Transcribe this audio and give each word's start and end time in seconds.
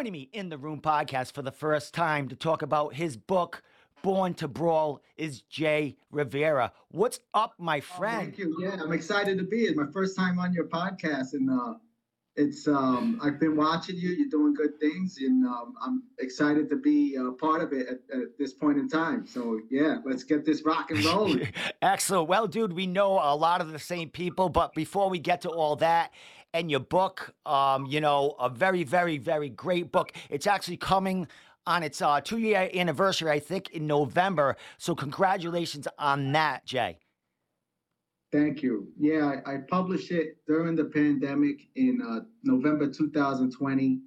Joining 0.00 0.12
me 0.14 0.30
in 0.32 0.48
the 0.48 0.56
Room 0.56 0.80
podcast 0.80 1.32
for 1.32 1.42
the 1.42 1.52
first 1.52 1.92
time 1.92 2.26
to 2.30 2.34
talk 2.34 2.62
about 2.62 2.94
his 2.94 3.18
book, 3.18 3.62
Born 4.02 4.32
to 4.36 4.48
Brawl, 4.48 5.02
is 5.18 5.42
Jay 5.42 5.94
Rivera. 6.10 6.72
What's 6.90 7.20
up, 7.34 7.52
my 7.58 7.80
Oh, 7.80 7.80
friend? 7.82 8.22
thank 8.34 8.38
you. 8.38 8.56
Yeah, 8.62 8.78
I'm 8.82 8.92
excited 8.94 9.36
to 9.36 9.44
be. 9.44 9.64
It's 9.64 9.76
my 9.76 9.84
first 9.92 10.16
time 10.16 10.38
on 10.38 10.54
your 10.54 10.68
podcast, 10.68 11.34
and 11.34 11.50
uh, 11.50 11.74
it's 12.34 12.66
um, 12.66 13.20
I've 13.22 13.38
been 13.38 13.56
watching 13.56 13.96
you. 13.98 14.08
You're 14.08 14.30
doing 14.30 14.54
good 14.54 14.80
things, 14.80 15.18
and 15.18 15.44
um, 15.44 15.74
I'm 15.82 16.04
excited 16.18 16.70
to 16.70 16.76
be 16.76 17.16
a 17.16 17.32
part 17.32 17.60
of 17.60 17.74
it 17.74 17.86
at, 17.86 18.16
at 18.18 18.38
this 18.38 18.54
point 18.54 18.78
in 18.78 18.88
time. 18.88 19.26
So 19.26 19.60
yeah, 19.70 19.98
let's 20.06 20.24
get 20.24 20.46
this 20.46 20.62
rock 20.64 20.90
and 20.92 21.04
rolling. 21.04 21.46
Excellent. 21.82 22.26
Well, 22.26 22.46
dude, 22.46 22.72
we 22.72 22.86
know 22.86 23.20
a 23.22 23.36
lot 23.36 23.60
of 23.60 23.70
the 23.70 23.78
same 23.78 24.08
people, 24.08 24.48
but 24.48 24.72
before 24.72 25.10
we 25.10 25.18
get 25.18 25.42
to 25.42 25.50
all 25.50 25.76
that, 25.76 26.12
and 26.52 26.70
your 26.70 26.80
book, 26.80 27.34
um, 27.46 27.86
you 27.86 28.00
know, 28.00 28.34
a 28.40 28.48
very, 28.48 28.84
very, 28.84 29.18
very 29.18 29.48
great 29.48 29.92
book. 29.92 30.12
It's 30.28 30.46
actually 30.46 30.76
coming 30.76 31.28
on 31.66 31.82
its 31.82 32.02
uh, 32.02 32.20
two 32.20 32.38
year 32.38 32.70
anniversary, 32.74 33.30
I 33.30 33.38
think, 33.38 33.70
in 33.70 33.86
November. 33.86 34.56
So, 34.78 34.94
congratulations 34.94 35.86
on 35.98 36.32
that, 36.32 36.64
Jay. 36.64 36.98
Thank 38.32 38.62
you. 38.62 38.88
Yeah, 38.98 39.40
I, 39.46 39.54
I 39.54 39.56
published 39.68 40.12
it 40.12 40.36
during 40.46 40.76
the 40.76 40.84
pandemic 40.84 41.68
in 41.74 42.00
uh, 42.00 42.20
November 42.44 42.88
2020. 42.88 44.00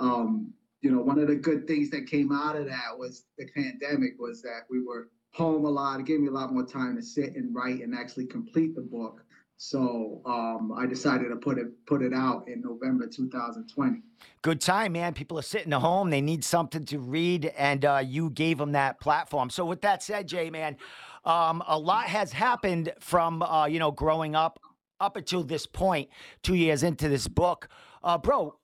Um, 0.00 0.52
you 0.80 0.90
know, 0.90 1.00
one 1.00 1.18
of 1.18 1.28
the 1.28 1.36
good 1.36 1.66
things 1.66 1.90
that 1.90 2.06
came 2.06 2.32
out 2.32 2.56
of 2.56 2.66
that 2.66 2.96
was 2.96 3.24
the 3.36 3.46
pandemic 3.54 4.12
was 4.18 4.42
that 4.42 4.62
we 4.68 4.82
were 4.82 5.10
home 5.32 5.64
a 5.64 5.70
lot. 5.70 6.00
It 6.00 6.06
gave 6.06 6.20
me 6.20 6.28
a 6.28 6.32
lot 6.32 6.52
more 6.52 6.66
time 6.66 6.96
to 6.96 7.02
sit 7.02 7.36
and 7.36 7.54
write 7.54 7.82
and 7.82 7.94
actually 7.94 8.26
complete 8.26 8.74
the 8.74 8.82
book. 8.82 9.24
So 9.60 10.22
um, 10.24 10.72
I 10.72 10.86
decided 10.86 11.30
to 11.30 11.36
put 11.36 11.58
it 11.58 11.66
put 11.84 12.00
it 12.00 12.14
out 12.14 12.46
in 12.46 12.60
November 12.60 13.08
2020. 13.08 14.02
Good 14.40 14.60
time, 14.60 14.92
man. 14.92 15.14
People 15.14 15.36
are 15.36 15.42
sitting 15.42 15.72
at 15.72 15.80
home. 15.80 16.10
They 16.10 16.20
need 16.20 16.44
something 16.44 16.84
to 16.86 17.00
read, 17.00 17.52
and 17.58 17.84
uh, 17.84 18.00
you 18.04 18.30
gave 18.30 18.58
them 18.58 18.70
that 18.72 19.00
platform. 19.00 19.50
So, 19.50 19.64
with 19.64 19.80
that 19.80 20.00
said, 20.04 20.28
Jay, 20.28 20.48
man, 20.48 20.76
um, 21.24 21.64
a 21.66 21.76
lot 21.76 22.04
has 22.04 22.30
happened 22.30 22.92
from, 23.00 23.42
uh, 23.42 23.66
you 23.66 23.80
know, 23.80 23.90
growing 23.90 24.36
up 24.36 24.60
up 25.00 25.16
until 25.16 25.42
this 25.42 25.66
point, 25.66 26.08
two 26.44 26.54
years 26.54 26.84
into 26.84 27.08
this 27.08 27.26
book. 27.26 27.68
Uh, 28.04 28.16
bro, 28.16 28.56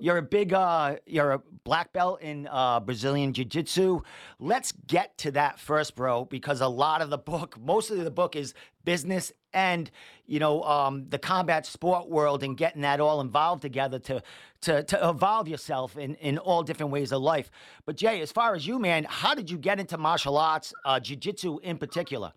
you're 0.00 0.18
a 0.18 0.22
big, 0.22 0.52
uh, 0.52 0.96
you're 1.06 1.32
a 1.32 1.42
black 1.64 1.92
belt 1.92 2.20
in 2.22 2.48
uh, 2.50 2.80
Brazilian 2.80 3.32
Jiu 3.32 3.44
Jitsu. 3.44 4.00
Let's 4.38 4.72
get 4.72 5.16
to 5.18 5.30
that 5.32 5.60
first, 5.60 5.94
bro, 5.94 6.24
because 6.24 6.60
a 6.60 6.68
lot 6.68 7.02
of 7.02 7.10
the 7.10 7.18
book, 7.18 7.56
mostly 7.60 8.02
the 8.02 8.10
book 8.10 8.34
is 8.36 8.54
business 8.84 9.32
and, 9.52 9.90
you 10.26 10.38
know, 10.38 10.62
um, 10.62 11.06
the 11.08 11.18
combat 11.18 11.66
sport 11.66 12.08
world 12.08 12.42
and 12.42 12.56
getting 12.56 12.82
that 12.82 13.00
all 13.00 13.20
involved 13.20 13.62
together 13.62 13.98
to, 13.98 14.22
to, 14.62 14.82
to 14.84 15.08
evolve 15.08 15.48
yourself 15.48 15.96
in, 15.96 16.14
in 16.16 16.38
all 16.38 16.62
different 16.62 16.92
ways 16.92 17.12
of 17.12 17.20
life. 17.22 17.50
But 17.84 17.96
Jay, 17.96 18.20
as 18.20 18.30
far 18.30 18.54
as 18.54 18.66
you, 18.66 18.78
man, 18.78 19.06
how 19.08 19.34
did 19.34 19.50
you 19.50 19.58
get 19.58 19.80
into 19.80 19.98
martial 19.98 20.36
arts, 20.36 20.72
uh, 20.84 21.00
Jiu 21.00 21.16
Jitsu 21.16 21.58
in 21.60 21.78
particular? 21.78 22.32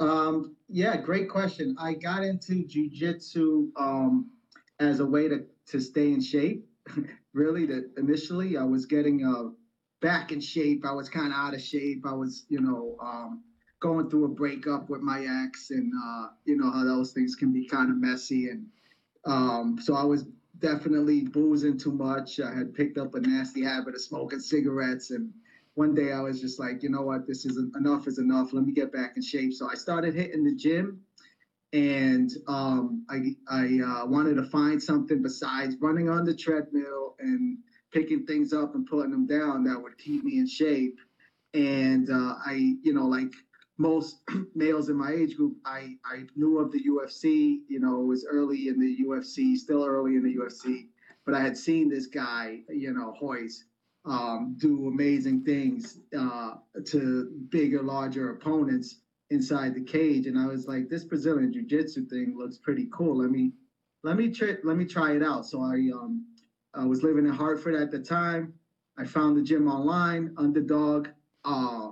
Um, 0.00 0.56
yeah, 0.68 0.96
great 0.96 1.28
question. 1.28 1.76
I 1.78 1.92
got 1.92 2.24
into 2.24 2.64
jujitsu 2.64 3.68
um, 3.76 4.30
as 4.80 5.00
a 5.00 5.06
way 5.06 5.28
to, 5.28 5.44
to 5.68 5.80
stay 5.80 6.12
in 6.12 6.22
shape. 6.22 6.66
really, 7.34 7.66
that 7.66 7.90
initially 7.98 8.56
I 8.56 8.64
was 8.64 8.86
getting 8.86 9.24
uh, 9.24 9.50
back 10.00 10.32
in 10.32 10.40
shape. 10.40 10.86
I 10.86 10.92
was 10.92 11.10
kind 11.10 11.26
of 11.26 11.34
out 11.34 11.54
of 11.54 11.60
shape. 11.60 12.06
I 12.06 12.14
was, 12.14 12.46
you 12.48 12.60
know, 12.60 12.96
um, 13.00 13.42
going 13.80 14.08
through 14.10 14.26
a 14.26 14.28
breakup 14.28 14.90
with 14.90 15.00
my 15.02 15.26
ex, 15.44 15.70
and 15.70 15.92
uh, 16.04 16.28
you 16.44 16.56
know 16.56 16.70
how 16.70 16.84
those 16.84 17.12
things 17.12 17.34
can 17.34 17.52
be 17.52 17.66
kind 17.66 17.90
of 17.90 17.96
messy. 17.96 18.48
And 18.48 18.66
um, 19.26 19.78
so 19.80 19.94
I 19.94 20.04
was 20.04 20.26
definitely 20.58 21.22
boozing 21.22 21.78
too 21.78 21.92
much. 21.92 22.40
I 22.40 22.54
had 22.54 22.74
picked 22.74 22.98
up 22.98 23.14
a 23.14 23.20
nasty 23.20 23.62
habit 23.62 23.94
of 23.94 24.00
smoking 24.02 24.40
cigarettes 24.40 25.10
and 25.10 25.32
one 25.74 25.94
day 25.94 26.12
I 26.12 26.20
was 26.20 26.40
just 26.40 26.58
like, 26.58 26.82
you 26.82 26.90
know 26.90 27.02
what, 27.02 27.26
this 27.26 27.44
is 27.46 27.58
enough 27.76 28.06
is 28.06 28.18
enough. 28.18 28.52
Let 28.52 28.64
me 28.64 28.72
get 28.72 28.92
back 28.92 29.12
in 29.16 29.22
shape. 29.22 29.52
So 29.54 29.68
I 29.70 29.74
started 29.74 30.14
hitting 30.14 30.44
the 30.44 30.54
gym, 30.54 31.00
and 31.72 32.30
um, 32.48 33.04
I 33.08 33.36
I 33.48 33.80
uh, 33.80 34.06
wanted 34.06 34.34
to 34.36 34.42
find 34.44 34.82
something 34.82 35.22
besides 35.22 35.76
running 35.80 36.08
on 36.08 36.24
the 36.24 36.34
treadmill 36.34 37.14
and 37.20 37.56
picking 37.92 38.24
things 38.26 38.52
up 38.52 38.74
and 38.74 38.86
putting 38.86 39.10
them 39.12 39.26
down 39.26 39.64
that 39.64 39.80
would 39.80 39.96
keep 39.98 40.24
me 40.24 40.38
in 40.38 40.46
shape. 40.46 40.98
And 41.54 42.10
uh, 42.10 42.34
I, 42.44 42.74
you 42.82 42.92
know, 42.92 43.06
like 43.06 43.32
most 43.80 44.20
males 44.54 44.90
in 44.90 44.96
my 44.96 45.10
age 45.12 45.36
group, 45.36 45.56
I 45.64 45.96
I 46.04 46.26
knew 46.36 46.58
of 46.58 46.70
the 46.70 46.82
UFC. 46.84 47.60
You 47.66 47.80
know, 47.80 48.02
it 48.02 48.04
was 48.04 48.26
early 48.30 48.68
in 48.68 48.78
the 48.78 48.98
UFC, 49.04 49.56
still 49.56 49.84
early 49.84 50.16
in 50.16 50.22
the 50.22 50.36
UFC, 50.36 50.86
but 51.24 51.34
I 51.34 51.40
had 51.40 51.56
seen 51.56 51.88
this 51.88 52.06
guy, 52.06 52.60
you 52.68 52.92
know, 52.92 53.14
Royce 53.20 53.64
um, 54.04 54.54
do 54.58 54.86
amazing 54.88 55.44
things 55.44 55.98
uh, 56.16 56.56
to 56.86 57.30
bigger, 57.50 57.82
larger 57.82 58.30
opponents 58.30 59.00
inside 59.30 59.74
the 59.74 59.80
cage. 59.82 60.26
And 60.26 60.38
I 60.38 60.46
was 60.46 60.66
like, 60.66 60.88
this 60.88 61.04
Brazilian 61.04 61.52
jiu-jitsu 61.52 62.06
thing 62.06 62.36
looks 62.36 62.58
pretty 62.58 62.88
cool. 62.92 63.16
Let 63.16 63.30
me 63.30 63.52
let 64.02 64.16
me 64.16 64.28
try 64.30 64.56
let 64.62 64.76
me 64.76 64.84
try 64.84 65.12
it 65.16 65.22
out. 65.22 65.46
So 65.46 65.62
I 65.62 65.76
um 65.94 66.26
I 66.74 66.84
was 66.84 67.02
living 67.02 67.26
in 67.26 67.32
Hartford 67.32 67.74
at 67.74 67.90
the 67.90 67.98
time. 67.98 68.52
I 68.98 69.04
found 69.04 69.38
the 69.38 69.42
gym 69.42 69.68
online, 69.68 70.34
Underdog 70.36 71.08
uh, 71.44 71.89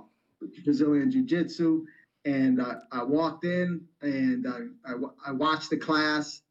Brazilian 0.63 1.11
Jiu-Jitsu, 1.11 1.85
and 2.25 2.61
uh, 2.61 2.75
I 2.91 3.03
walked 3.03 3.45
in 3.45 3.81
and 4.01 4.47
I, 4.47 4.91
I 4.91 4.95
I 5.27 5.31
watched 5.31 5.69
the 5.69 5.77
class 5.77 6.41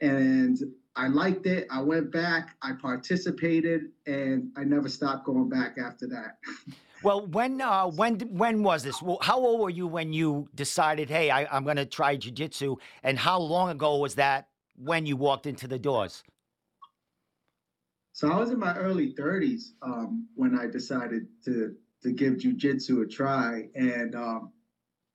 and 0.00 0.58
I 0.96 1.08
liked 1.08 1.46
it. 1.46 1.66
I 1.70 1.80
went 1.80 2.10
back, 2.10 2.56
I 2.62 2.72
participated, 2.72 3.92
and 4.06 4.50
I 4.56 4.64
never 4.64 4.88
stopped 4.88 5.26
going 5.26 5.48
back 5.48 5.76
after 5.78 6.06
that. 6.08 6.38
Well, 7.04 7.28
when 7.28 7.60
uh, 7.60 7.86
when 7.86 8.18
when 8.36 8.64
was 8.64 8.82
this? 8.82 9.00
Well, 9.00 9.18
how 9.22 9.38
old 9.38 9.60
were 9.60 9.70
you 9.70 9.86
when 9.86 10.12
you 10.12 10.48
decided, 10.56 11.08
hey, 11.08 11.30
I, 11.30 11.46
I'm 11.56 11.62
going 11.62 11.76
to 11.76 11.86
try 11.86 12.16
jujitsu? 12.16 12.76
And 13.04 13.16
how 13.16 13.38
long 13.38 13.70
ago 13.70 13.98
was 13.98 14.16
that 14.16 14.48
when 14.76 15.06
you 15.06 15.16
walked 15.16 15.46
into 15.46 15.68
the 15.68 15.78
doors? 15.78 16.24
So 18.14 18.32
I 18.32 18.36
was 18.36 18.50
in 18.50 18.58
my 18.58 18.76
early 18.76 19.12
30s 19.12 19.74
um, 19.80 20.26
when 20.34 20.58
I 20.58 20.66
decided 20.66 21.28
to 21.44 21.76
to 22.02 22.12
give 22.12 22.34
jujitsu 22.34 23.02
a 23.02 23.06
try, 23.06 23.68
and 23.74 24.14
um, 24.14 24.50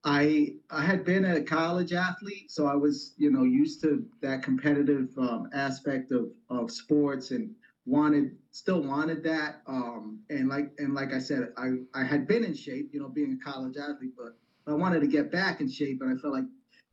I 0.03 0.55
I 0.69 0.81
had 0.81 1.05
been 1.05 1.25
a 1.25 1.41
college 1.41 1.93
athlete, 1.93 2.51
so 2.51 2.65
I 2.65 2.75
was 2.75 3.13
you 3.17 3.31
know 3.31 3.43
used 3.43 3.81
to 3.81 4.05
that 4.21 4.43
competitive 4.43 5.09
um, 5.17 5.47
aspect 5.53 6.11
of 6.11 6.29
of 6.49 6.71
sports 6.71 7.31
and 7.31 7.49
wanted 7.85 8.31
still 8.51 8.81
wanted 8.81 9.23
that. 9.23 9.61
Um, 9.67 10.19
and 10.29 10.49
like 10.49 10.71
and 10.77 10.93
like 10.93 11.13
I 11.13 11.19
said, 11.19 11.49
I 11.57 11.77
I 11.93 12.03
had 12.03 12.27
been 12.27 12.43
in 12.43 12.53
shape, 12.53 12.89
you 12.91 12.99
know, 12.99 13.09
being 13.09 13.39
a 13.39 13.43
college 13.43 13.77
athlete, 13.77 14.13
but 14.17 14.35
I 14.67 14.75
wanted 14.75 15.01
to 15.01 15.07
get 15.07 15.31
back 15.31 15.61
in 15.61 15.69
shape, 15.69 16.01
and 16.01 16.17
I 16.17 16.21
felt 16.21 16.33
like 16.33 16.45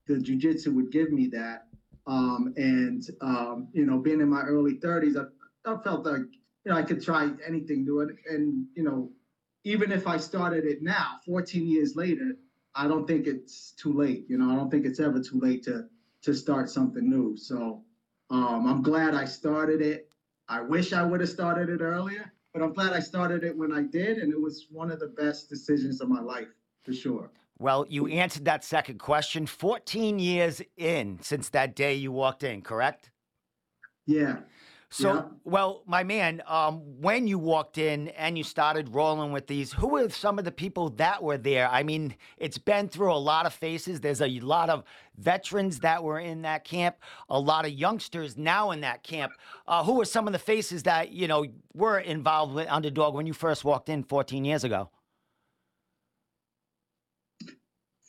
the 0.07 0.15
jujitsu 0.15 0.75
would 0.75 0.91
give 0.91 1.13
me 1.13 1.29
that. 1.29 1.67
Um, 2.07 2.53
and 2.57 3.03
um, 3.21 3.69
you 3.73 3.87
know, 3.87 3.99
being 3.99 4.21
in 4.21 4.29
my 4.29 4.43
early 4.43 4.79
30s, 4.79 5.17
I, 5.17 5.71
I 5.71 5.83
felt 5.83 6.07
like 6.07 6.23
you 6.65 6.73
know 6.73 6.77
I 6.77 6.83
could 6.83 7.03
try 7.03 7.31
anything 7.47 7.85
new, 7.85 8.01
and, 8.01 8.17
and 8.29 8.67
you 8.75 8.85
know, 8.85 9.11
even 9.65 9.93
if 9.93 10.07
I 10.07 10.17
started 10.17 10.65
it 10.65 10.83
now, 10.83 11.19
14 11.27 11.67
years 11.67 11.97
later, 11.97 12.37
I 12.75 12.87
don't 12.87 13.07
think 13.07 13.27
it's 13.27 13.73
too 13.73 13.93
late. 13.93 14.27
You 14.29 14.39
know, 14.39 14.51
I 14.51 14.57
don't 14.57 14.71
think 14.71 14.87
it's 14.87 15.01
ever 15.01 15.21
too 15.21 15.39
late 15.41 15.63
to 15.65 15.89
to 16.23 16.35
start 16.35 16.69
something 16.69 17.09
new. 17.09 17.35
So 17.37 17.83
um, 18.29 18.67
I'm 18.67 18.83
glad 18.83 19.15
I 19.15 19.25
started 19.25 19.81
it. 19.81 20.11
I 20.49 20.61
wish 20.61 20.93
I 20.93 21.03
would 21.03 21.21
have 21.21 21.31
started 21.31 21.71
it 21.71 21.81
earlier, 21.81 22.31
but 22.53 22.63
I'm 22.63 22.75
glad 22.75 22.93
I 22.93 23.01
started 23.01 23.43
it 23.43 23.57
when 23.57 23.73
I 23.73 23.83
did, 23.83 24.19
and 24.19 24.31
it 24.33 24.41
was 24.41 24.67
one 24.71 24.91
of 24.91 25.01
the 25.01 25.07
best 25.07 25.49
decisions 25.49 26.01
of 26.03 26.09
my 26.09 26.21
life 26.21 26.49
for 26.85 26.93
sure. 26.93 27.31
Well, 27.59 27.87
you 27.89 28.07
answered 28.07 28.45
that 28.47 28.65
second 28.65 28.99
question. 28.99 29.47
14 29.47 30.19
years 30.19 30.63
in 30.77 31.19
since 31.23 31.51
that 31.51 31.75
day 31.75 31.95
you 31.95 32.13
walked 32.13 32.43
in, 32.43 32.63
correct? 32.63 33.11
Yeah. 34.07 34.39
So, 34.93 35.15
Yeah. 35.15 35.23
well, 35.45 35.83
my 35.87 36.03
man, 36.03 36.43
um, 36.49 36.81
when 37.01 37.29
you 37.29 37.39
walked 37.39 37.79
in 37.79 38.09
and 38.09 38.37
you 38.37 38.43
started 38.43 38.89
rolling 38.93 39.31
with 39.31 39.47
these, 39.47 39.73
who 39.73 39.87
were 39.87 40.09
some 40.09 40.37
of 40.37 40.45
the 40.45 40.51
people 40.51 40.91
that 40.91 41.23
were 41.23 41.39
there? 41.39 41.69
I 41.71 41.85
mean, 41.85 42.17
it's 42.39 42.59
been 42.59 42.89
through 42.89 43.13
a 43.13 43.17
lot 43.17 43.47
of 43.47 43.55
faces. 43.55 44.01
There's 44.01 44.21
a 44.21 44.41
lot 44.41 44.69
of 44.69 44.83
veterans 45.17 45.79
that 45.81 46.03
were 46.03 46.19
in 46.19 46.43
that 46.43 46.65
camp, 46.65 46.97
a 47.29 47.39
lot 47.39 47.65
of 47.65 47.71
youngsters 47.71 48.37
now 48.37 48.73
in 48.73 48.81
that 48.81 49.05
camp. 49.05 49.33
Uh, 49.69 49.85
who 49.85 49.95
were 49.95 50.05
some 50.05 50.27
of 50.27 50.33
the 50.33 50.41
faces 50.41 50.83
that, 50.83 51.13
you 51.13 51.29
know, 51.29 51.47
were 51.73 52.01
involved 52.01 52.55
with 52.55 52.69
Underdog 52.69 53.15
when 53.15 53.27
you 53.27 53.33
first 53.33 53.65
walked 53.65 53.89
in 53.89 54.03
14 54.03 54.45
years 54.45 54.65
ago? 54.65 54.91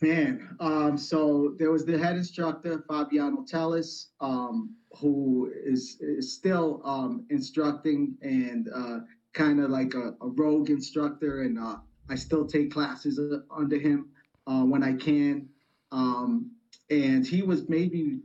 Man, 0.01 0.57
um, 0.59 0.97
so 0.97 1.53
there 1.59 1.69
was 1.71 1.85
the 1.85 1.95
head 1.95 2.17
instructor 2.17 2.83
Fabiano 2.87 3.43
Tellis, 3.43 4.07
um, 4.19 4.75
who 4.99 5.51
is, 5.63 5.97
is 5.99 6.33
still 6.33 6.81
um, 6.83 7.23
instructing 7.29 8.15
and 8.23 8.67
uh, 8.73 8.99
kind 9.33 9.59
of 9.59 9.69
like 9.69 9.93
a, 9.93 10.15
a 10.21 10.27
rogue 10.27 10.71
instructor, 10.71 11.43
and 11.43 11.59
uh, 11.59 11.75
I 12.09 12.15
still 12.15 12.47
take 12.47 12.71
classes 12.71 13.19
uh, 13.19 13.37
under 13.55 13.77
him 13.77 14.09
uh, 14.47 14.63
when 14.63 14.81
I 14.81 14.93
can. 14.93 15.47
Um, 15.91 16.49
and 16.89 17.25
he 17.25 17.43
was 17.43 17.69
maybe 17.69 18.21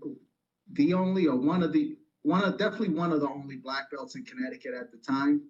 the 0.73 0.95
only 0.95 1.27
or 1.27 1.37
one 1.37 1.63
of 1.63 1.75
the 1.75 1.95
one 2.23 2.43
of 2.43 2.57
definitely 2.57 2.89
one 2.89 3.13
of 3.13 3.21
the 3.21 3.29
only 3.29 3.57
black 3.57 3.91
belts 3.91 4.17
in 4.17 4.25
Connecticut 4.25 4.73
at 4.73 4.91
the 4.91 4.99
time. 4.99 5.43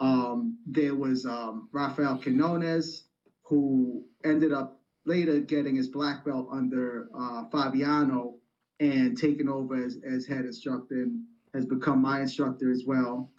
Um, 0.00 0.58
there 0.66 0.96
was 0.96 1.24
um, 1.24 1.68
Rafael 1.72 2.18
Quinones, 2.18 3.04
who 3.44 4.04
ended 4.24 4.52
up 4.52 4.77
later 5.08 5.40
getting 5.40 5.74
his 5.74 5.88
black 5.88 6.24
belt 6.24 6.48
under 6.52 7.08
uh, 7.18 7.44
Fabiano 7.50 8.34
and 8.78 9.16
taking 9.18 9.48
over 9.48 9.74
as, 9.74 9.98
as 10.08 10.26
head 10.26 10.44
instructor 10.44 11.02
and 11.02 11.24
has 11.54 11.64
become 11.64 12.00
my 12.00 12.20
instructor 12.20 12.70
as 12.70 12.84
well. 12.86 13.30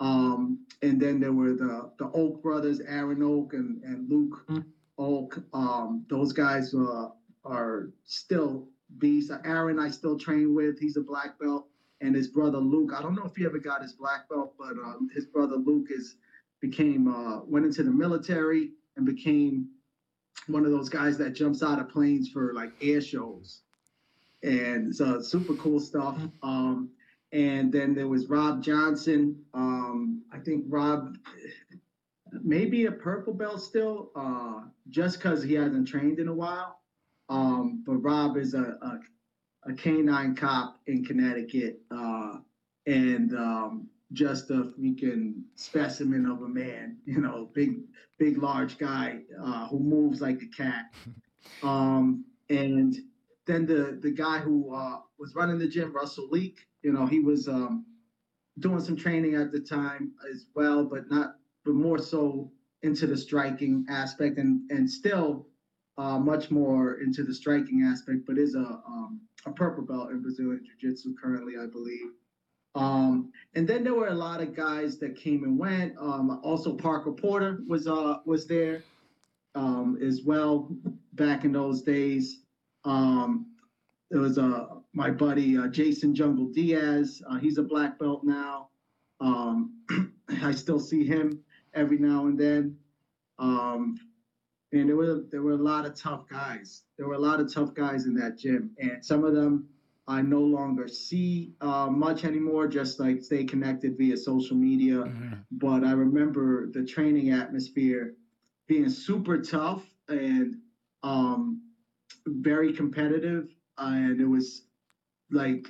Um, 0.00 0.64
and 0.82 1.00
then 1.00 1.20
there 1.20 1.32
were 1.32 1.54
the 1.54 1.90
the 1.98 2.10
Oak 2.14 2.42
brothers, 2.42 2.80
Aaron 2.80 3.22
Oak 3.22 3.52
and, 3.52 3.82
and 3.82 4.08
Luke 4.08 4.44
mm-hmm. 4.48 4.68
Oak. 4.96 5.38
Um, 5.52 6.06
those 6.08 6.32
guys 6.32 6.72
uh, 6.72 7.08
are 7.44 7.90
still 8.04 8.68
beasts. 8.98 9.32
Aaron, 9.44 9.78
I 9.78 9.90
still 9.90 10.18
train 10.18 10.54
with. 10.54 10.78
He's 10.78 10.96
a 10.96 11.00
black 11.02 11.38
belt, 11.38 11.66
and 12.00 12.14
his 12.14 12.28
brother 12.28 12.58
Luke. 12.58 12.92
I 12.96 13.02
don't 13.02 13.16
know 13.16 13.24
if 13.24 13.36
he 13.36 13.44
ever 13.44 13.58
got 13.58 13.82
his 13.82 13.92
black 13.92 14.28
belt, 14.28 14.54
but 14.58 14.72
um, 14.72 15.10
his 15.14 15.26
brother 15.26 15.56
Luke 15.56 15.88
is 15.90 16.16
became 16.60 17.08
uh, 17.08 17.40
went 17.44 17.66
into 17.66 17.82
the 17.82 17.90
military 17.90 18.70
and 18.96 19.04
became 19.04 19.68
one 20.46 20.64
of 20.64 20.70
those 20.70 20.88
guys 20.88 21.18
that 21.18 21.34
jumps 21.34 21.62
out 21.62 21.78
of 21.78 21.88
planes 21.88 22.28
for 22.28 22.54
like 22.54 22.70
air 22.80 23.00
shows, 23.00 23.60
and 24.42 24.94
so 24.94 25.20
super 25.20 25.54
cool 25.54 25.80
stuff. 25.80 26.16
Mm-hmm. 26.16 26.48
Um, 26.48 26.90
and 27.32 27.70
then 27.70 27.94
there 27.94 28.08
was 28.08 28.28
Rob 28.28 28.62
Johnson. 28.62 29.44
Um, 29.52 30.22
I 30.32 30.38
think 30.38 30.64
Rob 30.68 31.18
maybe 32.42 32.86
a 32.86 32.92
purple 32.92 33.32
belt 33.34 33.60
still, 33.60 34.10
uh, 34.14 34.60
just 34.90 35.18
because 35.18 35.42
he 35.42 35.54
hasn't 35.54 35.88
trained 35.88 36.18
in 36.18 36.28
a 36.28 36.34
while. 36.34 36.80
Um, 37.28 37.82
but 37.86 37.96
Rob 37.96 38.36
is 38.36 38.54
a, 38.54 38.78
a, 38.82 39.00
a 39.70 39.74
canine 39.74 40.34
cop 40.34 40.80
in 40.86 41.04
Connecticut, 41.04 41.80
uh, 41.90 42.36
and 42.86 43.34
um, 43.34 43.87
just 44.12 44.50
a 44.50 44.72
freaking 44.78 45.42
specimen 45.54 46.26
of 46.26 46.42
a 46.42 46.48
man. 46.48 46.98
You 47.06 47.20
know, 47.20 47.50
big, 47.54 47.80
big, 48.18 48.38
large 48.38 48.78
guy 48.78 49.20
uh, 49.42 49.68
who 49.68 49.78
moves 49.80 50.20
like 50.20 50.42
a 50.42 50.56
cat. 50.56 50.86
Um, 51.62 52.26
and 52.50 52.94
then 53.46 53.64
the 53.64 53.98
the 54.02 54.10
guy 54.10 54.38
who 54.38 54.74
uh, 54.74 54.98
was 55.18 55.34
running 55.34 55.58
the 55.58 55.68
gym, 55.68 55.94
Russell 55.94 56.28
Leak, 56.28 56.58
you 56.82 56.92
know, 56.92 57.06
he 57.06 57.20
was 57.20 57.48
um, 57.48 57.86
doing 58.58 58.80
some 58.80 58.96
training 58.96 59.34
at 59.34 59.50
the 59.50 59.60
time 59.60 60.12
as 60.30 60.46
well, 60.54 60.84
but 60.84 61.10
not, 61.10 61.36
but 61.64 61.74
more 61.74 61.98
so 61.98 62.52
into 62.82 63.06
the 63.06 63.16
striking 63.16 63.86
aspect, 63.88 64.38
and 64.38 64.70
and 64.70 64.90
still 64.90 65.46
uh, 65.96 66.18
much 66.18 66.50
more 66.50 67.00
into 67.00 67.22
the 67.24 67.34
striking 67.34 67.82
aspect, 67.82 68.20
but 68.26 68.38
is 68.38 68.54
a 68.54 68.80
um, 68.86 69.20
a 69.46 69.52
purple 69.52 69.84
belt 69.84 70.10
in 70.10 70.20
Brazilian 70.20 70.62
Jiu 70.64 70.90
Jitsu 70.90 71.14
currently, 71.20 71.54
I 71.60 71.66
believe. 71.66 72.10
Um, 72.74 73.32
and 73.54 73.66
then 73.66 73.82
there 73.82 73.94
were 73.94 74.08
a 74.08 74.14
lot 74.14 74.40
of 74.40 74.54
guys 74.54 74.98
that 74.98 75.16
came 75.16 75.44
and 75.44 75.58
went. 75.58 75.94
Um, 75.98 76.38
also, 76.42 76.74
Parker 76.74 77.12
Porter 77.12 77.60
was 77.66 77.86
uh, 77.86 78.16
was 78.24 78.46
there 78.46 78.82
um, 79.54 79.96
as 80.00 80.22
well 80.24 80.68
back 81.14 81.44
in 81.44 81.52
those 81.52 81.82
days. 81.82 82.42
Um, 82.84 83.46
there 84.10 84.20
was 84.20 84.38
uh, 84.38 84.66
my 84.94 85.10
buddy 85.10 85.56
uh, 85.56 85.68
Jason 85.68 86.14
Jungle 86.14 86.46
Diaz. 86.46 87.20
Uh, 87.28 87.36
he's 87.36 87.58
a 87.58 87.62
black 87.62 87.98
belt 87.98 88.22
now. 88.24 88.68
Um, 89.20 89.70
I 90.42 90.52
still 90.52 90.80
see 90.80 91.04
him 91.04 91.38
every 91.74 91.98
now 91.98 92.26
and 92.26 92.38
then. 92.38 92.74
Um, 93.38 93.94
and 94.72 94.88
there 94.88 94.96
were 94.96 95.22
there 95.30 95.42
were 95.42 95.52
a 95.52 95.56
lot 95.56 95.86
of 95.86 95.94
tough 95.94 96.26
guys. 96.28 96.84
There 96.98 97.06
were 97.06 97.14
a 97.14 97.18
lot 97.18 97.40
of 97.40 97.52
tough 97.52 97.74
guys 97.74 98.04
in 98.04 98.14
that 98.14 98.36
gym, 98.36 98.70
and 98.78 98.98
some 99.02 99.24
of 99.24 99.34
them 99.34 99.64
I 100.08 100.22
no 100.22 100.40
longer 100.40 100.88
see 100.88 101.52
uh, 101.60 101.88
much 101.90 102.24
anymore. 102.24 102.66
Just 102.66 102.98
like 102.98 103.22
stay 103.22 103.44
connected 103.44 103.96
via 103.96 104.16
social 104.16 104.56
media. 104.56 104.96
Mm-hmm. 104.96 105.34
But 105.52 105.84
I 105.84 105.92
remember 105.92 106.70
the 106.72 106.82
training 106.82 107.30
atmosphere 107.30 108.14
being 108.66 108.88
super 108.88 109.40
tough 109.40 109.84
and 110.08 110.56
um, 111.02 111.60
very 112.26 112.72
competitive 112.72 113.48
and 113.78 114.20
it 114.20 114.26
was 114.26 114.66
like 115.30 115.68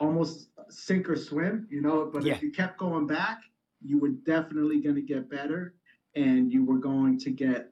almost 0.00 0.48
sink 0.68 1.08
or 1.08 1.16
swim, 1.16 1.66
you 1.70 1.80
know. 1.80 2.10
But 2.12 2.24
yeah. 2.24 2.34
if 2.34 2.42
you 2.42 2.50
kept 2.50 2.78
going 2.78 3.06
back, 3.06 3.38
you 3.82 3.98
were 3.98 4.08
definitely 4.08 4.80
going 4.80 4.96
to 4.96 5.02
get 5.02 5.30
better, 5.30 5.74
and 6.14 6.50
you 6.50 6.64
were 6.64 6.78
going 6.78 7.18
to 7.20 7.30
get 7.30 7.70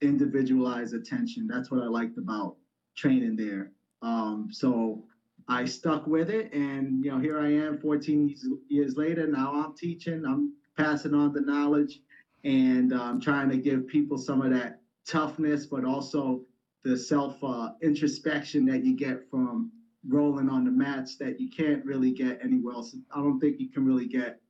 individualized 0.00 0.94
attention. 0.94 1.46
That's 1.46 1.70
what 1.70 1.82
I 1.82 1.86
liked 1.86 2.18
about 2.18 2.56
training 2.96 3.36
there. 3.36 3.72
Um, 4.02 4.48
so 4.50 5.04
I 5.48 5.64
stuck 5.64 6.06
with 6.06 6.28
it, 6.30 6.52
and 6.52 7.04
you 7.04 7.10
know, 7.10 7.18
here 7.18 7.38
I 7.38 7.52
am, 7.52 7.78
14 7.78 8.34
years 8.68 8.96
later. 8.96 9.26
Now 9.26 9.52
I'm 9.52 9.74
teaching. 9.74 10.24
I'm 10.24 10.52
passing 10.76 11.14
on 11.14 11.32
the 11.32 11.40
knowledge, 11.40 12.00
and 12.44 12.92
I'm 12.92 13.00
um, 13.00 13.20
trying 13.20 13.48
to 13.50 13.56
give 13.56 13.86
people 13.86 14.18
some 14.18 14.42
of 14.42 14.50
that 14.50 14.80
toughness, 15.06 15.66
but 15.66 15.84
also 15.84 16.42
the 16.84 16.96
self 16.96 17.42
uh, 17.42 17.70
introspection 17.82 18.64
that 18.66 18.84
you 18.84 18.96
get 18.96 19.28
from 19.30 19.70
rolling 20.08 20.48
on 20.48 20.64
the 20.64 20.70
mats 20.70 21.16
that 21.16 21.40
you 21.40 21.48
can't 21.48 21.84
really 21.84 22.12
get 22.12 22.38
anywhere 22.42 22.74
else. 22.74 22.96
I 23.12 23.18
don't 23.18 23.38
think 23.38 23.58
you 23.58 23.68
can 23.68 23.84
really 23.84 24.06
get 24.06 24.40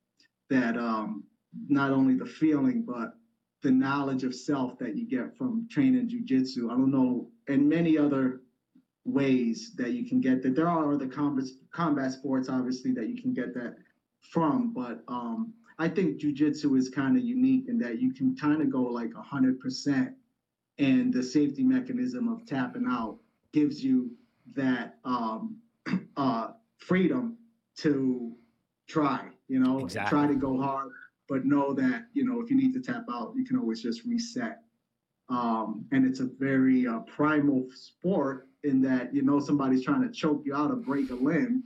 that 0.51 0.77
um, 0.77 1.25
not 1.69 1.91
only 1.91 2.15
the 2.15 2.27
feeling 2.27 2.85
but 2.87 3.15
the 3.63 3.71
knowledge 3.71 4.23
of 4.23 4.35
self 4.35 4.79
that 4.79 4.97
you 4.97 5.07
get 5.07 5.37
from 5.37 5.67
training 5.71 6.09
jujitsu. 6.09 6.71
I 6.71 6.77
don't 6.77 6.91
know, 6.91 7.29
and 7.49 7.69
many 7.69 7.99
other 7.99 8.41
ways 9.07 9.75
that 9.77 9.93
you 9.93 10.07
can 10.07 10.21
get 10.21 10.43
that. 10.43 10.55
There 10.55 10.69
are 10.69 10.93
other 10.93 11.07
combat 11.07 11.47
combat 11.73 12.13
sports, 12.13 12.49
obviously, 12.49 12.93
that 12.93 13.09
you 13.09 13.21
can 13.21 13.33
get 13.33 13.55
that 13.55 13.77
from, 14.21 14.73
but 14.73 15.03
um, 15.09 15.55
I 15.79 15.89
think 15.89 16.21
jujitsu 16.21 16.77
is 16.77 16.89
kind 16.89 17.17
of 17.17 17.23
unique 17.23 17.69
in 17.69 17.79
that 17.79 18.01
you 18.01 18.13
can 18.13 18.35
kind 18.35 18.61
of 18.61 18.71
go 18.71 18.83
like 18.83 19.15
hundred 19.15 19.61
percent 19.61 20.15
and 20.79 21.13
the 21.13 21.23
safety 21.23 21.63
mechanism 21.63 22.29
of 22.29 22.45
tapping 22.47 22.87
out 22.89 23.19
gives 23.53 23.83
you 23.83 24.11
that 24.55 24.99
um, 25.05 25.57
uh, 26.17 26.49
freedom 26.79 27.37
to 27.77 28.35
try 28.89 29.29
you 29.49 29.59
know 29.59 29.79
exactly. 29.79 30.11
try 30.11 30.27
to 30.27 30.35
go 30.35 30.61
hard 30.61 30.91
but 31.29 31.45
know 31.45 31.73
that 31.73 32.07
you 32.13 32.25
know 32.25 32.41
if 32.41 32.51
you 32.51 32.57
need 32.57 32.73
to 32.73 32.81
tap 32.81 33.05
out 33.11 33.33
you 33.37 33.45
can 33.45 33.57
always 33.57 33.83
just 33.83 34.05
reset 34.05 34.63
um, 35.29 35.85
and 35.91 36.07
it's 36.07 36.21
a 36.21 36.29
very 36.39 36.87
uh, 36.87 37.01
primal 37.01 37.67
sport 37.75 38.47
in 38.67 38.83
that 38.83 39.15
you 39.15 39.23
know 39.23 39.41
somebody's 39.41 39.85
trying 39.85 40.03
to 40.03 40.11
choke 40.11 40.43
you 40.45 40.55
out 40.55 40.71
or 40.71 40.77
break 40.77 41.11
a 41.11 41.15
limb 41.15 41.65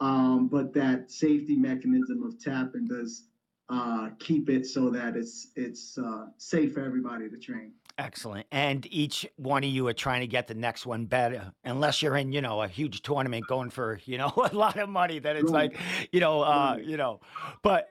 um, 0.00 0.48
but 0.48 0.74
that 0.74 1.10
safety 1.10 1.56
mechanism 1.56 2.22
of 2.24 2.38
tapping 2.42 2.86
does 2.86 3.24
uh, 3.68 4.10
keep 4.18 4.50
it 4.50 4.66
so 4.66 4.90
that 4.90 5.16
it's 5.16 5.48
it's 5.56 5.96
uh, 5.96 6.26
safe 6.36 6.74
for 6.74 6.84
everybody 6.84 7.30
to 7.30 7.36
train 7.36 7.72
Excellent. 7.98 8.46
And 8.50 8.86
each 8.90 9.26
one 9.36 9.64
of 9.64 9.70
you 9.70 9.86
are 9.88 9.92
trying 9.92 10.20
to 10.20 10.26
get 10.26 10.46
the 10.46 10.54
next 10.54 10.86
one 10.86 11.04
better. 11.04 11.52
Unless 11.64 12.02
you're 12.02 12.16
in, 12.16 12.32
you 12.32 12.40
know, 12.40 12.62
a 12.62 12.68
huge 12.68 13.02
tournament 13.02 13.46
going 13.46 13.70
for, 13.70 14.00
you 14.04 14.18
know, 14.18 14.32
a 14.50 14.54
lot 14.54 14.78
of 14.78 14.88
money, 14.88 15.18
then 15.18 15.36
it's 15.36 15.50
right. 15.52 15.72
like, 15.72 15.80
you 16.10 16.20
know, 16.20 16.40
uh, 16.40 16.78
you 16.82 16.96
know. 16.96 17.20
But 17.62 17.90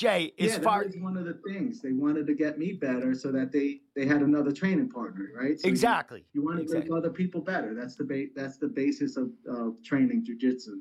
Jay, 0.00 0.32
yeah, 0.38 0.58
far 0.60 0.80
that 0.80 0.86
was 0.86 0.96
one 0.96 1.16
of 1.16 1.24
the 1.26 1.38
things 1.46 1.82
they 1.82 1.92
wanted 1.92 2.26
to 2.26 2.34
get 2.34 2.58
me 2.58 2.72
better 2.72 3.14
so 3.14 3.30
that 3.32 3.52
they 3.52 3.80
they 3.94 4.06
had 4.06 4.22
another 4.22 4.50
training 4.50 4.88
partner, 4.88 5.28
right? 5.34 5.60
So 5.60 5.68
exactly. 5.68 6.24
You, 6.32 6.40
you 6.40 6.46
want 6.46 6.56
to 6.56 6.62
exactly. 6.62 6.90
make 6.90 6.98
other 6.98 7.10
people 7.10 7.40
better. 7.40 7.74
That's 7.74 7.96
the 7.96 8.04
ba- 8.04 8.32
that's 8.34 8.56
the 8.56 8.68
basis 8.68 9.16
of 9.16 9.30
uh, 9.50 9.70
training 9.84 10.24
jujitsu 10.24 10.78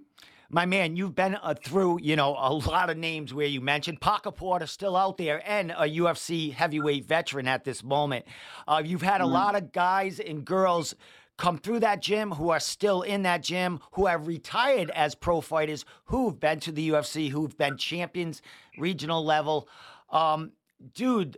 my 0.51 0.65
man, 0.65 0.95
you've 0.95 1.13
been 1.13 1.35
uh, 1.35 1.53
through, 1.53 1.99
you 2.01 2.15
know, 2.15 2.31
a 2.31 2.51
lot 2.53 2.89
of 2.89 2.97
names 2.97 3.33
where 3.33 3.45
you 3.45 3.61
mentioned 3.61 4.01
Parker 4.01 4.31
Porter 4.31 4.65
still 4.65 4.95
out 4.95 5.17
there 5.17 5.47
and 5.47 5.71
a 5.71 5.83
UFC 5.83 6.51
heavyweight 6.51 7.05
veteran 7.05 7.47
at 7.47 7.63
this 7.63 7.83
moment. 7.83 8.25
Uh, 8.67 8.81
you've 8.83 9.03
had 9.03 9.21
a 9.21 9.25
mm-hmm. 9.25 9.33
lot 9.33 9.55
of 9.55 9.71
guys 9.71 10.19
and 10.19 10.43
girls 10.43 10.95
come 11.39 11.57
through 11.57 11.79
that 11.79 12.01
gym 12.01 12.31
who 12.31 12.49
are 12.49 12.59
still 12.59 13.01
in 13.01 13.23
that 13.23 13.41
gym, 13.41 13.79
who 13.93 14.05
have 14.05 14.27
retired 14.27 14.91
as 14.91 15.15
pro 15.15 15.39
fighters, 15.39 15.85
who've 16.05 16.37
been 16.37 16.59
to 16.59 16.71
the 16.71 16.89
UFC, 16.89 17.29
who've 17.29 17.57
been 17.57 17.77
champions, 17.77 18.41
regional 18.77 19.23
level. 19.23 19.69
Um, 20.11 20.51
dude, 20.93 21.37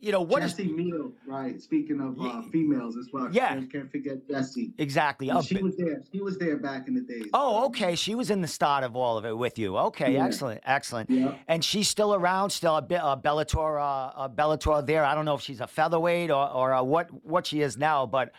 you 0.00 0.12
know 0.12 0.20
what 0.20 0.42
Jessie 0.42 0.64
is, 0.64 0.70
Miele, 0.70 1.12
right? 1.26 1.62
Speaking 1.62 1.98
of 1.98 2.20
uh, 2.20 2.42
females 2.52 2.98
as 2.98 3.08
well. 3.10 3.30
Yeah, 3.32 3.54
can't, 3.54 3.72
can't 3.72 3.90
forget 3.90 4.28
Jessie. 4.28 4.74
Exactly. 4.76 5.30
Oh, 5.30 5.40
she 5.40 5.62
was 5.62 5.78
there. 5.78 6.02
She 6.12 6.20
was 6.20 6.36
there 6.36 6.58
back 6.58 6.88
in 6.88 6.94
the 6.94 7.00
days. 7.00 7.30
Oh, 7.32 7.64
okay. 7.66 7.94
She 7.94 8.14
was 8.14 8.30
in 8.30 8.42
the 8.42 8.48
start 8.48 8.84
of 8.84 8.96
all 8.96 9.16
of 9.16 9.24
it 9.24 9.34
with 9.34 9.58
you. 9.58 9.78
Okay, 9.78 10.12
yeah. 10.12 10.26
excellent, 10.26 10.60
excellent. 10.66 11.08
Yeah. 11.08 11.36
And 11.48 11.64
she's 11.64 11.88
still 11.88 12.14
around, 12.14 12.50
still 12.50 12.76
a, 12.76 12.80
a 12.80 13.16
Bellator, 13.16 13.80
uh, 13.80 14.24
a 14.24 14.28
Bellator 14.28 14.86
there. 14.86 15.06
I 15.06 15.14
don't 15.14 15.24
know 15.24 15.36
if 15.36 15.40
she's 15.40 15.62
a 15.62 15.66
featherweight 15.66 16.30
or 16.30 16.50
or 16.50 16.74
uh, 16.74 16.82
what 16.82 17.08
what 17.24 17.46
she 17.46 17.62
is 17.62 17.78
now, 17.78 18.04
but 18.04 18.32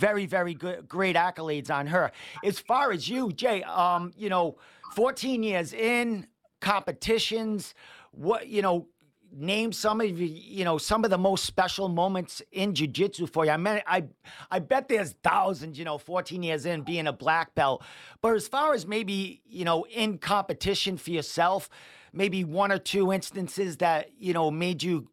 very 0.00 0.26
very 0.26 0.54
good, 0.54 0.88
great 0.88 1.16
accolades 1.16 1.70
on 1.70 1.86
her. 1.86 2.12
As 2.44 2.58
far 2.58 2.92
as 2.92 3.08
you, 3.08 3.32
Jay, 3.32 3.62
um, 3.62 4.12
you 4.16 4.28
know, 4.28 4.56
14 4.94 5.42
years 5.42 5.72
in 5.72 6.26
competitions, 6.60 7.74
what 8.12 8.46
you 8.48 8.62
know 8.62 8.88
name 9.34 9.72
some 9.72 10.00
of 10.00 10.20
you, 10.20 10.26
you 10.26 10.64
know, 10.64 10.78
some 10.78 11.04
of 11.04 11.10
the 11.10 11.18
most 11.18 11.44
special 11.44 11.88
moments 11.88 12.42
in 12.52 12.74
jiu-jitsu 12.74 13.26
for 13.26 13.44
you? 13.44 13.50
I 13.50 13.56
mean, 13.56 13.80
I, 13.86 14.04
I 14.50 14.58
bet 14.58 14.88
there's 14.88 15.14
thousands, 15.24 15.78
you 15.78 15.84
know, 15.84 15.98
14 15.98 16.42
years 16.42 16.66
in 16.66 16.82
being 16.82 17.06
a 17.06 17.12
black 17.12 17.54
belt. 17.54 17.82
But 18.20 18.34
as 18.34 18.46
far 18.46 18.74
as 18.74 18.86
maybe, 18.86 19.42
you 19.46 19.64
know, 19.64 19.84
in 19.84 20.18
competition 20.18 20.96
for 20.96 21.10
yourself, 21.10 21.68
maybe 22.12 22.44
one 22.44 22.70
or 22.70 22.78
two 22.78 23.12
instances 23.12 23.78
that, 23.78 24.10
you 24.18 24.32
know, 24.32 24.50
made 24.50 24.82
you, 24.82 25.08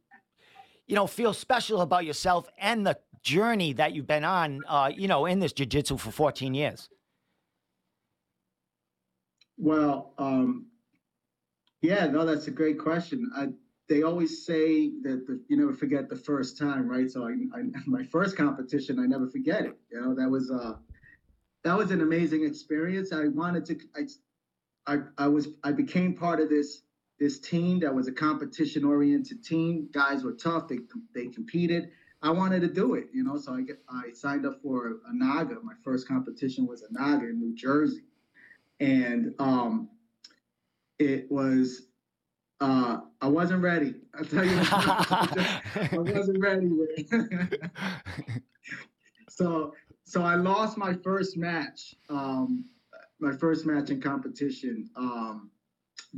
you 0.88 0.96
know, 0.96 1.08
feel 1.08 1.34
special 1.34 1.82
about 1.82 2.06
yourself 2.06 2.48
and 2.58 2.86
the 2.86 2.98
journey 3.22 3.74
that 3.74 3.94
you've 3.94 4.08
been 4.08 4.24
on, 4.24 4.62
uh, 4.68 4.92
you 4.96 5.08
know, 5.08 5.26
in 5.26 5.40
this 5.40 5.54
jiu-jitsu 5.54 5.98
for 5.98 6.12
14 6.12 6.54
years. 6.54 6.90
Well, 9.58 10.14
um, 10.18 10.68
yeah, 11.82 12.08
no, 12.08 12.26
that's 12.26 12.48
a 12.48 12.52
great 12.52 12.80
question. 12.80 13.30
I, 13.36 13.48
they 13.90 14.04
always 14.04 14.46
say 14.46 14.92
that 15.02 15.26
the, 15.28 15.42
you 15.50 15.58
never 15.58 15.74
forget 15.74 16.10
the 16.10 16.16
first 16.16 16.58
time, 16.58 16.88
right? 16.88 17.10
So 17.10 17.26
I, 17.26 17.32
I, 17.58 17.64
my 17.86 18.04
first 18.04 18.38
competition, 18.38 19.00
I 19.00 19.06
never 19.06 19.28
forget 19.28 19.66
it. 19.66 19.78
You 19.92 20.02
know, 20.02 20.16
that 20.16 20.30
was 20.30 20.52
uh, 20.52 20.76
that 21.64 21.78
was 21.78 21.92
an 21.92 22.02
amazing 22.02 22.46
experience. 22.46 23.12
I 23.12 23.28
wanted 23.28 23.66
to, 23.66 23.80
I, 23.96 24.94
I, 24.94 24.98
I 25.18 25.28
was, 25.28 25.50
I 25.64 25.74
became 25.74 26.16
part 26.16 26.40
of 26.40 26.50
this 26.50 26.84
this 27.20 27.40
team 27.40 27.82
that 27.82 27.94
was 27.94 28.08
a 28.08 28.14
competition 28.14 28.86
oriented 28.86 29.44
team. 29.44 29.90
Guys 29.92 30.24
were 30.24 30.34
tough. 30.34 30.70
They 30.70 30.80
they 31.14 31.28
competed. 31.28 31.90
I 32.22 32.32
wanted 32.32 32.62
to 32.62 32.68
do 32.68 32.96
it, 32.96 33.08
you 33.14 33.24
know. 33.24 33.38
So 33.38 33.54
I 33.54 33.62
get, 33.62 33.80
I 33.90 34.12
signed 34.14 34.46
up 34.46 34.62
for 34.62 35.00
a 35.08 35.14
Naga. 35.14 35.58
My 35.64 35.74
first 35.84 36.08
competition 36.08 36.68
was 36.68 36.84
a 36.84 36.92
Naga 36.92 37.30
in 37.30 37.40
New 37.40 37.56
Jersey, 37.56 38.04
and 38.80 39.34
um, 39.40 39.90
it 41.00 41.32
was 41.32 41.90
uh, 42.62 42.98
I 43.22 43.28
wasn't 43.28 43.62
ready. 43.64 43.96
I'll 44.18 44.26
tell 44.26 44.46
you, 44.46 44.60
I 44.62 45.90
wasn't 45.94 46.40
ready. 46.40 46.70
so, 49.30 49.74
so 50.04 50.24
I 50.24 50.36
lost 50.36 50.78
my 50.78 50.94
first 50.94 51.38
match, 51.38 51.96
um, 52.10 52.66
my 53.20 53.32
first 53.32 53.66
match 53.66 53.90
in 53.92 54.02
competition, 54.02 54.90
um, 54.98 55.50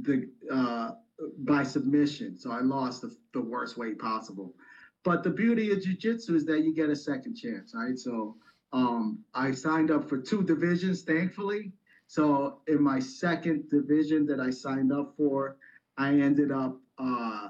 the 0.02 0.30
uh, 0.52 0.92
by 1.40 1.62
submission. 1.64 2.38
So 2.40 2.52
I 2.52 2.62
lost 2.62 3.02
the, 3.02 3.16
the 3.34 3.42
worst 3.42 3.78
way 3.78 3.94
possible. 3.94 4.56
But 5.04 5.24
the 5.24 5.30
beauty 5.32 5.72
of 5.72 5.80
jujitsu 5.80 6.36
is 6.36 6.46
that 6.46 6.62
you 6.64 6.74
get 6.74 6.90
a 6.90 6.96
second 6.96 7.36
chance, 7.36 7.74
right? 7.76 7.98
So 7.98 8.36
um, 8.72 9.20
I 9.34 9.52
signed 9.52 9.92
up 9.92 10.08
for 10.08 10.18
two 10.18 10.44
divisions, 10.44 11.02
thankfully. 11.02 11.74
So 12.08 12.60
in 12.68 12.82
my 12.82 13.00
second 13.00 13.70
division 13.70 14.26
that 14.28 14.40
I 14.40 14.50
signed 14.50 14.92
up 14.92 15.14
for, 15.18 15.58
I 15.98 16.10
ended 16.10 16.52
up 16.52 16.80
uh, 16.98 17.50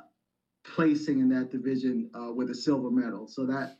placing 0.63 1.19
in 1.19 1.29
that 1.29 1.51
division 1.51 2.09
uh, 2.13 2.31
with 2.33 2.49
a 2.51 2.55
silver 2.55 2.91
medal. 2.91 3.27
So 3.27 3.45
that 3.47 3.77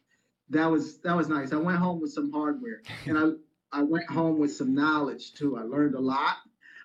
that 0.50 0.70
was 0.70 1.00
that 1.02 1.16
was 1.16 1.30
nice. 1.30 1.54
I 1.54 1.58
went 1.58 1.78
home 1.78 2.02
with 2.02 2.12
some 2.12 2.32
hardware, 2.32 2.82
and 3.06 3.18
I 3.18 3.80
I 3.80 3.84
went 3.84 4.10
home 4.10 4.38
with 4.40 4.52
some 4.52 4.74
knowledge 4.74 5.34
too. 5.34 5.58
I 5.58 5.62
learned 5.62 5.96
a 5.96 6.00
lot. 6.00 6.38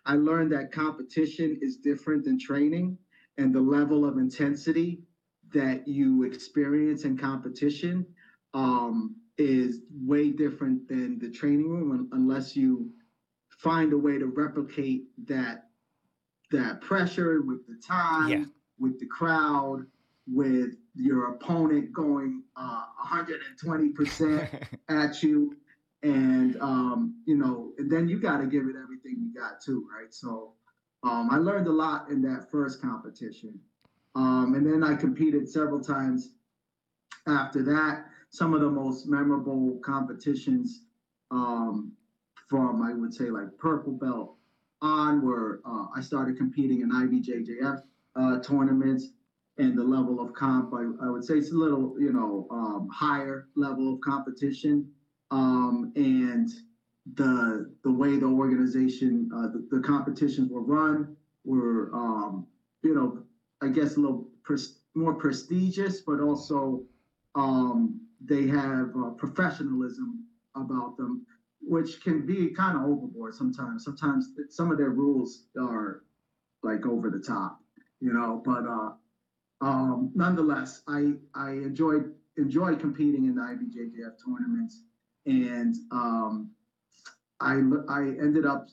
I 0.05 0.15
learned 0.15 0.53
that 0.53 0.71
competition 0.73 1.59
is 1.61 1.77
different 1.79 2.25
than 2.25 2.39
training, 2.39 2.97
and 3.39 3.55
the 3.55 3.61
level 3.61 4.05
of 4.05 4.19
intensity 4.19 5.01
that 5.53 5.87
you 5.87 6.25
experience 6.25 7.05
in 7.05 7.17
competition 7.17 8.07
um, 8.55 9.17
is 9.39 9.81
way 9.91 10.31
different 10.31 10.89
than 10.89 11.19
the 11.19 11.31
training 11.31 11.69
room, 11.69 12.09
unless 12.13 12.57
you 12.57 12.91
find 13.59 13.93
a 13.93 13.99
way 13.99 14.19
to 14.19 14.27
replicate 14.27 15.05
that 15.27 15.65
that 16.51 16.81
pressure 16.81 17.43
with 17.43 17.67
the 17.67 17.77
time, 17.85 18.29
yeah. 18.29 18.45
with 18.79 18.99
the 19.01 19.07
crowd, 19.07 19.85
with 20.27 20.75
your 20.95 21.33
opponent 21.33 21.93
going 21.93 22.43
uh, 22.57 22.85
120% 23.05 24.67
at 24.89 25.23
you. 25.23 25.57
And, 26.03 26.57
um, 26.61 27.21
you 27.27 27.37
know, 27.37 27.73
and 27.79 27.91
then 27.91 28.09
you 28.09 28.21
got 28.21 28.39
to 28.39 28.47
give 28.47 28.65
it 28.65 28.77
everything 28.81 29.17
you 29.19 29.35
got 29.35 29.61
too, 29.61 29.89
right? 29.93 30.13
So 30.13 30.53
um, 31.03 31.29
I 31.31 31.39
learned 31.39 31.67
a 31.67 31.73
lot 31.73 32.11
in 32.11 32.23
that 32.23 32.51
first 32.51 32.81
competition. 32.81 33.59
Um, 34.17 34.55
and 34.55 34.67
then 34.67 34.83
I 34.83 34.97
competed 34.97 35.49
several 35.49 35.81
times 35.81 36.31
after 37.29 37.63
that. 37.65 38.07
Some 38.31 38.55
of 38.55 38.63
the 38.63 38.71
most 38.71 39.07
memorable 39.07 39.79
competitions 39.85 40.85
um, 41.31 41.93
from, 42.49 42.83
I 42.83 42.95
would 42.95 43.13
say, 43.13 43.25
like 43.25 43.57
purple 43.59 43.93
belt 43.93 44.37
on 44.81 45.25
where 45.25 45.61
uh, 45.67 45.87
I 45.95 46.01
started 46.01 46.39
competing 46.39 46.81
in 46.81 46.91
IBJJF 46.91 47.83
uh, 48.17 48.41
tournaments 48.41 49.11
and 49.59 49.77
the 49.77 49.85
level 49.85 50.21
of 50.21 50.33
comp, 50.35 50.73
I, 50.75 51.07
I, 51.07 51.11
would 51.11 51.25
say 51.25 51.35
it's 51.35 51.51
a 51.51 51.55
little, 51.55 51.97
you 51.99 52.13
know, 52.13 52.47
um, 52.51 52.89
higher 52.93 53.49
level 53.55 53.95
of 53.95 54.01
competition. 54.01 54.91
Um, 55.31 55.93
and 55.97 56.49
the 57.15 57.73
the 57.83 57.91
way 57.91 58.17
the 58.17 58.27
organization, 58.27 59.31
uh, 59.35 59.49
the, 59.49 59.67
the, 59.71 59.81
competitions 59.81 60.51
were 60.51 60.63
run 60.63 61.17
were, 61.45 61.91
um, 61.95 62.47
you 62.83 62.95
know, 62.95 63.23
I 63.63 63.69
guess 63.69 63.97
a 63.97 64.01
little 64.01 64.31
pres- 64.45 64.81
more 64.95 65.15
prestigious, 65.15 66.03
but 66.03 66.21
also 66.21 66.85
um, 67.35 68.01
they 68.21 68.47
have 68.47 68.97
uh, 68.97 69.11
professionalism 69.11 70.25
about 70.55 70.97
them 70.97 71.23
which 71.61 72.01
can 72.03 72.25
be 72.25 72.51
kind 72.51 72.77
of 72.77 72.85
overboard 72.85 73.35
sometimes. 73.35 73.85
Sometimes 73.85 74.33
some 74.51 74.71
of 74.71 74.79
their 74.79 74.91
rules 74.91 75.47
are 75.61 76.03
like 76.63 76.87
over 76.87 77.11
the 77.11 77.19
top, 77.19 77.59
you 78.01 78.13
know. 78.13 78.43
But 78.45 78.67
uh, 78.67 78.91
um, 79.61 80.11
nonetheless, 80.15 80.83
I 80.89 81.17
I 81.35 81.51
enjoyed 81.53 82.13
enjoyed 82.37 82.79
competing 82.81 83.27
in 83.27 83.35
the 83.37 83.43
IBJJF 83.43 84.13
tournaments, 84.25 84.85
and 85.27 85.75
um, 85.91 86.51
I 87.41 87.63
I 87.89 88.17
ended 88.21 88.47
up 88.47 88.67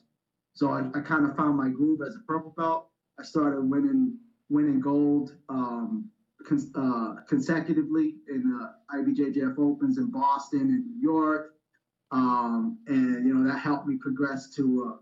so 0.54 0.70
I, 0.70 0.88
I 0.94 1.00
kind 1.00 1.26
of 1.26 1.36
found 1.36 1.56
my 1.56 1.68
groove 1.70 2.00
as 2.06 2.16
a 2.16 2.20
purple 2.26 2.54
belt. 2.56 2.88
I 3.18 3.22
started 3.22 3.62
winning 3.62 4.16
winning 4.54 4.80
gold 4.80 5.36
um, 5.50 6.06
con- 6.46 6.72
uh, 6.76 7.14
consecutively 7.28 8.16
in 8.28 8.44
the 8.44 8.70
IBJJF 8.96 9.58
Opens 9.58 9.98
in 9.98 10.08
Boston 10.08 10.70
and 10.70 10.86
New 10.86 11.00
York 11.00 11.42
um, 12.14 12.76
and 12.86 13.26
you 13.26 13.34
know 13.34 13.44
that 13.44 13.58
helped 13.58 13.86
me 13.86 13.96
progress 13.96 14.48
to 14.50 14.94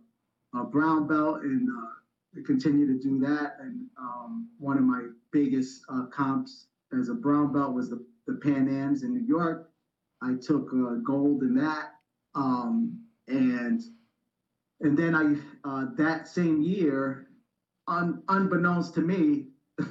a, 0.54 0.58
a 0.60 0.64
brown 0.64 1.06
belt 1.06 1.42
and 1.42 1.68
uh, 1.70 2.40
continue 2.44 2.86
to 2.86 2.94
do 2.96 3.18
that. 3.20 3.56
And 3.60 3.84
um, 3.98 4.46
one 4.58 4.78
of 4.78 4.84
my 4.84 5.06
biggest 5.30 5.82
uh, 5.90 6.04
comps 6.06 6.68
as 6.92 7.10
a 7.10 7.14
brown 7.14 7.52
belt 7.52 7.74
was 7.74 7.90
the, 7.90 8.02
the 8.26 8.34
Pan 8.34 8.68
Ams 8.68 9.02
in 9.02 9.12
New 9.12 9.26
York. 9.26 9.68
I 10.22 10.34
took 10.34 10.72
uh, 10.72 10.94
gold 11.04 11.42
in 11.42 11.54
that, 11.56 11.88
um, 12.34 12.96
and 13.28 13.80
and 14.80 14.96
then 14.96 15.14
I 15.14 15.36
uh, 15.64 15.86
that 15.96 16.28
same 16.28 16.62
year, 16.62 17.26
un, 17.88 18.22
unbeknownst 18.28 18.94
to 18.94 19.00
me, 19.00 19.48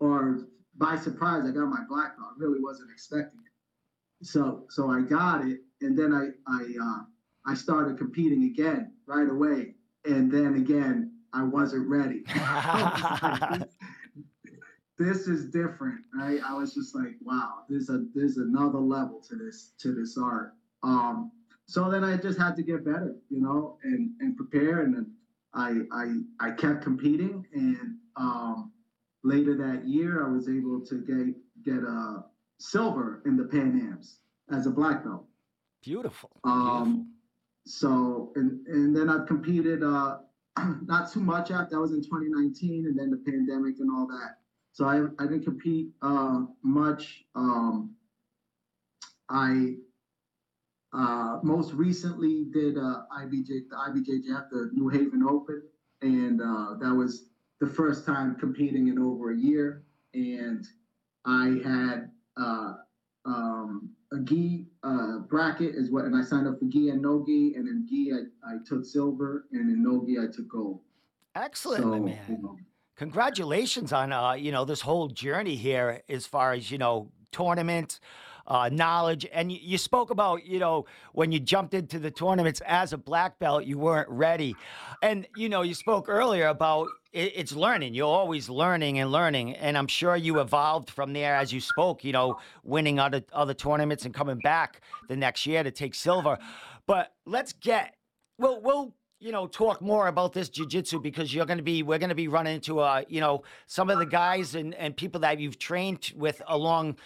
or 0.00 0.46
by 0.76 0.96
surprise, 0.96 1.44
I 1.44 1.50
got 1.52 1.66
my 1.66 1.84
black. 1.88 2.14
I 2.18 2.32
really 2.38 2.60
wasn't 2.60 2.90
expecting 2.90 3.40
it. 3.40 4.26
So 4.26 4.64
so 4.70 4.90
I 4.90 5.02
got 5.02 5.44
it, 5.46 5.60
and 5.80 5.98
then 5.98 6.12
I 6.12 6.28
I 6.50 6.64
uh, 6.82 7.04
I 7.46 7.54
started 7.54 7.98
competing 7.98 8.44
again 8.44 8.92
right 9.06 9.28
away, 9.28 9.74
and 10.04 10.30
then 10.30 10.54
again 10.56 11.12
I 11.32 11.42
wasn't 11.42 11.88
ready. 11.88 12.24
this 14.98 15.28
is 15.28 15.50
different, 15.50 16.00
right? 16.14 16.40
I 16.46 16.54
was 16.54 16.74
just 16.74 16.94
like, 16.94 17.16
wow, 17.22 17.64
there's 17.68 17.90
a 17.90 18.06
there's 18.14 18.38
another 18.38 18.78
level 18.78 19.20
to 19.28 19.36
this 19.36 19.72
to 19.80 19.94
this 19.94 20.16
art. 20.16 20.54
Um, 20.82 21.30
so 21.66 21.90
then 21.90 22.04
I 22.04 22.16
just 22.16 22.38
had 22.38 22.56
to 22.56 22.62
get 22.62 22.84
better, 22.84 23.16
you 23.28 23.40
know, 23.40 23.78
and 23.82 24.12
and 24.20 24.36
prepare, 24.36 24.82
and 24.82 25.06
I 25.56 25.80
I 25.90 26.20
I 26.38 26.50
kept 26.52 26.82
competing, 26.82 27.44
and 27.52 27.96
um, 28.16 28.72
later 29.24 29.56
that 29.56 29.88
year 29.88 30.24
I 30.24 30.28
was 30.28 30.48
able 30.48 30.80
to 30.82 31.00
get 31.00 31.34
get 31.64 31.82
a 31.82 32.24
silver 32.58 33.22
in 33.26 33.36
the 33.36 33.44
Pan 33.44 33.90
Ams 33.90 34.18
as 34.52 34.66
a 34.66 34.70
black 34.70 35.02
belt. 35.02 35.24
Beautiful. 35.82 36.30
Um, 36.44 37.12
so 37.66 38.32
and 38.36 38.66
and 38.66 38.94
then 38.94 39.08
I've 39.08 39.26
competed 39.26 39.82
uh, 39.82 40.18
not 40.82 41.10
too 41.10 41.20
much 41.20 41.50
after 41.50 41.74
that 41.74 41.80
was 41.80 41.92
in 41.92 42.02
2019, 42.02 42.86
and 42.86 42.98
then 42.98 43.10
the 43.10 43.18
pandemic 43.30 43.76
and 43.80 43.90
all 43.90 44.06
that. 44.06 44.36
So 44.72 44.84
I 44.84 45.06
I 45.18 45.26
didn't 45.26 45.44
compete 45.44 45.88
uh, 46.02 46.42
much. 46.62 47.24
Um, 47.34 47.94
I 49.30 49.76
uh, 50.92 51.38
most 51.42 51.72
recently 51.72 52.46
did 52.52 52.78
uh, 52.78 53.02
IBJ 53.20 53.68
the 53.68 53.76
IBJJF 53.76 54.50
the 54.50 54.70
New 54.72 54.88
Haven 54.88 55.22
Open, 55.22 55.62
and 56.02 56.40
uh, 56.40 56.74
that 56.80 56.94
was 56.94 57.28
the 57.60 57.66
first 57.66 58.04
time 58.06 58.36
competing 58.36 58.88
in 58.88 58.98
over 58.98 59.32
a 59.32 59.36
year, 59.36 59.84
and 60.14 60.66
I 61.24 61.60
had 61.64 62.10
uh, 62.36 62.74
um, 63.24 63.90
a 64.12 64.18
gi 64.20 64.66
uh, 64.82 65.18
bracket 65.28 65.74
is 65.74 65.90
what, 65.90 66.04
and 66.04 66.16
I 66.16 66.22
signed 66.22 66.46
up 66.46 66.58
for 66.58 66.66
gi 66.66 66.90
and 66.90 67.02
no 67.02 67.24
gi, 67.26 67.54
and 67.56 67.68
in 67.68 67.86
gi 67.88 68.12
I, 68.12 68.54
I 68.54 68.56
took 68.66 68.84
silver, 68.84 69.46
and 69.52 69.70
in 69.70 69.82
no 69.82 70.04
gi 70.06 70.18
I 70.18 70.26
took 70.32 70.48
gold. 70.48 70.80
Excellent, 71.34 71.82
so, 71.82 71.90
man. 71.90 72.18
You 72.28 72.38
know, 72.38 72.56
congratulations 72.96 73.92
on 73.92 74.12
uh, 74.12 74.32
you 74.32 74.52
know 74.52 74.64
this 74.64 74.80
whole 74.80 75.08
journey 75.08 75.56
here 75.56 76.02
as 76.08 76.26
far 76.26 76.52
as 76.52 76.70
you 76.70 76.78
know 76.78 77.10
tournaments 77.32 78.00
uh, 78.46 78.68
knowledge. 78.72 79.26
And 79.32 79.50
you, 79.50 79.58
you 79.60 79.78
spoke 79.78 80.10
about 80.10 80.46
you 80.46 80.58
know 80.58 80.86
when 81.12 81.32
you 81.32 81.40
jumped 81.40 81.74
into 81.74 81.98
the 81.98 82.10
tournaments 82.10 82.60
as 82.66 82.92
a 82.92 82.98
black 82.98 83.38
belt 83.38 83.64
you 83.64 83.78
weren't 83.78 84.08
ready. 84.08 84.54
And 85.02 85.26
you 85.36 85.48
know 85.48 85.62
you 85.62 85.74
spoke 85.74 86.08
earlier 86.08 86.48
about 86.48 86.88
it, 87.12 87.32
it's 87.34 87.52
learning. 87.52 87.94
You're 87.94 88.06
always 88.06 88.48
learning 88.48 88.98
and 88.98 89.10
learning. 89.10 89.54
And 89.56 89.76
i'm 89.76 89.88
sure 89.88 90.16
you 90.16 90.40
evolved 90.40 90.90
from 90.90 91.12
there 91.12 91.36
as 91.36 91.52
you 91.52 91.60
spoke 91.60 92.04
you 92.04 92.12
know 92.12 92.38
winning 92.62 92.98
other 92.98 93.22
other 93.32 93.54
tournaments 93.54 94.04
and 94.04 94.14
coming 94.14 94.38
back 94.38 94.80
the 95.08 95.16
next 95.16 95.46
year 95.46 95.62
to 95.62 95.70
take 95.70 95.94
silver. 95.94 96.38
But 96.86 97.12
let's 97.24 97.52
get 97.52 97.94
we'll 98.38 98.60
we'll 98.60 98.94
you 99.18 99.32
know 99.32 99.46
talk 99.46 99.80
more 99.80 100.08
about 100.08 100.32
this 100.32 100.48
jiu-jitsu 100.48 101.00
because 101.00 101.34
you're 101.34 101.46
going 101.46 101.58
to 101.58 101.64
be 101.64 101.82
we're 101.82 101.98
going 101.98 102.10
to 102.10 102.14
be 102.14 102.28
running 102.28 102.54
into 102.54 102.80
uh 102.80 103.02
you 103.08 103.20
know 103.20 103.42
some 103.66 103.88
of 103.88 103.98
the 103.98 104.06
guys 104.06 104.54
and 104.54 104.74
and 104.74 104.96
people 104.96 105.20
that 105.20 105.40
you've 105.40 105.58
trained 105.58 106.12
with 106.16 106.42
along 106.48 106.96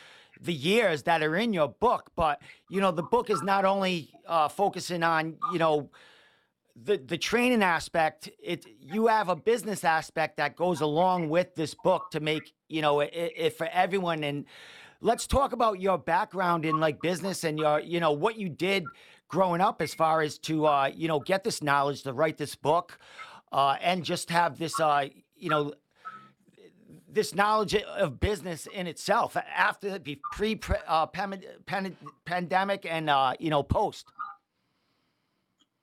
the 0.41 0.53
years 0.53 1.03
that 1.03 1.23
are 1.23 1.37
in 1.37 1.53
your 1.53 1.69
book 1.69 2.11
but 2.17 2.41
you 2.69 2.81
know 2.81 2.91
the 2.91 3.03
book 3.03 3.31
is 3.31 3.43
not 3.43 3.65
only 3.65 4.11
uh 4.27 4.49
focusing 4.49 5.03
on 5.03 5.37
you 5.53 5.59
know 5.59 5.91
the 6.85 6.97
the 6.97 7.19
training 7.19 7.63
aspect 7.63 8.31
it 8.43 8.65
you 8.81 9.07
have 9.07 9.29
a 9.29 9.37
business 9.37 9.85
aspect 9.85 10.37
that 10.37 10.57
goes 10.57 10.81
along 10.81 11.29
with 11.29 11.55
this 11.55 11.75
book 11.75 12.11
to 12.11 12.21
make 12.21 12.53
you 12.69 12.81
know 12.81 13.01
it, 13.01 13.11
it 13.13 13.57
for 13.57 13.69
everyone. 13.73 14.25
And 14.25 14.47
let's 15.01 15.27
talk 15.27 15.53
about 15.53 15.81
your 15.81 15.99
background 15.99 16.65
in 16.65 16.81
like 16.81 17.01
business 17.03 17.45
and 17.45 17.59
your 17.59 17.81
you 17.81 18.01
know 18.01 18.13
what 18.13 18.39
you 18.39 18.49
did 18.49 18.85
growing 19.29 19.61
up 19.61 19.83
as 19.83 19.93
far 19.95 20.23
as 20.23 20.39
to 20.39 20.67
uh, 20.67 20.91
you 20.95 21.09
know 21.09 21.21
get 21.21 21.45
this 21.45 21.63
knowledge 21.63 22.03
to 22.05 22.13
write 22.13 22.39
this 22.39 22.55
book 22.55 22.99
uh, 23.53 23.77
and 23.81 24.05
just 24.05 24.31
have 24.31 24.59
this 24.59 24.79
uh, 24.81 25.07
you 25.37 25.51
know 25.51 25.73
this 27.13 27.35
knowledge 27.35 27.75
of 27.75 28.21
business 28.21 28.67
in 28.67 28.87
itself 28.87 29.37
after 29.37 29.99
the 29.99 30.19
pre 30.33 30.59
uh, 30.87 31.07
pan, 31.07 31.43
pan, 31.67 31.97
pandemic 32.25 32.87
and 32.89 33.11
uh, 33.11 33.35
you 33.39 33.51
know 33.51 33.63
post? 33.63 34.07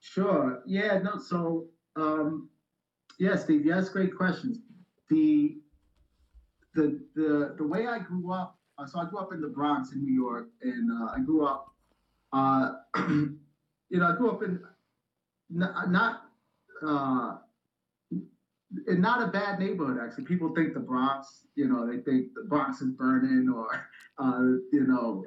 Sure. 0.00 0.62
Yeah 0.66 0.98
no 0.98 1.18
so 1.18 1.66
um 1.96 2.48
yeah 3.18 3.34
steve 3.34 3.66
yes 3.66 3.88
great 3.88 4.16
questions 4.16 4.58
the 5.10 5.56
the 6.74 7.00
the 7.16 7.54
the 7.58 7.66
way 7.66 7.86
i 7.88 7.98
grew 7.98 8.32
up 8.32 8.56
uh, 8.78 8.86
so 8.86 9.00
i 9.00 9.04
grew 9.06 9.18
up 9.18 9.32
in 9.32 9.40
the 9.40 9.48
bronx 9.48 9.92
in 9.92 10.04
new 10.04 10.12
york 10.12 10.48
and 10.62 10.92
uh, 10.92 11.12
i 11.16 11.18
grew 11.18 11.44
up 11.44 11.74
uh, 12.32 12.72
you 12.96 13.38
know, 13.90 14.06
I 14.06 14.16
grew 14.16 14.30
up 14.30 14.42
in 14.42 14.60
not, 15.50 15.90
not 15.90 16.22
uh, 16.86 17.36
in 18.86 19.00
not 19.00 19.22
a 19.22 19.28
bad 19.28 19.58
neighborhood. 19.58 19.98
Actually, 20.02 20.24
people 20.24 20.54
think 20.54 20.74
the 20.74 20.80
Bronx. 20.80 21.44
You 21.54 21.68
know, 21.68 21.86
they 21.86 22.02
think 22.02 22.34
the 22.34 22.44
Bronx 22.48 22.80
is 22.80 22.90
burning 22.92 23.52
or 23.54 23.88
uh, 24.18 24.42
you 24.72 24.86
know, 24.86 25.24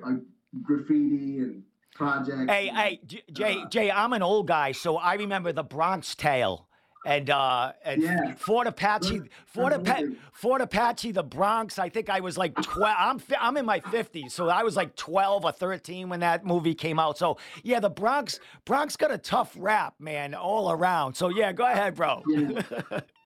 graffiti 0.63 1.39
and 1.39 1.63
projects. 1.93 2.49
Hey, 2.49 2.67
hey, 2.67 3.01
Jay, 3.31 3.61
uh, 3.61 3.69
Jay, 3.69 3.91
I'm 3.91 4.13
an 4.13 4.21
old 4.21 4.47
guy, 4.47 4.71
so 4.71 4.97
I 4.97 5.15
remember 5.15 5.51
the 5.51 5.63
Bronx 5.63 6.15
Tale 6.15 6.67
and 7.05 7.29
uh 7.29 7.71
and 7.83 8.01
yeah. 8.01 8.33
Fort 8.35 8.67
Apache, 8.67 9.21
Fort, 9.47 9.73
Apa- 9.73 10.13
Fort 10.33 10.61
Apache, 10.61 11.11
the 11.11 11.23
Bronx. 11.23 11.79
I 11.79 11.89
think 11.89 12.09
I 12.09 12.19
was 12.19 12.37
like 12.37 12.53
twelve. 12.61 12.95
I'm 12.97 13.19
I'm 13.39 13.57
in 13.57 13.65
my 13.65 13.79
fifties, 13.79 14.33
so 14.33 14.49
I 14.49 14.63
was 14.63 14.75
like 14.75 14.95
twelve 14.95 15.43
or 15.45 15.51
thirteen 15.51 16.09
when 16.09 16.19
that 16.19 16.45
movie 16.45 16.75
came 16.75 16.99
out. 16.99 17.17
So 17.17 17.37
yeah, 17.63 17.79
the 17.79 17.89
Bronx 17.89 18.39
Bronx 18.65 18.95
got 18.95 19.11
a 19.11 19.17
tough 19.17 19.55
rap, 19.57 19.95
man, 19.99 20.35
all 20.35 20.71
around. 20.71 21.15
So 21.15 21.29
yeah, 21.29 21.51
go 21.51 21.65
ahead, 21.65 21.95
bro. 21.95 22.21
Yeah. 22.27 22.61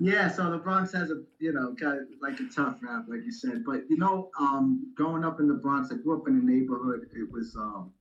yeah 0.00 0.28
so 0.28 0.50
the 0.50 0.58
Bronx 0.58 0.92
has 0.92 1.10
a 1.10 1.22
you 1.38 1.52
know 1.52 1.68
of 1.70 1.98
like 2.20 2.40
a 2.40 2.48
tough 2.54 2.76
rap, 2.82 3.04
like 3.08 3.24
you 3.24 3.32
said. 3.32 3.64
But 3.64 3.82
you 3.88 3.96
know, 3.96 4.30
um, 4.38 4.92
growing 4.96 5.24
up 5.24 5.40
in 5.40 5.48
the 5.48 5.54
Bronx, 5.54 5.90
I 5.92 5.96
grew 5.96 6.20
up 6.20 6.28
in 6.28 6.36
a 6.36 6.42
neighborhood. 6.42 7.06
It 7.14 7.30
was 7.30 7.54
um 7.56 7.92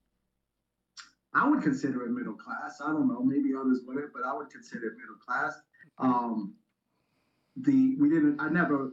I 1.34 1.48
would 1.48 1.64
consider 1.64 2.06
it 2.06 2.12
middle 2.12 2.36
class. 2.36 2.80
I 2.84 2.92
don't 2.92 3.08
know, 3.08 3.24
maybe 3.24 3.52
others 3.60 3.82
wouldn't, 3.86 4.14
but 4.14 4.24
I 4.24 4.36
would 4.36 4.50
consider 4.50 4.88
it 4.88 4.98
middle 4.98 5.16
class. 5.26 5.54
Um, 5.98 6.54
the 7.56 7.96
we 8.00 8.10
didn't. 8.10 8.40
I 8.40 8.50
never 8.50 8.92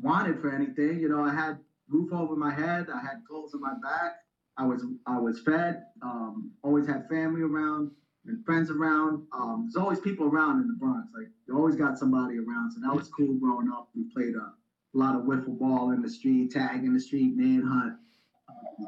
wanted 0.00 0.40
for 0.40 0.52
anything. 0.54 1.00
You 1.00 1.08
know, 1.08 1.22
I 1.22 1.34
had 1.34 1.58
roof 1.88 2.12
over 2.12 2.36
my 2.36 2.52
head. 2.52 2.86
I 2.92 3.00
had 3.00 3.22
clothes 3.28 3.54
on 3.54 3.60
my 3.60 3.74
back. 3.82 4.16
I 4.58 4.66
was 4.66 4.84
I 5.06 5.18
was 5.18 5.40
fed. 5.40 5.82
Um, 6.02 6.52
always 6.62 6.86
had 6.86 7.08
family 7.08 7.42
around 7.42 7.90
and 8.28 8.44
friends 8.44 8.70
around. 8.70 9.22
Um, 9.32 9.64
there's 9.66 9.80
always 9.80 10.00
people 10.00 10.26
around 10.26 10.60
in 10.60 10.66
the 10.68 10.74
Bronx. 10.74 11.08
Like 11.14 11.28
you 11.46 11.56
always 11.56 11.76
got 11.76 11.98
somebody 11.98 12.38
around. 12.38 12.72
So 12.72 12.80
that 12.80 12.94
was 12.94 13.08
cool 13.08 13.34
growing 13.34 13.70
up. 13.70 13.88
We 13.94 14.04
played 14.14 14.34
a, 14.34 14.38
a 14.38 14.96
lot 14.96 15.14
of 15.16 15.22
wiffle 15.22 15.58
ball 15.58 15.92
in 15.92 16.02
the 16.02 16.08
street, 16.08 16.50
tag 16.50 16.84
in 16.84 16.92
the 16.92 17.00
street, 17.00 17.36
manhunt. 17.36 17.94
Uh, 18.48 18.84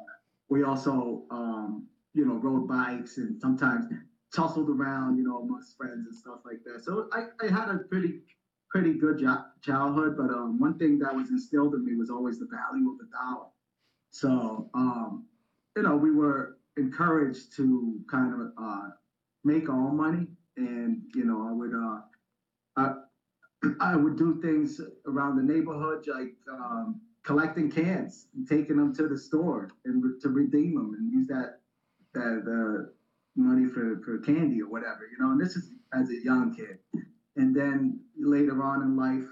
we 0.48 0.62
also 0.62 1.24
um, 1.30 1.86
you 2.14 2.24
know, 2.24 2.34
rode 2.34 2.66
bikes 2.66 3.18
and 3.18 3.40
sometimes 3.40 3.86
tussled 4.34 4.68
around, 4.68 5.16
you 5.16 5.24
know, 5.24 5.38
amongst 5.38 5.76
friends 5.76 6.06
and 6.06 6.14
stuff 6.14 6.40
like 6.44 6.58
that. 6.64 6.82
So 6.82 7.08
I, 7.12 7.26
I 7.44 7.48
had 7.48 7.68
a 7.68 7.78
pretty 7.88 8.20
pretty 8.70 8.94
good 8.94 9.18
jo- 9.18 9.44
childhood, 9.62 10.16
but 10.16 10.30
um, 10.30 10.58
one 10.58 10.76
thing 10.78 10.98
that 10.98 11.14
was 11.14 11.30
instilled 11.30 11.74
in 11.74 11.84
me 11.84 11.94
was 11.96 12.10
always 12.10 12.38
the 12.38 12.46
value 12.46 12.90
of 12.90 12.98
the 12.98 13.06
dollar. 13.12 13.46
So 14.10 14.68
um, 14.74 15.24
you 15.76 15.82
know, 15.82 15.96
we 15.96 16.10
were 16.10 16.56
encouraged 16.76 17.54
to 17.56 18.00
kind 18.10 18.34
of 18.34 18.52
uh, 18.58 18.88
make 19.48 19.70
our 19.70 19.80
own 19.88 19.96
money, 19.96 20.28
and 20.58 21.02
you 21.16 21.24
know, 21.26 21.48
I 21.48 21.52
would 21.52 21.74
uh, 21.74 21.98
I, 22.76 22.92
I 23.80 23.96
would 23.96 24.16
do 24.16 24.40
things 24.40 24.80
around 25.06 25.36
the 25.36 25.44
neighborhood, 25.44 26.06
like 26.08 26.34
um, 26.52 26.98
collecting 27.24 27.70
cans 27.70 28.28
and 28.34 28.46
taking 28.46 28.76
them 28.76 28.92
to 28.94 29.08
the 29.08 29.18
store 29.18 29.68
and 29.86 30.04
re- 30.04 30.12
to 30.20 30.30
redeem 30.30 30.76
them, 30.76 30.94
and 30.94 31.12
use 31.12 31.28
that 31.28 31.50
that 32.14 32.44
the 32.44 32.88
money 33.36 33.66
for, 33.66 34.00
for 34.04 34.18
candy 34.18 34.62
or 34.62 34.68
whatever, 34.68 35.00
you 35.10 35.18
know, 35.18 35.32
and 35.32 35.40
this 35.40 35.56
is 35.56 35.74
as 35.92 36.10
a 36.10 36.16
young 36.22 36.52
kid. 36.52 36.76
And 37.36 37.54
then 37.54 38.00
later 38.16 38.62
on 38.62 38.82
in 38.82 38.96
life, 38.96 39.26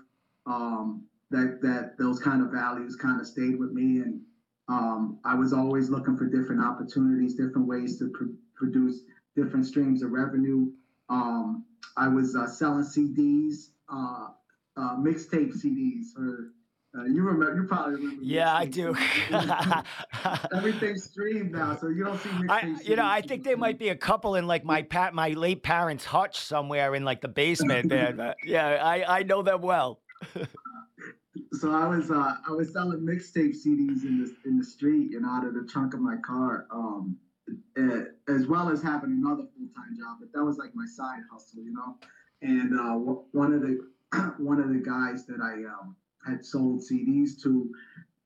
um, 0.47 1.03
that 1.31 1.61
that 1.63 1.99
those 1.99 2.21
kind 2.21 2.43
of 2.43 2.51
values 2.53 2.97
kind 2.97 3.21
of 3.21 3.27
stayed 3.27 3.59
with 3.59 3.71
me, 3.73 3.99
and 4.01 4.21
um, 4.69 5.19
I 5.25 5.35
was 5.35 5.53
always 5.53 5.91
looking 5.91 6.17
for 6.17 6.27
different 6.27 6.63
opportunities, 6.63 7.35
different 7.35 7.69
ways 7.69 7.99
to 7.99 8.09
pr- 8.09 8.35
produce 8.57 9.05
different 9.37 9.67
streams 9.67 10.03
of 10.03 10.11
revenue. 10.11 10.71
Um, 11.09 11.65
I 11.97 12.09
was 12.09 12.35
uh, 12.35 12.49
selling 12.49 12.85
CDs, 12.85 13.69
uh, 13.93 14.29
uh, 14.77 14.97
mixtape 14.97 15.55
CDs 15.55 16.13
for 16.15 16.53
uh, 16.97 17.05
you 17.05 17.23
remember? 17.23 17.55
You 17.55 17.69
probably 17.69 17.97
remember. 17.97 18.23
Yeah, 18.23 18.55
I 18.55 18.65
do. 18.65 18.97
Everything's 20.57 21.05
streamed 21.05 21.53
now, 21.53 21.77
so 21.77 21.89
you 21.89 22.05
don't 22.05 22.19
see. 22.21 22.31
I, 22.49 22.75
you 22.85 22.97
know, 22.97 23.05
I 23.05 23.21
think 23.21 23.45
there 23.45 23.57
might 23.57 23.79
be 23.79 23.91
a 23.91 23.97
couple 23.97 24.37
in 24.37 24.47
like 24.47 24.65
my 24.65 24.83
pat, 24.83 25.13
my 25.13 25.31
late 25.31 25.63
parents' 25.63 26.07
hutch 26.07 26.39
somewhere 26.39 26.95
in 26.95 27.05
like 27.05 27.21
the 27.21 27.29
basement. 27.29 27.89
there. 27.91 28.35
yeah, 28.45 28.81
I 28.83 29.19
I 29.19 29.23
know 29.25 29.43
them 29.43 29.61
well. 29.61 30.01
so 31.53 31.71
I 31.73 31.87
was 31.87 32.11
uh, 32.11 32.37
I 32.49 32.53
was 32.53 32.73
selling 32.73 33.01
mixtape 33.01 33.55
CDs 33.55 34.05
in 34.05 34.25
the 34.25 34.49
in 34.49 34.57
the 34.57 34.65
street 34.65 35.15
and 35.15 35.27
out 35.27 35.45
of 35.45 35.53
the 35.53 35.65
trunk 35.65 35.93
of 35.93 36.01
my 36.01 36.17
car, 36.25 36.67
um, 36.71 37.19
uh, 37.77 38.05
as 38.29 38.47
well 38.47 38.71
as 38.71 38.83
having 38.83 39.11
another 39.11 39.45
full 39.57 39.69
time 39.75 39.97
job. 39.99 40.19
But 40.21 40.33
that 40.33 40.45
was 40.45 40.59
like 40.59 40.75
my 40.75 40.87
side 40.87 41.21
hustle, 41.31 41.63
you 41.63 41.73
know. 41.73 41.97
And 42.43 42.79
uh, 42.79 42.95
one 43.33 43.53
of 43.53 43.63
the 43.63 43.81
one 44.39 44.61
of 44.61 44.69
the 44.69 44.79
guys 44.79 45.27
that 45.27 45.41
I 45.41 45.65
um, 45.69 45.97
had 46.27 46.45
sold 46.45 46.81
CDs 46.81 47.41
to 47.43 47.71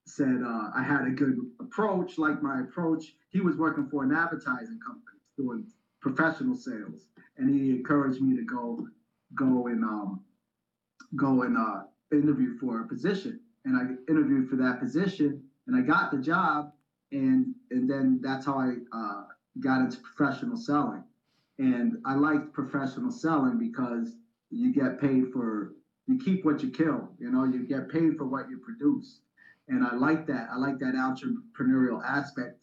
said 0.04 0.42
uh, 0.44 0.70
I 0.74 0.82
had 0.82 1.06
a 1.06 1.10
good 1.10 1.36
approach, 1.60 2.18
like 2.18 2.42
my 2.42 2.60
approach. 2.60 3.14
He 3.30 3.40
was 3.40 3.56
working 3.56 3.88
for 3.88 4.02
an 4.02 4.12
advertising 4.12 4.80
company 4.84 5.18
doing 5.36 5.66
professional 6.00 6.54
sales, 6.54 7.06
and 7.36 7.54
he 7.54 7.70
encouraged 7.70 8.20
me 8.20 8.36
to 8.36 8.44
go 8.44 8.86
go 9.34 9.66
and 9.68 9.84
um, 9.84 10.20
go 11.16 11.42
and 11.42 11.56
uh, 11.56 11.82
interview 12.12 12.58
for 12.58 12.82
a 12.82 12.88
position. 12.88 13.40
And 13.64 13.76
I 13.76 14.10
interviewed 14.10 14.48
for 14.48 14.56
that 14.56 14.80
position, 14.80 15.42
and 15.66 15.76
I 15.76 15.80
got 15.82 16.10
the 16.10 16.18
job, 16.18 16.72
and 17.12 17.54
and 17.70 17.88
then 17.88 18.20
that's 18.22 18.46
how 18.46 18.58
I 18.58 18.74
uh, 18.92 19.24
got 19.58 19.80
into 19.80 19.98
professional 20.00 20.56
selling. 20.56 21.02
And 21.58 21.98
I 22.06 22.14
liked 22.14 22.52
professional 22.52 23.10
selling 23.10 23.58
because 23.58 24.16
you 24.50 24.72
get 24.72 25.00
paid 25.00 25.32
for 25.32 25.72
you 26.06 26.18
keep 26.18 26.44
what 26.44 26.62
you 26.62 26.70
kill. 26.70 27.08
You 27.18 27.30
know, 27.30 27.44
you 27.44 27.66
get 27.66 27.88
paid 27.88 28.16
for 28.16 28.24
what 28.24 28.50
you 28.50 28.58
produce, 28.58 29.20
and 29.68 29.84
I 29.84 29.94
like 29.94 30.26
that. 30.26 30.48
I 30.52 30.56
like 30.56 30.78
that 30.80 30.94
entrepreneurial 30.94 32.02
aspect 32.04 32.58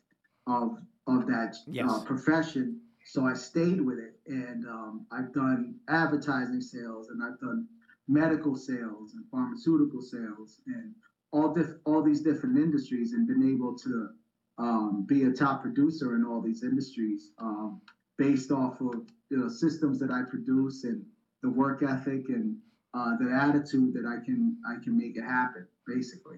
of 0.47 0.77
of 1.07 1.27
that 1.27 1.55
uh, 1.55 1.71
yes. 1.71 1.89
uh, 1.89 2.03
profession. 2.03 2.79
So 3.05 3.25
I 3.25 3.33
stayed 3.33 3.79
with 3.79 3.99
it, 3.99 4.19
and 4.27 4.65
um, 4.67 5.05
I've 5.11 5.31
done 5.33 5.75
advertising 5.87 6.59
sales, 6.59 7.09
and 7.09 7.23
I've 7.23 7.39
done 7.39 7.67
medical 8.09 8.55
sales 8.55 9.13
and 9.13 9.23
pharmaceutical 9.31 10.01
sales, 10.01 10.61
and 10.67 10.93
all 11.31 11.53
diff- 11.53 11.79
all 11.85 12.03
these 12.03 12.21
different 12.21 12.57
industries, 12.57 13.13
and 13.13 13.27
been 13.27 13.49
able 13.49 13.77
to 13.77 14.09
um, 14.57 15.05
be 15.07 15.23
a 15.23 15.31
top 15.31 15.61
producer 15.61 16.15
in 16.15 16.25
all 16.25 16.41
these 16.41 16.63
industries 16.63 17.31
um, 17.39 17.81
based 18.17 18.51
off 18.51 18.81
of 18.81 19.05
you 19.29 19.37
know 19.37 19.47
systems 19.47 19.99
that 19.99 20.11
I 20.11 20.23
produce 20.23 20.83
and 20.83 21.05
the 21.43 21.49
work 21.49 21.83
ethic 21.83 22.29
and 22.29 22.57
uh, 22.93 23.15
the 23.17 23.31
attitude 23.31 23.93
that 23.93 24.05
I 24.05 24.23
can 24.23 24.57
I 24.67 24.83
can 24.83 24.97
make 24.97 25.17
it 25.17 25.23
happen, 25.23 25.67
basically. 25.85 26.37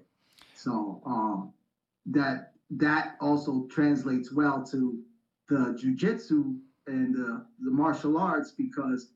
So 0.54 1.00
um, 1.06 1.52
that 2.06 2.52
that 2.70 3.16
also 3.20 3.66
translates 3.70 4.32
well 4.32 4.64
to 4.64 4.98
the 5.48 5.78
jujitsu 5.82 6.58
and 6.86 7.14
the, 7.14 7.44
the 7.60 7.70
martial 7.70 8.18
arts 8.18 8.52
because 8.52 9.12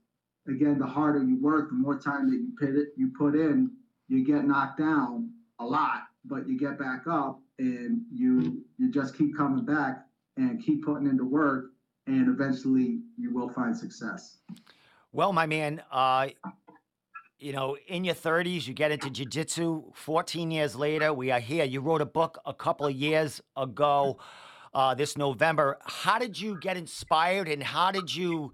again, 0.48 0.78
the 0.78 0.86
harder 0.86 1.22
you 1.22 1.40
work, 1.40 1.68
the 1.68 1.76
more 1.76 1.98
time 1.98 2.30
that 2.30 2.36
you 2.36 2.52
put 2.58 2.76
it 2.76 2.88
you 2.96 3.10
put 3.16 3.34
in, 3.34 3.70
you 4.08 4.24
get 4.24 4.46
knocked 4.46 4.78
down 4.78 5.30
a 5.60 5.64
lot, 5.64 6.04
but 6.24 6.48
you 6.48 6.58
get 6.58 6.78
back 6.78 7.06
up 7.06 7.40
and 7.58 8.02
you 8.12 8.64
you 8.78 8.90
just 8.90 9.16
keep 9.16 9.36
coming 9.36 9.64
back 9.64 10.06
and 10.36 10.62
keep 10.64 10.84
putting 10.84 11.06
into 11.06 11.24
work 11.24 11.66
and 12.06 12.28
eventually 12.28 13.00
you 13.16 13.32
will 13.32 13.48
find 13.48 13.76
success. 13.76 14.38
Well, 15.12 15.32
my 15.32 15.46
man, 15.46 15.82
uh, 15.90 16.28
you 17.38 17.52
know, 17.52 17.76
in 17.86 18.04
your 18.04 18.14
30s, 18.14 18.66
you 18.66 18.74
get 18.74 18.90
into 18.90 19.10
jiu-jitsu. 19.10 19.92
14 19.94 20.50
years 20.50 20.74
later, 20.74 21.12
we 21.12 21.30
are 21.30 21.40
here. 21.40 21.64
You 21.64 21.80
wrote 21.80 22.00
a 22.00 22.06
book 22.06 22.38
a 22.44 22.52
couple 22.52 22.86
of 22.86 22.94
years 22.94 23.40
ago, 23.56 24.18
uh, 24.74 24.94
this 24.94 25.16
November. 25.16 25.78
How 25.84 26.18
did 26.18 26.38
you 26.38 26.58
get 26.60 26.76
inspired 26.76 27.48
and 27.48 27.62
how 27.62 27.90
did 27.90 28.14
you 28.14 28.52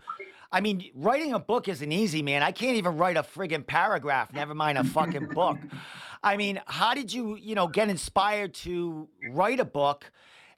I 0.53 0.61
mean, 0.61 0.91
writing 0.95 1.33
a 1.33 1.39
book 1.39 1.69
isn't 1.69 1.93
easy, 1.93 2.23
man. 2.23 2.43
I 2.43 2.51
can't 2.51 2.77
even 2.77 2.97
write 2.97 3.17
a 3.17 3.23
friggin' 3.23 3.65
paragraph, 3.65 4.33
never 4.33 4.53
mind 4.53 4.79
a 4.79 4.85
fucking 4.85 5.29
book. 5.29 5.59
I 6.23 6.37
mean, 6.37 6.61
how 6.67 6.95
did 6.95 7.13
you, 7.13 7.37
you 7.37 7.55
know, 7.55 7.67
get 7.67 7.89
inspired 7.89 8.55
to 8.55 9.09
write 9.31 9.61
a 9.61 9.65
book 9.65 10.11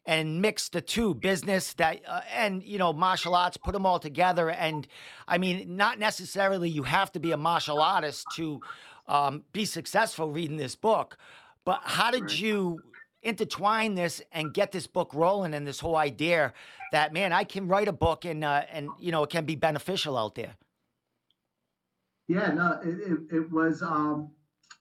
and 0.05 0.43
mix 0.43 0.69
the 0.69 0.81
two 0.81 1.15
business 1.15 1.75
that 1.75 2.01
uh, 2.09 2.23
and 2.35 2.63
you 2.65 2.77
know 2.77 2.93
martial 2.93 3.37
arts 3.37 3.57
put 3.57 3.73
them 3.73 3.87
all 3.87 4.01
together? 4.01 4.51
And 4.51 4.87
i 5.29 5.39
mean 5.39 5.77
not 5.77 5.99
necessarily 5.99 6.69
you 6.69 6.83
have 6.83 7.13
to 7.13 7.21
be 7.21 7.31
a 7.31 7.37
martial 7.37 7.81
artist 7.81 8.27
to 8.35 8.61
um, 9.07 9.45
be 9.53 9.65
successful 9.65 10.31
reading 10.31 10.57
this 10.57 10.75
book 10.75 11.17
but 11.65 11.81
how 11.85 12.11
did 12.11 12.37
you 12.37 12.81
intertwine 13.23 13.95
this 13.95 14.21
and 14.33 14.53
get 14.53 14.73
this 14.73 14.89
book 14.89 15.15
rolling 15.15 15.55
and 15.55 15.67
this 15.67 15.79
whole 15.79 15.97
idea 15.97 16.53
that 16.91 17.13
man 17.13 17.33
i 17.33 17.45
can 17.45 17.69
write 17.69 17.87
a 17.87 17.93
book 17.93 18.25
and 18.25 18.43
uh, 18.43 18.63
and 18.73 18.89
you 18.99 19.13
know 19.13 19.23
it 19.23 19.31
can 19.31 19.45
be 19.45 19.55
beneficial 19.55 20.17
out 20.19 20.35
there? 20.35 20.57
Yeah, 22.29 22.53
no, 22.53 22.81
it, 22.83 22.99
it, 22.99 23.37
it 23.37 23.53
was 23.53 23.83
um, 23.83 24.31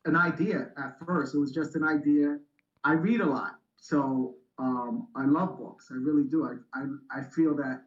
an 0.05 0.15
idea 0.15 0.69
at 0.77 0.97
first. 1.05 1.35
It 1.35 1.39
was 1.39 1.51
just 1.51 1.75
an 1.75 1.83
idea. 1.83 2.37
I 2.83 2.93
read 2.93 3.21
a 3.21 3.25
lot, 3.25 3.55
so 3.77 4.35
um, 4.57 5.07
I 5.15 5.25
love 5.25 5.57
books. 5.57 5.89
I 5.91 5.95
really 5.95 6.23
do. 6.23 6.45
I, 6.45 6.79
I, 6.79 7.19
I 7.19 7.23
feel 7.23 7.55
that, 7.55 7.83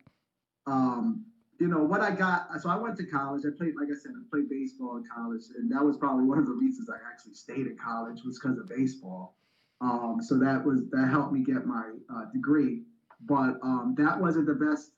um, 0.67 1.25
you 1.61 1.69
know, 1.69 1.83
what 1.85 2.01
I 2.01 2.11
got. 2.11 2.49
So 2.61 2.69
I 2.69 2.77
went 2.77 2.97
to 2.99 3.07
college. 3.07 3.45
I 3.47 3.57
played, 3.57 3.75
like 3.77 3.89
I 3.91 3.99
said, 4.01 4.13
I 4.17 4.23
played 4.31 4.49
baseball 4.49 4.97
in 4.97 5.05
college, 5.15 5.43
and 5.57 5.71
that 5.73 5.83
was 5.85 5.97
probably 5.97 6.25
one 6.25 6.39
of 6.39 6.47
the 6.47 6.53
reasons 6.53 6.89
I 6.91 6.97
actually 7.11 7.35
stayed 7.35 7.67
in 7.67 7.77
college 7.77 8.23
was 8.25 8.39
because 8.39 8.59
of 8.59 8.69
baseball. 8.69 9.37
Um, 9.81 10.19
so 10.23 10.39
that 10.39 10.65
was 10.65 10.89
that 10.91 11.09
helped 11.09 11.33
me 11.33 11.45
get 11.45 11.67
my 11.67 11.91
uh, 12.13 12.25
degree, 12.33 12.83
but 13.21 13.59
um, 13.63 13.95
that 13.99 14.19
wasn't 14.21 14.47
the 14.47 14.55
best 14.55 14.93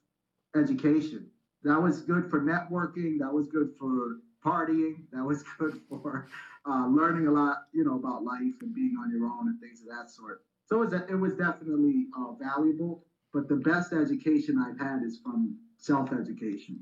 education. 0.54 1.26
That 1.64 1.80
was 1.80 2.02
good 2.02 2.30
for 2.30 2.40
networking. 2.40 3.18
That 3.18 3.32
was 3.32 3.48
good 3.48 3.70
for 3.78 4.18
partying. 4.44 5.04
That 5.12 5.24
was 5.24 5.42
good 5.58 5.80
for 5.88 6.28
uh, 6.68 6.86
learning 6.88 7.26
a 7.26 7.30
lot, 7.32 7.64
you 7.72 7.84
know, 7.84 7.96
about 7.96 8.24
life 8.24 8.54
and 8.60 8.74
being 8.74 8.96
on 9.00 9.10
your 9.10 9.26
own 9.26 9.48
and 9.48 9.60
things 9.60 9.80
of 9.80 9.88
that 9.88 10.10
sort. 10.10 10.42
So 10.66 10.82
it 10.82 10.90
was, 10.90 11.02
it 11.08 11.14
was 11.14 11.34
definitely 11.34 12.06
uh, 12.18 12.32
valuable. 12.32 13.04
But 13.32 13.48
the 13.48 13.56
best 13.56 13.92
education 13.92 14.58
I've 14.58 14.78
had 14.78 15.02
is 15.02 15.18
from 15.22 15.58
self-education, 15.76 16.80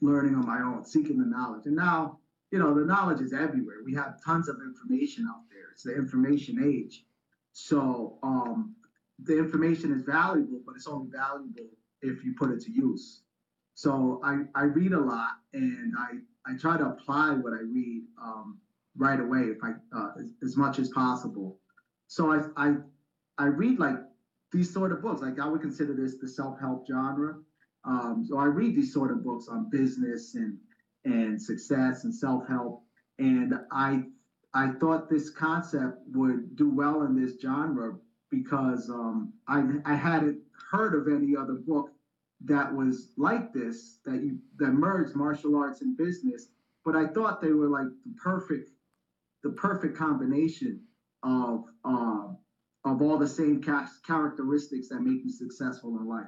learning 0.00 0.34
on 0.34 0.46
my 0.46 0.60
own, 0.60 0.84
seeking 0.84 1.18
the 1.18 1.24
knowledge. 1.24 1.66
And 1.66 1.76
now, 1.76 2.18
you 2.50 2.58
know, 2.58 2.74
the 2.74 2.84
knowledge 2.84 3.20
is 3.20 3.32
everywhere. 3.32 3.76
We 3.84 3.94
have 3.94 4.22
tons 4.24 4.48
of 4.48 4.56
information 4.60 5.26
out 5.28 5.42
there. 5.50 5.70
It's 5.72 5.82
the 5.82 5.94
information 5.94 6.62
age. 6.62 7.04
So 7.52 8.18
um, 8.22 8.76
the 9.22 9.38
information 9.38 9.92
is 9.92 10.02
valuable, 10.02 10.60
but 10.66 10.76
it's 10.76 10.86
only 10.86 11.08
valuable 11.10 11.70
if 12.02 12.22
you 12.22 12.34
put 12.38 12.50
it 12.50 12.60
to 12.62 12.70
use. 12.70 13.22
So 13.74 14.20
I, 14.22 14.42
I 14.54 14.64
read 14.64 14.92
a 14.92 15.00
lot 15.00 15.32
and 15.52 15.94
I, 15.98 16.18
I 16.46 16.54
try 16.56 16.76
to 16.76 16.86
apply 16.86 17.32
what 17.34 17.52
I 17.52 17.60
read 17.60 18.02
um, 18.22 18.58
right 18.96 19.20
away 19.20 19.42
if 19.42 19.58
I 19.62 19.72
uh, 19.94 20.12
as, 20.18 20.34
as 20.42 20.56
much 20.56 20.78
as 20.78 20.88
possible. 20.90 21.58
So 22.06 22.32
I, 22.32 22.40
I 22.56 22.76
I 23.38 23.46
read 23.46 23.78
like 23.78 23.98
these 24.52 24.72
sort 24.72 24.92
of 24.92 25.02
books. 25.02 25.22
Like 25.22 25.38
I 25.38 25.48
would 25.48 25.60
consider 25.60 25.94
this 25.94 26.16
the 26.16 26.28
self-help 26.28 26.86
genre. 26.86 27.36
Um, 27.84 28.24
so 28.26 28.38
I 28.38 28.46
read 28.46 28.74
these 28.74 28.92
sort 28.92 29.10
of 29.10 29.22
books 29.22 29.48
on 29.48 29.68
business 29.70 30.34
and 30.34 30.56
and 31.04 31.40
success 31.40 32.04
and 32.04 32.14
self-help. 32.14 32.82
And 33.18 33.58
I 33.70 34.04
I 34.54 34.68
thought 34.68 35.10
this 35.10 35.30
concept 35.30 35.98
would 36.12 36.56
do 36.56 36.70
well 36.70 37.02
in 37.02 37.20
this 37.20 37.40
genre 37.40 37.96
because 38.30 38.88
um, 38.88 39.32
I 39.48 39.64
I 39.84 39.94
hadn't 39.94 40.38
heard 40.70 40.94
of 40.94 41.12
any 41.12 41.36
other 41.36 41.54
book 41.54 41.90
that 42.44 42.72
was 42.74 43.08
like 43.16 43.52
this 43.52 43.98
that 44.04 44.22
you 44.22 44.38
that 44.58 44.72
merged 44.72 45.16
martial 45.16 45.56
arts 45.56 45.80
and 45.80 45.96
business 45.96 46.48
but 46.84 46.94
i 46.94 47.06
thought 47.06 47.40
they 47.40 47.52
were 47.52 47.68
like 47.68 47.88
the 48.04 48.14
perfect 48.22 48.70
the 49.42 49.50
perfect 49.50 49.96
combination 49.96 50.80
of 51.22 51.64
um 51.84 52.36
of 52.86 53.02
all 53.02 53.18
the 53.18 53.28
same 53.28 53.62
ca- 53.62 53.88
characteristics 54.06 54.88
that 54.88 55.00
make 55.00 55.24
you 55.24 55.30
successful 55.30 55.98
in 55.98 56.06
life. 56.06 56.26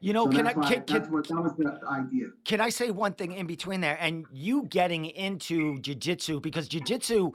You 0.00 0.14
know 0.14 0.24
so 0.24 0.30
can 0.30 0.46
i 0.46 0.52
why, 0.54 0.74
can, 0.74 0.84
can, 0.84 1.12
what 1.12 1.28
that 1.28 1.34
was 1.34 1.52
the 1.58 1.78
idea. 1.86 2.28
Can 2.46 2.60
I 2.60 2.70
say 2.70 2.90
one 2.90 3.12
thing 3.12 3.32
in 3.32 3.46
between 3.46 3.82
there? 3.82 3.98
And 4.00 4.24
you 4.32 4.62
getting 4.64 5.04
into 5.04 5.76
jujitsu 5.76 6.40
because 6.40 6.70
jujitsu, 6.70 7.34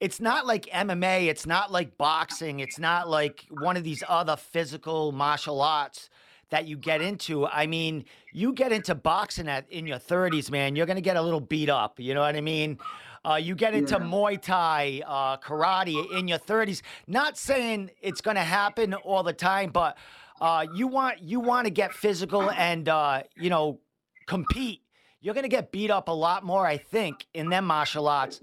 it's 0.00 0.20
not 0.20 0.44
like 0.44 0.66
MMA, 0.66 1.28
it's 1.28 1.46
not 1.46 1.70
like 1.70 1.96
boxing, 1.96 2.58
it's 2.58 2.80
not 2.80 3.08
like 3.08 3.46
one 3.50 3.76
of 3.76 3.84
these 3.84 4.02
other 4.08 4.36
physical 4.36 5.12
martial 5.12 5.62
arts 5.62 6.10
that 6.50 6.66
you 6.66 6.76
get 6.76 7.00
into. 7.00 7.46
I 7.46 7.66
mean, 7.66 8.04
you 8.32 8.52
get 8.52 8.72
into 8.72 8.94
boxing 8.94 9.48
at 9.48 9.70
in 9.70 9.86
your 9.86 9.98
30s, 9.98 10.50
man, 10.50 10.76
you're 10.76 10.86
gonna 10.86 11.00
get 11.00 11.16
a 11.16 11.22
little 11.22 11.40
beat 11.40 11.68
up. 11.68 11.98
You 11.98 12.14
know 12.14 12.20
what 12.20 12.36
I 12.36 12.40
mean? 12.40 12.78
Uh, 13.24 13.34
you 13.34 13.54
get 13.54 13.74
into 13.74 13.94
Yeah. 13.94 14.06
Muay 14.06 14.40
Thai, 14.40 15.02
uh, 15.06 15.36
karate 15.38 16.10
in 16.12 16.26
your 16.26 16.38
30s. 16.38 16.82
Not 17.06 17.36
saying 17.38 17.90
it's 18.00 18.20
gonna 18.20 18.44
happen 18.44 18.94
all 18.94 19.22
the 19.22 19.32
time, 19.32 19.70
but 19.70 19.96
uh, 20.40 20.66
you 20.74 20.86
want 20.86 21.20
you 21.20 21.38
want 21.40 21.66
to 21.66 21.70
get 21.70 21.92
physical 21.92 22.50
and 22.50 22.88
uh, 22.88 23.22
you 23.36 23.50
know 23.50 23.78
compete, 24.26 24.82
you're 25.20 25.34
to 25.34 25.48
get 25.48 25.72
beat 25.72 25.90
up 25.90 26.08
a 26.08 26.12
lot 26.12 26.44
more, 26.44 26.66
I 26.66 26.78
think, 26.78 27.26
in 27.34 27.50
them 27.50 27.66
martial 27.66 28.08
arts 28.08 28.40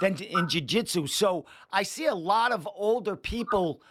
than 0.00 0.16
in 0.16 0.48
jiu-jitsu. 0.48 1.06
So 1.06 1.46
I 1.72 1.82
see 1.82 2.06
a 2.06 2.14
lot 2.14 2.52
of 2.52 2.68
older 2.74 3.16
people 3.16 3.82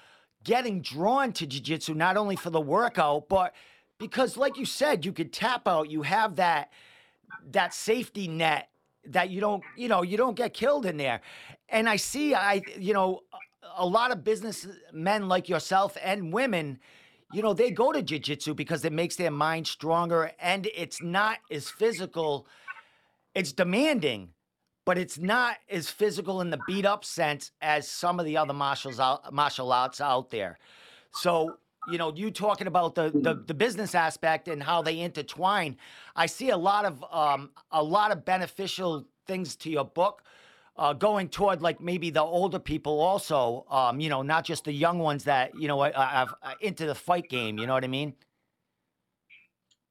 getting 0.50 0.82
drawn 0.82 1.32
to 1.32 1.46
jiu-jitsu, 1.46 1.94
not 1.94 2.18
only 2.18 2.36
for 2.36 2.50
the 2.50 2.60
workout, 2.60 3.30
but 3.30 3.54
because 4.00 4.36
like 4.36 4.58
you 4.58 4.66
said, 4.66 5.06
you 5.06 5.14
could 5.14 5.32
tap 5.32 5.68
out, 5.68 5.92
you 5.92 6.02
have 6.02 6.38
that 6.38 6.72
that 7.52 7.72
safety 7.72 8.28
net 8.28 8.70
that 9.06 9.30
you 9.30 9.40
don't, 9.40 9.64
you 9.78 9.88
know, 9.88 10.02
you 10.02 10.18
don't 10.18 10.36
get 10.36 10.56
killed 10.56 10.88
in 10.88 10.98
there. 10.98 11.22
And 11.70 11.88
I 11.88 11.98
see 11.98 12.34
I 12.34 12.64
you 12.80 12.94
know 12.94 13.22
a- 13.78 13.86
lot 13.86 14.10
of 14.12 14.24
businessmen 14.24 15.28
like 15.28 15.48
yourself 15.50 15.96
and 16.04 16.34
women 16.34 16.80
you 17.32 17.44
know, 17.44 17.54
they 17.54 17.70
go 17.70 17.92
to 17.92 18.02
jujitsu 18.02 18.56
because 18.56 18.84
it 18.84 18.92
makes 18.92 19.16
their 19.16 19.30
mind 19.30 19.68
stronger 19.68 20.32
and 20.40 20.68
it's 20.76 21.00
not 21.00 21.38
as 21.52 21.70
physical. 21.70 22.48
It's 23.36 23.52
demanding, 23.52 24.30
but 24.90 24.98
it's 24.98 25.20
not 25.20 25.58
as 25.70 25.88
physical 25.88 26.42
in 26.42 26.50
the 26.50 26.58
beat 26.66 26.84
up 26.84 27.06
sense 27.06 27.52
as 27.62 27.88
some 27.88 28.20
of 28.20 28.26
the 28.26 28.36
other 28.36 28.56
out, 29.00 29.32
martial 29.32 29.72
arts 29.72 30.02
out 30.02 30.32
there. 30.32 30.58
So, 31.14 31.60
you 31.92 32.00
know, 32.00 32.12
you 32.16 32.32
talking 32.32 32.66
about 32.66 32.96
the, 32.96 33.12
the 33.12 33.36
the 33.36 33.54
business 33.54 33.94
aspect 33.94 34.48
and 34.48 34.64
how 34.64 34.82
they 34.82 35.00
intertwine. 35.02 35.78
I 36.16 36.26
see 36.26 36.50
a 36.50 36.58
lot 36.58 36.86
of 36.86 37.06
um, 37.12 37.52
a 37.70 37.84
lot 37.84 38.10
of 38.12 38.26
beneficial 38.26 39.06
things 39.28 39.56
to 39.58 39.70
your 39.70 39.86
book 39.86 40.24
uh, 40.76 40.94
going 40.94 41.30
toward 41.30 41.62
like 41.62 41.80
maybe 41.80 42.10
the 42.10 42.24
older 42.24 42.58
people 42.58 43.00
also, 43.00 43.68
um, 43.70 44.00
you 44.00 44.10
know, 44.10 44.24
not 44.24 44.44
just 44.44 44.64
the 44.64 44.74
young 44.74 44.98
ones 44.98 45.24
that 45.26 45.54
you 45.54 45.68
know 45.68 45.82
are, 45.82 45.96
are, 45.96 46.30
are 46.42 46.56
into 46.62 46.88
the 46.88 46.96
fight 46.96 47.30
game. 47.30 47.60
You 47.60 47.68
know 47.68 47.76
what 47.76 47.84
I 47.84 47.90
mean? 47.90 48.16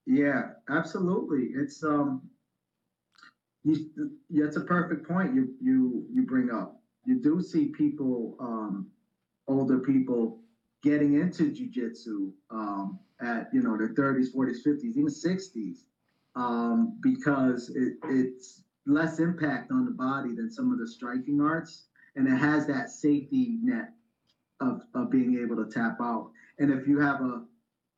yeah 0.08 0.52
absolutely 0.70 1.50
it's 1.54 1.84
um 1.84 2.22
you, 3.64 3.76
a 4.56 4.60
perfect 4.60 5.06
point 5.06 5.34
you 5.34 5.52
you 5.60 6.04
you 6.12 6.22
bring 6.22 6.50
up 6.50 6.76
you 7.04 7.20
do 7.20 7.40
see 7.40 7.66
people 7.68 8.36
um 8.40 8.86
older 9.48 9.78
people 9.78 10.38
getting 10.82 11.14
into 11.14 11.50
jujitsu 11.50 12.30
um, 12.50 12.98
at 13.20 13.48
you 13.52 13.62
know 13.62 13.76
their 13.76 13.94
30s, 13.94 14.28
40s, 14.34 14.58
50s, 14.66 14.96
even 14.96 15.06
60s, 15.06 15.84
um, 16.36 16.92
because 17.02 17.68
it, 17.70 17.94
it's 18.04 18.64
less 18.86 19.18
impact 19.18 19.72
on 19.72 19.84
the 19.84 19.90
body 19.92 20.34
than 20.34 20.50
some 20.50 20.72
of 20.72 20.78
the 20.78 20.86
striking 20.86 21.40
arts, 21.40 21.88
and 22.16 22.26
it 22.28 22.36
has 22.36 22.66
that 22.66 22.90
safety 22.90 23.58
net 23.62 23.90
of, 24.60 24.80
of 24.94 25.10
being 25.10 25.38
able 25.40 25.56
to 25.56 25.66
tap 25.66 25.96
out. 26.00 26.30
And 26.58 26.70
if 26.70 26.86
you 26.86 26.98
have 27.00 27.20
a 27.22 27.42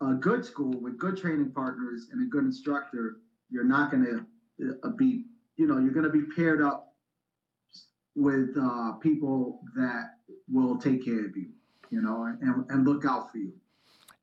a 0.02 0.14
good 0.14 0.44
school 0.44 0.80
with 0.80 0.96
good 0.98 1.14
training 1.16 1.52
partners 1.54 2.08
and 2.10 2.22
a 2.22 2.24
good 2.24 2.44
instructor, 2.44 3.18
you're 3.50 3.64
not 3.64 3.90
going 3.90 4.02
to 4.58 4.74
uh, 4.82 4.88
be 4.96 5.26
you 5.60 5.66
know, 5.66 5.76
you're 5.76 5.92
going 5.92 6.06
to 6.06 6.10
be 6.10 6.22
paired 6.34 6.62
up 6.62 6.94
with 8.16 8.56
uh, 8.58 8.92
people 8.92 9.60
that 9.76 10.14
will 10.50 10.78
take 10.78 11.04
care 11.04 11.26
of 11.26 11.36
you, 11.36 11.50
you 11.90 12.00
know, 12.00 12.24
and, 12.40 12.64
and 12.70 12.88
look 12.88 13.04
out 13.04 13.30
for 13.30 13.36
you. 13.36 13.52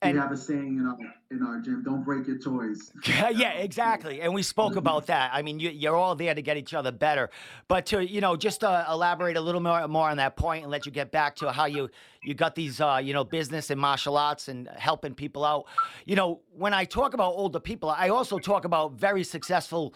And- 0.02 0.14
we 0.14 0.20
have 0.20 0.32
a 0.32 0.38
saying 0.38 0.78
in 0.78 0.86
our 0.86 0.98
in 1.32 1.42
our 1.42 1.60
gym: 1.60 1.82
"Don't 1.84 2.04
break 2.04 2.28
your 2.28 2.38
toys." 2.38 2.92
yeah, 3.08 3.54
exactly. 3.54 4.22
And 4.22 4.32
we 4.32 4.44
spoke 4.44 4.76
about 4.76 5.08
that. 5.08 5.32
I 5.34 5.42
mean, 5.42 5.60
you, 5.60 5.72
you're 5.72 5.96
all 5.96 6.14
there 6.14 6.36
to 6.36 6.42
get 6.42 6.56
each 6.56 6.76
other 6.76 6.92
better. 6.92 7.32
But 7.68 7.88
to 7.88 8.06
you 8.06 8.22
know, 8.22 8.36
just 8.36 8.60
to 8.60 8.86
elaborate 8.88 9.38
a 9.38 9.42
little 9.42 9.60
more 9.60 9.88
more 9.88 10.08
on 10.08 10.18
that 10.18 10.36
point 10.36 10.62
and 10.62 10.72
let 10.72 10.86
you 10.86 10.92
get 10.92 11.12
back 11.12 11.36
to 11.38 11.52
how 11.52 11.66
you 11.66 11.90
you 12.22 12.36
got 12.36 12.54
these 12.54 12.80
uh, 12.80 13.02
you 13.04 13.12
know 13.12 13.24
business 13.24 13.72
and 13.72 13.82
martial 13.82 14.18
arts 14.18 14.50
and 14.50 14.70
helping 14.78 15.16
people 15.16 15.44
out. 15.44 15.66
You 16.06 16.16
know, 16.16 16.42
when 16.56 16.76
I 16.76 16.86
talk 16.86 17.16
about 17.16 17.32
older 17.32 17.60
people, 17.60 17.90
I 17.90 18.10
also 18.10 18.38
talk 18.38 18.66
about 18.66 18.94
very 18.94 19.24
successful 19.24 19.96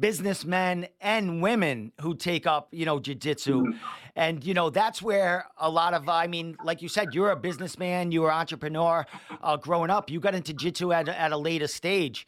businessmen 0.00 0.86
and 1.00 1.40
women 1.42 1.92
who 2.00 2.14
take 2.14 2.46
up 2.46 2.68
you 2.72 2.84
know 2.84 2.98
jiu-jitsu. 3.00 3.72
And 4.16 4.44
you 4.44 4.52
know 4.54 4.70
that's 4.70 5.00
where 5.00 5.46
a 5.56 5.70
lot 5.70 5.94
of 5.94 6.08
i 6.08 6.26
mean 6.26 6.56
like 6.64 6.82
you 6.82 6.88
said 6.88 7.14
you're 7.14 7.30
a 7.30 7.36
businessman 7.36 8.12
you 8.12 8.22
were 8.22 8.30
an 8.30 8.36
entrepreneur 8.38 9.06
uh, 9.42 9.56
growing 9.56 9.90
up. 9.90 10.10
You 10.10 10.20
got 10.20 10.34
into 10.34 10.52
jiu-jitsu 10.52 10.92
at, 10.92 11.08
a- 11.08 11.18
at 11.18 11.32
a 11.32 11.36
later 11.36 11.66
stage. 11.66 12.26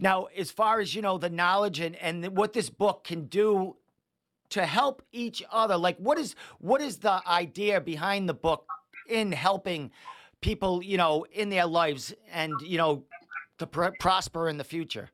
Now 0.00 0.24
as 0.36 0.50
far 0.50 0.80
as 0.80 0.94
you 0.94 1.02
know 1.02 1.18
the 1.18 1.30
knowledge 1.30 1.80
and 1.80 1.96
and 1.96 2.36
what 2.36 2.52
this 2.52 2.70
book 2.70 3.04
can 3.04 3.26
do 3.26 3.76
to 4.50 4.64
help 4.64 5.02
each 5.12 5.42
other 5.50 5.76
like 5.76 5.96
what 5.98 6.18
is 6.18 6.34
what 6.58 6.80
is 6.80 6.98
the 6.98 7.20
idea 7.28 7.80
behind 7.80 8.28
the 8.28 8.34
book 8.34 8.64
in 9.08 9.32
helping 9.32 9.90
people 10.40 10.82
you 10.82 10.96
know 10.96 11.24
in 11.32 11.48
their 11.50 11.66
lives 11.66 12.14
and 12.32 12.52
you 12.62 12.78
know 12.78 13.02
to 13.58 13.66
pr- 13.66 13.88
prosper 14.00 14.48
in 14.48 14.56
the 14.56 14.64
future 14.64 15.10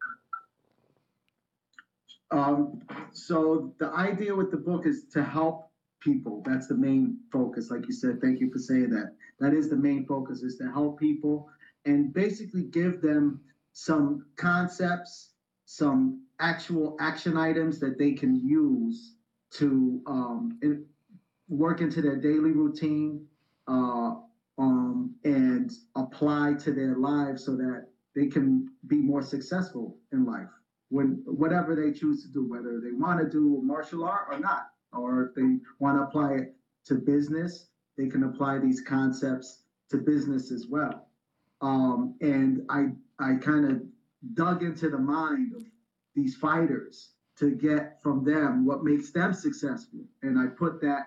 Um, 2.34 2.82
so 3.12 3.72
the 3.78 3.90
idea 3.94 4.34
with 4.34 4.50
the 4.50 4.56
book 4.56 4.86
is 4.86 5.04
to 5.12 5.22
help 5.22 5.70
people. 6.00 6.42
That's 6.44 6.66
the 6.66 6.74
main 6.74 7.18
focus. 7.30 7.70
Like 7.70 7.86
you 7.86 7.92
said, 7.92 8.20
thank 8.20 8.40
you 8.40 8.50
for 8.50 8.58
saying 8.58 8.90
that. 8.90 9.14
That 9.38 9.54
is 9.54 9.70
the 9.70 9.76
main 9.76 10.04
focus 10.04 10.42
is 10.42 10.56
to 10.56 10.64
help 10.64 10.98
people 10.98 11.48
and 11.84 12.12
basically 12.12 12.64
give 12.64 13.00
them 13.00 13.40
some 13.72 14.26
concepts, 14.34 15.30
some 15.64 16.22
actual 16.40 16.96
action 16.98 17.36
items 17.36 17.78
that 17.78 17.98
they 17.98 18.12
can 18.12 18.34
use 18.34 19.14
to 19.52 20.02
um, 20.06 20.58
in, 20.60 20.84
work 21.48 21.80
into 21.80 22.02
their 22.02 22.16
daily 22.16 22.50
routine 22.50 23.24
uh, 23.68 24.14
um, 24.58 25.14
and 25.22 25.70
apply 25.94 26.54
to 26.54 26.72
their 26.72 26.96
lives 26.96 27.44
so 27.44 27.54
that 27.54 27.86
they 28.16 28.26
can 28.26 28.68
be 28.88 28.96
more 28.96 29.22
successful 29.22 29.96
in 30.10 30.24
life 30.24 30.48
when 30.94 31.20
whatever 31.26 31.74
they 31.74 31.90
choose 31.90 32.22
to 32.22 32.28
do, 32.28 32.48
whether 32.48 32.78
they 32.78 32.92
want 32.92 33.18
to 33.18 33.28
do 33.28 33.60
martial 33.64 34.04
art 34.04 34.28
or 34.30 34.38
not, 34.38 34.68
or 34.92 35.24
if 35.24 35.34
they 35.34 35.56
want 35.80 35.98
to 35.98 36.02
apply 36.04 36.34
it 36.34 36.54
to 36.84 36.94
business, 36.94 37.70
they 37.98 38.06
can 38.06 38.22
apply 38.22 38.60
these 38.60 38.80
concepts 38.80 39.64
to 39.90 39.98
business 39.98 40.52
as 40.52 40.68
well. 40.68 41.08
Um, 41.60 42.14
and 42.20 42.64
I 42.68 42.92
I 43.18 43.34
kind 43.34 43.64
of 43.68 43.82
dug 44.34 44.62
into 44.62 44.88
the 44.88 44.98
mind 44.98 45.52
of 45.56 45.64
these 46.14 46.36
fighters 46.36 47.14
to 47.38 47.50
get 47.50 47.98
from 48.00 48.22
them 48.22 48.64
what 48.64 48.84
makes 48.84 49.10
them 49.10 49.32
successful, 49.34 50.06
and 50.22 50.38
I 50.38 50.46
put 50.46 50.80
that 50.82 51.06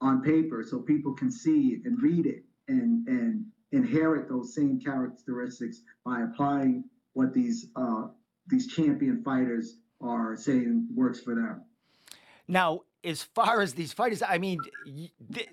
on 0.00 0.22
paper 0.22 0.62
so 0.62 0.78
people 0.78 1.14
can 1.14 1.32
see 1.32 1.70
it 1.74 1.80
and 1.84 2.00
read 2.00 2.26
it 2.26 2.44
and 2.68 3.08
and 3.08 3.44
inherit 3.72 4.28
those 4.28 4.54
same 4.54 4.78
characteristics 4.78 5.82
by 6.04 6.22
applying 6.22 6.84
what 7.14 7.34
these 7.34 7.70
uh, 7.74 8.06
these 8.50 8.66
champion 8.66 9.22
fighters 9.22 9.76
are 10.00 10.36
saying 10.36 10.88
works 10.94 11.20
for 11.20 11.34
them. 11.34 11.62
Now, 12.48 12.80
as 13.04 13.22
far 13.22 13.60
as 13.60 13.74
these 13.74 13.92
fighters, 13.92 14.22
I 14.22 14.38
mean, 14.38 14.58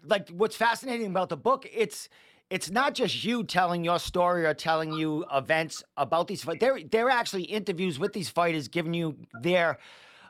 like 0.04 0.30
what's 0.30 0.56
fascinating 0.56 1.08
about 1.08 1.30
the 1.30 1.38
book, 1.38 1.68
it's 1.72 2.10
it's 2.50 2.70
not 2.72 2.94
just 2.94 3.24
you 3.24 3.44
telling 3.44 3.84
your 3.84 4.00
story 4.00 4.46
or 4.46 4.54
telling 4.54 4.94
you 4.94 5.26
events 5.34 5.84
about 5.98 6.28
these 6.28 6.44
fighters. 6.44 6.60
They're 6.60 6.80
they're 6.90 7.10
actually 7.10 7.44
interviews 7.44 8.00
with 8.00 8.14
these 8.14 8.30
fighters, 8.30 8.68
giving 8.68 8.94
you 8.94 9.18
their, 9.42 9.80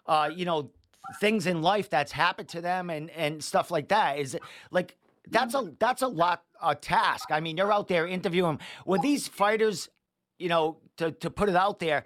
uh, 0.08 0.30
you 0.36 0.45
know, 0.45 0.71
things 1.19 1.47
in 1.47 1.62
life 1.62 1.89
that's 1.89 2.12
happened 2.12 2.49
to 2.49 2.62
them 2.62 2.89
and 2.89 3.10
and 3.12 3.43
stuff 3.43 3.71
like 3.71 3.88
that. 3.89 4.19
Is 4.19 4.36
it 4.36 4.41
like 4.71 4.95
that's 5.30 5.53
a 5.53 5.73
that's 5.80 6.01
a 6.01 6.08
lot 6.08 6.43
a 6.62 6.75
task. 6.75 7.32
I 7.32 7.39
mean, 7.39 7.58
you're 7.58 7.71
out 7.71 7.88
there 7.88 8.08
interviewing. 8.08 8.60
Were 8.86 8.97
these 8.97 9.27
fighters, 9.27 9.89
you 10.38 10.49
know, 10.49 10.77
to 10.97 11.12
to 11.12 11.30
put 11.30 11.49
it 11.49 11.56
out 11.56 11.80
there? 11.80 12.06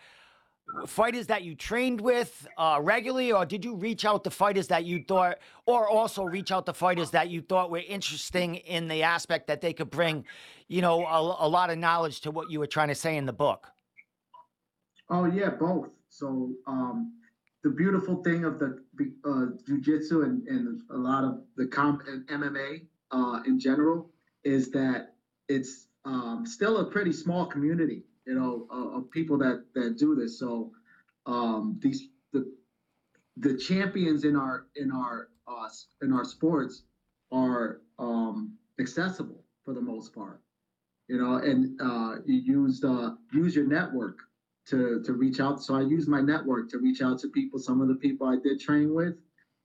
Fighters 0.86 1.28
that 1.28 1.44
you 1.44 1.56
trained 1.56 2.02
with 2.02 2.48
uh, 2.58 2.80
regularly, 2.82 3.32
or 3.32 3.46
did 3.46 3.64
you 3.64 3.76
reach 3.76 4.06
out 4.06 4.24
to 4.24 4.30
fighters 4.30 4.68
that 4.68 4.86
you 4.86 5.04
thought, 5.08 5.38
or 5.66 5.88
also 5.88 6.24
reach 6.24 6.52
out 6.52 6.66
to 6.66 6.74
fighters 6.74 7.12
that 7.12 7.30
you 7.30 7.42
thought 7.42 7.70
were 7.70 7.82
interesting 7.88 8.56
in 8.56 8.88
the 8.88 9.04
aspect 9.04 9.48
that 9.48 9.62
they 9.62 9.74
could 9.74 9.90
bring, 9.90 10.26
you 10.68 10.82
know, 10.82 11.06
a, 11.06 11.46
a 11.46 11.48
lot 11.48 11.70
of 11.70 11.78
knowledge 11.78 12.22
to 12.22 12.32
what 12.32 12.50
you 12.50 12.60
were 12.60 12.68
trying 12.68 12.88
to 12.88 12.96
say 12.96 13.18
in 13.18 13.26
the 13.26 13.34
book? 13.34 13.68
Oh 15.10 15.26
yeah, 15.26 15.50
both. 15.50 15.90
So 16.10 16.52
um, 16.68 17.14
the 17.64 17.70
beautiful 17.70 18.24
thing 18.24 18.46
of 18.46 18.60
the 18.60 18.82
uh, 19.26 19.48
jujitsu 19.70 20.24
and, 20.24 20.48
and 20.48 20.82
a 20.90 20.98
lot 20.98 21.24
of 21.24 21.42
the 21.58 21.68
comp 21.68 22.04
and 22.08 22.28
MMA 22.28 22.86
uh, 23.12 23.42
in 23.46 23.60
general 23.60 24.10
is 24.44 24.72
that 24.72 25.16
it's 25.48 25.88
um, 26.06 26.46
still 26.46 26.78
a 26.78 26.86
pretty 26.86 27.12
small 27.12 27.46
community, 27.46 28.04
you 28.26 28.36
know, 28.36 28.68
of, 28.70 29.04
of 29.04 29.12
people 29.12 29.38
that 29.40 29.66
that 29.74 29.98
do 29.98 30.16
this. 30.16 30.40
So 30.40 30.72
um, 31.26 31.80
these 31.82 32.08
the 32.34 32.52
the 33.38 33.58
champions 33.58 34.24
in 34.24 34.36
our 34.36 34.68
in 34.76 34.92
our 34.92 35.30
uh, 35.48 35.70
in 36.02 36.14
our 36.14 36.26
sports 36.26 36.84
are 37.32 37.82
um, 38.00 38.54
accessible 38.80 39.44
for 39.64 39.74
the 39.74 39.82
most 39.82 40.14
part, 40.14 40.42
you 41.08 41.18
know, 41.18 41.36
and 41.36 41.80
uh, 41.82 42.16
you 42.26 42.36
use 42.36 42.84
uh, 42.84 43.12
use 43.32 43.56
your 43.56 43.68
network 43.68 44.20
to 44.68 45.02
to 45.04 45.14
reach 45.14 45.40
out. 45.40 45.62
So 45.64 45.76
I 45.76 45.82
use 45.82 46.08
my 46.08 46.22
network 46.22 46.70
to 46.72 46.80
reach 46.80 47.02
out 47.02 47.20
to 47.20 47.30
people. 47.30 47.60
Some 47.60 47.82
of 47.82 47.88
the 47.88 47.96
people 47.96 48.28
I 48.28 48.38
did 48.44 48.60
train 48.60 48.94
with, 48.94 49.16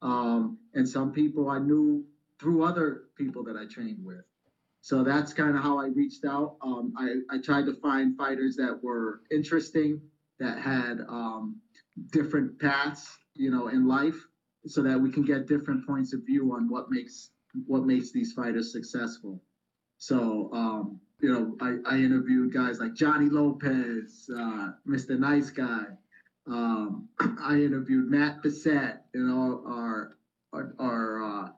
um, 0.03 0.59
and 0.75 0.89
some 0.89 1.13
people 1.13 1.51
I 1.51 1.59
knew 1.59 2.05
through 2.39 2.65
other 2.65 3.05
people 3.17 3.43
that 3.45 3.57
I 3.57 3.67
trained 3.67 4.05
with. 4.05 4.25
So 4.87 5.03
that's 5.03 5.33
kind 5.33 5.57
of 5.57 5.65
how 5.65 5.81
I 5.81 5.89
reached 5.89 6.25
out. 6.25 6.59
Um, 6.63 6.95
I 6.97 7.35
I 7.35 7.41
tried 7.41 7.67
to 7.67 7.75
find 7.75 8.17
fighters 8.17 8.55
that 8.55 8.79
were 8.85 9.23
interesting, 9.33 10.01
that 10.39 10.61
had 10.61 11.01
um, 11.09 11.57
different 12.13 12.57
paths, 12.61 13.19
you 13.35 13.51
know, 13.51 13.67
in 13.67 13.89
life, 13.89 14.15
so 14.65 14.85
that 14.85 14.97
we 14.97 15.11
can 15.11 15.25
get 15.25 15.49
different 15.49 15.85
points 15.85 16.13
of 16.13 16.21
view 16.25 16.53
on 16.53 16.69
what 16.69 16.89
makes 16.89 17.31
what 17.67 17.85
makes 17.85 18.13
these 18.13 18.33
fighters 18.33 18.71
successful. 18.71 19.43
So 19.99 20.51
um, 20.53 21.01
you 21.21 21.33
know, 21.33 21.57
I, 21.61 21.97
I 21.97 21.99
interviewed 21.99 22.55
guys 22.55 22.79
like 22.79 22.95
Johnny 22.95 23.29
Lopez, 23.29 24.31
uh, 24.33 24.71
Mr. 24.89 25.19
Nice 25.19 25.51
Guy. 25.51 25.87
Um, 26.47 27.09
I 27.43 27.55
interviewed 27.55 28.09
Matt 28.09 28.41
Bessette, 28.41 29.01
you 29.13 29.25
know, 29.25 29.65
our 29.67 30.17
our, 30.53 30.75
our 30.79 31.25
uh, 31.25 31.49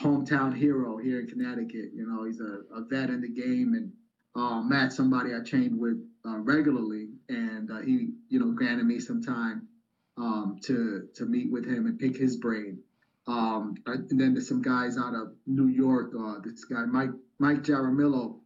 hometown 0.00 0.56
hero 0.56 0.96
here 0.96 1.20
in 1.20 1.26
Connecticut. 1.26 1.90
You 1.94 2.06
know, 2.06 2.24
he's 2.24 2.40
a, 2.40 2.62
a 2.74 2.84
vet 2.84 3.10
in 3.10 3.20
the 3.20 3.28
game, 3.28 3.74
and 3.74 3.92
uh, 4.34 4.62
Matt's 4.62 4.96
somebody 4.96 5.34
I 5.34 5.40
trained 5.40 5.78
with 5.78 5.98
uh, 6.26 6.38
regularly, 6.38 7.10
and 7.28 7.70
uh, 7.70 7.80
he, 7.80 8.10
you 8.28 8.40
know, 8.40 8.52
granted 8.52 8.86
me 8.86 8.98
some 8.98 9.22
time 9.22 9.68
um, 10.16 10.58
to 10.64 11.08
to 11.14 11.26
meet 11.26 11.50
with 11.50 11.64
him 11.64 11.86
and 11.86 11.98
pick 11.98 12.16
his 12.16 12.36
brain. 12.36 12.78
Um, 13.26 13.74
and 13.86 14.20
then 14.20 14.34
there's 14.34 14.48
some 14.48 14.62
guys 14.62 14.98
out 14.98 15.14
of 15.14 15.32
New 15.46 15.68
York. 15.68 16.12
Uh, 16.18 16.40
this 16.42 16.64
guy 16.64 16.84
Mike 16.84 17.10
Mike 17.38 17.62
Jaramillo 17.62 18.40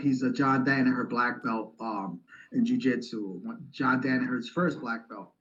he's 0.00 0.22
a 0.22 0.30
John 0.30 0.64
Danaher 0.64 1.08
black 1.08 1.42
belt 1.42 1.74
um, 1.80 2.20
in 2.52 2.64
jiu-jitsu. 2.64 3.42
John 3.70 4.02
Danaher's 4.02 4.48
first 4.48 4.80
black 4.80 5.08
belt. 5.08 5.32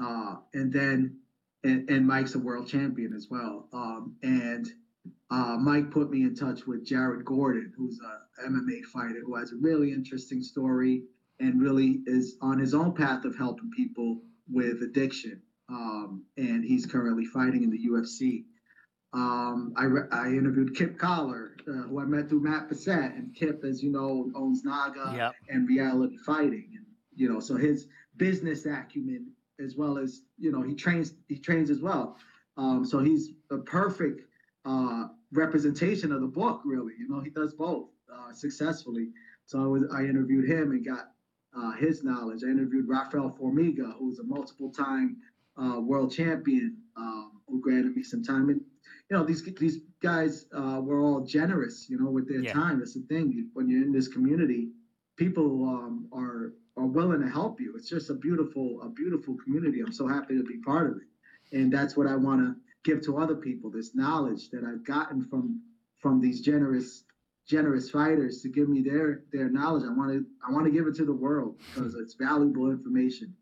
Uh, 0.00 0.36
and 0.54 0.72
then, 0.72 1.18
and, 1.62 1.88
and, 1.88 2.06
Mike's 2.06 2.34
a 2.34 2.38
world 2.38 2.68
champion 2.68 3.12
as 3.12 3.28
well. 3.30 3.68
Um, 3.72 4.16
and 4.22 4.66
uh, 5.30 5.56
Mike 5.60 5.90
put 5.90 6.10
me 6.10 6.22
in 6.22 6.34
touch 6.34 6.66
with 6.66 6.84
Jared 6.86 7.24
Gordon, 7.24 7.72
who's 7.76 7.98
a 8.00 8.48
MMA 8.48 8.82
fighter 8.92 9.20
who 9.24 9.34
has 9.36 9.52
a 9.52 9.56
really 9.56 9.92
interesting 9.92 10.42
story 10.42 11.02
and 11.40 11.60
really 11.60 12.02
is 12.06 12.36
on 12.40 12.58
his 12.58 12.74
own 12.74 12.92
path 12.94 13.24
of 13.24 13.36
helping 13.36 13.70
people 13.76 14.20
with 14.50 14.82
addiction. 14.82 15.40
Um, 15.68 16.24
and 16.36 16.64
he's 16.64 16.86
currently 16.86 17.24
fighting 17.24 17.64
in 17.64 17.70
the 17.70 17.78
UFC. 17.88 18.44
Um, 19.12 19.72
I, 19.76 19.84
re- 19.84 20.08
I 20.10 20.28
interviewed 20.28 20.74
Kipp 20.76 20.98
Kollar, 20.98 21.56
uh, 21.68 21.88
who 21.88 22.00
I 22.00 22.04
met 22.04 22.28
through 22.28 22.42
Matt 22.42 22.68
Bessette, 22.68 23.16
and 23.16 23.34
Kip, 23.34 23.64
as 23.64 23.82
you 23.82 23.90
know, 23.90 24.30
owns 24.34 24.64
Naga 24.64 25.14
Yep. 25.16 25.34
and 25.48 25.68
Reality 25.68 26.16
Fighting, 26.18 26.68
and 26.76 26.84
you 27.14 27.32
know, 27.32 27.38
so 27.40 27.56
his 27.56 27.86
business 28.16 28.66
acumen, 28.66 29.30
as 29.64 29.76
well 29.76 29.98
as 29.98 30.22
you 30.36 30.50
know, 30.50 30.62
he 30.62 30.74
trains 30.74 31.14
he 31.28 31.38
trains 31.38 31.70
as 31.70 31.80
well. 31.80 32.16
Um, 32.56 32.84
so 32.84 32.98
he's 32.98 33.30
a 33.50 33.58
perfect 33.58 34.22
uh, 34.64 35.06
representation 35.32 36.12
of 36.12 36.20
the 36.20 36.28
book, 36.28 36.60
really. 36.64 36.94
You 36.98 37.08
know, 37.08 37.20
he 37.20 37.30
does 37.30 37.54
both 37.54 37.86
uh, 38.12 38.32
successfully. 38.32 39.10
So 39.46 39.62
I 39.62 39.66
was 39.66 39.84
I 39.92 40.04
interviewed 40.04 40.48
him 40.48 40.72
and 40.72 40.84
got 40.84 41.04
uh, 41.56 41.72
his 41.72 42.04
knowledge. 42.04 42.42
I 42.44 42.50
interviewed 42.50 42.88
Rafael 42.88 43.30
Formiga, 43.40 43.92
who's 43.98 44.20
a 44.20 44.24
multiple 44.24 44.70
time 44.70 45.16
uh, 45.56 45.80
world 45.80 46.12
champion, 46.12 46.76
um, 46.96 47.32
who 47.48 47.60
granted 47.60 47.96
me 47.96 48.02
some 48.04 48.22
time. 48.22 48.50
And 48.50 48.60
you 49.10 49.16
know, 49.16 49.24
these 49.24 49.42
these 49.58 49.78
guys 50.02 50.46
uh, 50.54 50.80
were 50.82 51.00
all 51.00 51.20
generous, 51.20 51.86
you 51.88 51.98
know, 51.98 52.10
with 52.10 52.28
their 52.28 52.42
Yeah. 52.42 52.52
time. 52.52 52.78
That's 52.78 52.94
the 52.94 53.02
thing. 53.08 53.44
When 53.54 53.68
you're 53.68 53.82
in 53.82 53.92
this 53.92 54.08
community, 54.08 54.68
people 55.16 55.64
um, 55.68 56.06
are 56.12 56.52
are 56.76 56.86
willing 56.86 57.20
to 57.20 57.28
help 57.28 57.60
you. 57.60 57.74
It's 57.76 57.88
just 57.88 58.10
a 58.10 58.14
beautiful 58.14 58.80
a 58.82 58.90
beautiful 58.90 59.36
community. 59.44 59.80
I'm 59.80 59.92
so 59.92 60.06
happy 60.08 60.36
to 60.36 60.44
be 60.44 60.58
part 60.58 60.88
of 60.88 60.96
it, 60.96 61.58
and 61.58 61.72
that's 61.72 61.96
what 61.96 62.06
I 62.08 62.16
want 62.16 62.40
to 62.42 62.54
give 62.84 63.02
to 63.02 63.18
other 63.18 63.34
people. 63.34 63.70
This 63.70 63.94
knowledge 63.94 64.50
that 64.50 64.62
I've 64.64 64.84
gotten 64.84 65.24
from 65.24 65.60
from 65.98 66.20
these 66.20 66.40
generous 66.40 67.04
generous 67.46 67.90
fighters 67.90 68.40
to 68.42 68.48
give 68.48 68.68
me 68.68 68.82
their 68.82 69.22
their 69.32 69.50
knowledge. 69.50 69.84
I 69.84 69.92
want 69.92 70.12
to 70.12 70.24
I 70.46 70.52
want 70.52 70.66
to 70.66 70.70
give 70.70 70.86
it 70.86 70.94
to 70.96 71.04
the 71.04 71.12
world 71.12 71.58
because 71.74 71.94
it's 71.94 72.14
valuable 72.14 72.70
information. 72.70 73.34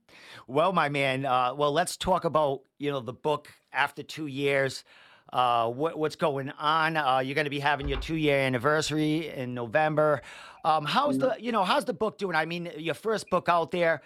Well, 0.46 0.72
my 0.72 0.88
man, 0.88 1.24
uh, 1.24 1.54
well, 1.54 1.72
let's 1.72 1.96
talk 1.96 2.24
about 2.24 2.62
you 2.78 2.90
know 2.90 3.00
the 3.00 3.12
book 3.12 3.48
after 3.72 4.02
two 4.02 4.26
years. 4.26 4.84
Uh, 5.32 5.70
what, 5.70 5.98
what's 5.98 6.16
going 6.16 6.50
on? 6.50 6.94
Uh, 6.94 7.20
you're 7.20 7.34
going 7.34 7.46
to 7.46 7.50
be 7.50 7.58
having 7.58 7.88
your 7.88 7.98
two 7.98 8.16
year 8.16 8.38
anniversary 8.38 9.30
in 9.30 9.54
November. 9.54 10.20
Um, 10.62 10.84
how's 10.84 11.16
the 11.16 11.36
you 11.38 11.52
know 11.52 11.64
how's 11.64 11.84
the 11.84 11.94
book 11.94 12.18
doing? 12.18 12.36
I 12.36 12.44
mean, 12.44 12.70
your 12.76 12.94
first 12.94 13.30
book 13.30 13.48
out 13.48 13.70
there. 13.70 14.02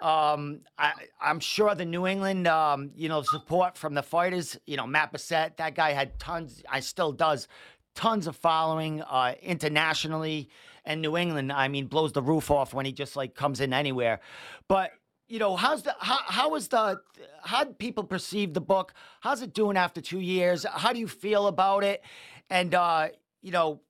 Um, 0.00 0.60
I, 0.78 0.92
I'm 1.20 1.40
sure 1.40 1.74
the 1.74 1.84
New 1.84 2.06
England, 2.06 2.46
um, 2.46 2.90
you 2.94 3.08
know, 3.08 3.22
support 3.22 3.76
from 3.78 3.94
the 3.94 4.02
fighters. 4.02 4.58
You 4.66 4.76
know, 4.76 4.86
Matt 4.86 5.12
Bessette, 5.12 5.56
that 5.56 5.74
guy 5.74 5.92
had 5.92 6.18
tons. 6.18 6.62
I 6.70 6.80
still 6.80 7.12
does 7.12 7.48
tons 7.94 8.26
of 8.26 8.36
following 8.36 9.00
uh, 9.02 9.34
internationally, 9.42 10.48
and 10.84 11.00
New 11.00 11.16
England. 11.16 11.50
I 11.52 11.68
mean, 11.68 11.86
blows 11.86 12.12
the 12.12 12.22
roof 12.22 12.50
off 12.50 12.74
when 12.74 12.84
he 12.86 12.92
just 12.92 13.16
like 13.16 13.34
comes 13.34 13.60
in 13.60 13.72
anywhere. 13.72 14.20
But 14.68 14.90
you 15.28 15.38
know, 15.38 15.56
how's 15.56 15.82
the 15.82 15.94
how 15.98 16.18
how 16.26 16.54
is 16.56 16.68
the 16.68 17.00
how 17.42 17.64
people 17.64 18.04
perceive 18.04 18.52
the 18.54 18.60
book? 18.60 18.92
How's 19.20 19.42
it 19.42 19.54
doing 19.54 19.76
after 19.76 20.00
two 20.00 20.20
years? 20.20 20.64
How 20.70 20.92
do 20.92 20.98
you 20.98 21.08
feel 21.08 21.46
about 21.46 21.84
it? 21.84 22.02
And 22.50 22.74
uh, 22.74 23.08
you 23.42 23.50
know, 23.50 23.80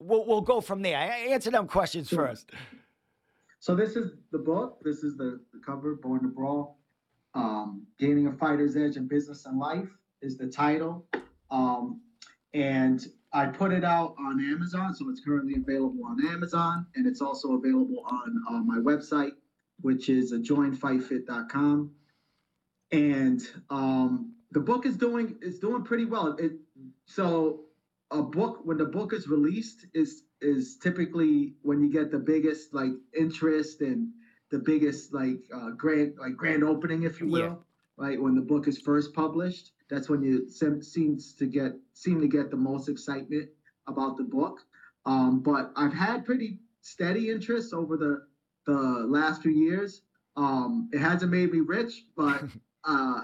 we'll 0.00 0.26
we'll 0.26 0.40
go 0.40 0.60
from 0.60 0.82
there. 0.82 0.98
A- 0.98 1.32
Answer 1.32 1.50
them 1.52 1.68
questions 1.68 2.10
first. 2.10 2.50
So 3.62 3.76
this 3.76 3.94
is 3.94 4.10
the 4.32 4.38
book. 4.38 4.78
This 4.82 5.04
is 5.04 5.16
the, 5.16 5.38
the 5.52 5.60
cover. 5.64 5.94
Born 5.94 6.22
to 6.22 6.28
Brawl. 6.28 6.80
Um, 7.34 7.86
Gaining 7.96 8.26
a 8.26 8.32
fighter's 8.32 8.76
edge 8.76 8.96
in 8.96 9.06
business 9.06 9.46
and 9.46 9.56
life 9.56 9.88
is 10.20 10.36
the 10.36 10.48
title. 10.48 11.06
Um, 11.48 12.00
and 12.54 13.06
I 13.32 13.46
put 13.46 13.72
it 13.72 13.84
out 13.84 14.16
on 14.18 14.44
Amazon, 14.44 14.96
so 14.96 15.08
it's 15.10 15.20
currently 15.24 15.54
available 15.54 16.04
on 16.04 16.26
Amazon, 16.26 16.86
and 16.96 17.06
it's 17.06 17.20
also 17.20 17.52
available 17.52 18.04
on 18.04 18.42
uh, 18.50 18.62
my 18.64 18.78
website, 18.78 19.30
which 19.80 20.08
is 20.08 20.32
joinfightfit.com. 20.32 21.92
And 22.90 23.42
um, 23.70 24.34
the 24.50 24.60
book 24.60 24.86
is 24.86 24.96
doing 24.96 25.36
is 25.40 25.60
doing 25.60 25.84
pretty 25.84 26.06
well. 26.06 26.34
It 26.36 26.54
so 27.06 27.60
a 28.10 28.24
book 28.24 28.62
when 28.64 28.76
the 28.76 28.86
book 28.86 29.12
is 29.12 29.28
released 29.28 29.86
is 29.94 30.24
is 30.42 30.76
typically 30.76 31.54
when 31.62 31.80
you 31.80 31.90
get 31.90 32.10
the 32.10 32.18
biggest 32.18 32.74
like 32.74 32.92
interest 33.18 33.80
and 33.80 34.08
the 34.50 34.58
biggest 34.58 35.14
like 35.14 35.38
uh, 35.54 35.70
grand 35.70 36.14
like 36.18 36.36
grand 36.36 36.64
opening, 36.64 37.04
if 37.04 37.20
you 37.20 37.28
will. 37.28 37.40
Yeah. 37.40 37.54
Right 37.98 38.20
when 38.20 38.34
the 38.34 38.40
book 38.40 38.68
is 38.68 38.78
first 38.78 39.12
published, 39.14 39.72
that's 39.90 40.08
when 40.08 40.22
you 40.22 40.48
sem- 40.50 40.82
seems 40.82 41.34
to 41.34 41.46
get 41.46 41.72
seem 41.92 42.20
to 42.20 42.28
get 42.28 42.50
the 42.50 42.56
most 42.56 42.88
excitement 42.88 43.48
about 43.86 44.16
the 44.16 44.24
book. 44.24 44.60
Um, 45.04 45.40
but 45.42 45.72
I've 45.76 45.92
had 45.92 46.24
pretty 46.24 46.58
steady 46.80 47.30
interest 47.30 47.72
over 47.74 47.96
the 47.96 48.26
the 48.66 48.72
last 48.72 49.42
few 49.42 49.52
years. 49.52 50.02
Um, 50.36 50.88
it 50.92 50.98
hasn't 51.00 51.30
made 51.30 51.52
me 51.52 51.60
rich, 51.60 52.04
but 52.16 52.42
uh, 52.84 53.20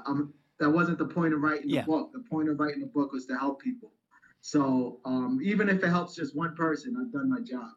that 0.60 0.70
wasn't 0.70 0.98
the 0.98 1.06
point 1.06 1.32
of 1.32 1.40
writing 1.40 1.70
Yeah. 1.70 1.80
the 1.82 1.86
book. 1.86 2.12
The 2.12 2.20
point 2.30 2.48
of 2.50 2.60
writing 2.60 2.80
the 2.80 2.86
book 2.86 3.12
was 3.12 3.26
to 3.26 3.36
help 3.38 3.62
people. 3.62 3.92
So 4.40 5.00
um, 5.04 5.40
even 5.42 5.68
if 5.68 5.82
it 5.82 5.88
helps 5.88 6.14
just 6.14 6.36
one 6.36 6.54
person, 6.54 6.96
I've 7.00 7.12
done 7.12 7.28
my 7.28 7.40
job. 7.40 7.70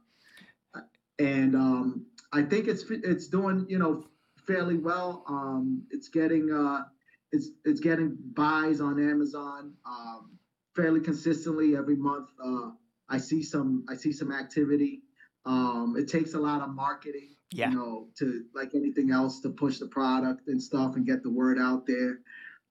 And 1.20 1.56
um, 1.56 2.06
I 2.32 2.42
think 2.42 2.68
it's 2.68 2.84
it's 2.90 3.28
doing 3.28 3.66
you 3.70 3.78
know 3.78 4.06
fairly 4.48 4.78
well. 4.78 5.24
Um, 5.28 5.84
it's 5.92 6.08
getting 6.10 6.52
uh, 6.52 6.86
it's 7.32 7.50
it's 7.66 7.80
getting 7.80 8.18
buys 8.34 8.82
on 8.82 9.00
Amazon 9.00 9.74
um, 9.86 10.32
fairly 10.76 11.00
consistently 11.00 11.76
every 11.76 11.96
month. 11.96 12.30
Uh, 12.44 12.72
I 13.10 13.18
see 13.18 13.44
some 13.44 13.86
I 13.88 13.96
see 13.96 14.12
some 14.12 14.32
activity. 14.32 15.04
Um, 15.46 15.96
it 15.98 16.08
takes 16.08 16.34
a 16.34 16.40
lot 16.40 16.62
of 16.62 16.70
marketing 16.70 17.36
Yeah. 17.54 17.70
you 17.72 17.76
know, 17.76 18.08
to 18.20 18.46
like 18.56 18.74
anything 18.76 19.12
else 19.12 19.42
to 19.42 19.50
push 19.50 19.80
the 19.80 19.88
product 19.88 20.48
and 20.48 20.62
stuff 20.62 20.96
and 20.96 21.06
get 21.06 21.24
the 21.24 21.30
word 21.32 21.58
out 21.60 21.86
there. 21.86 22.20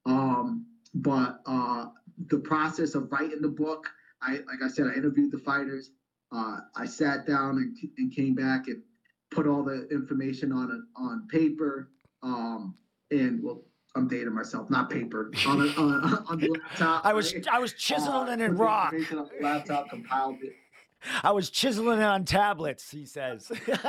Um, 0.07 0.67
but 0.95 1.41
uh, 1.47 1.89
the 2.29 2.39
process 2.39 2.95
of 2.95 3.11
writing 3.11 3.41
the 3.41 3.49
book, 3.49 3.89
I 4.23 4.41
like 4.47 4.63
I 4.65 4.69
said, 4.69 4.87
I 4.87 4.95
interviewed 4.95 5.33
the 5.33 5.39
fighters. 5.39 5.91
Uh, 6.33 6.61
I 6.77 6.87
sat 6.87 7.27
down 7.27 7.57
and, 7.59 7.77
and 7.99 8.13
came 8.15 8.35
back 8.35 8.69
and 8.69 8.83
put 9.31 9.47
all 9.47 9.65
the 9.65 9.89
information 9.89 10.53
on 10.53 10.71
a, 10.71 11.01
on 11.01 11.27
paper. 11.29 11.91
Um, 12.23 12.75
and 13.11 13.43
well, 13.43 13.63
I'm 13.97 14.07
dating 14.07 14.35
myself, 14.35 14.71
not 14.71 14.91
paper 14.91 15.33
on 15.49 15.61
a, 15.63 15.67
on, 15.81 16.25
on 16.29 16.39
the 16.39 16.49
laptop. 16.49 17.05
I 17.05 17.13
was? 17.13 17.35
I 17.51 17.59
was 17.59 17.73
Uh, 17.73 17.77
chiseling 17.79 18.41
it 18.41 18.45
in 18.45 18.57
rock. 18.57 18.95
laptop, 19.41 19.91
compiled 19.91 20.37
it. 20.43 20.55
I 21.25 21.33
was 21.33 21.49
chiseling 21.51 21.99
it 21.99 22.05
on 22.05 22.25
tablets, 22.27 22.91
he 22.91 23.07
says. 23.07 23.51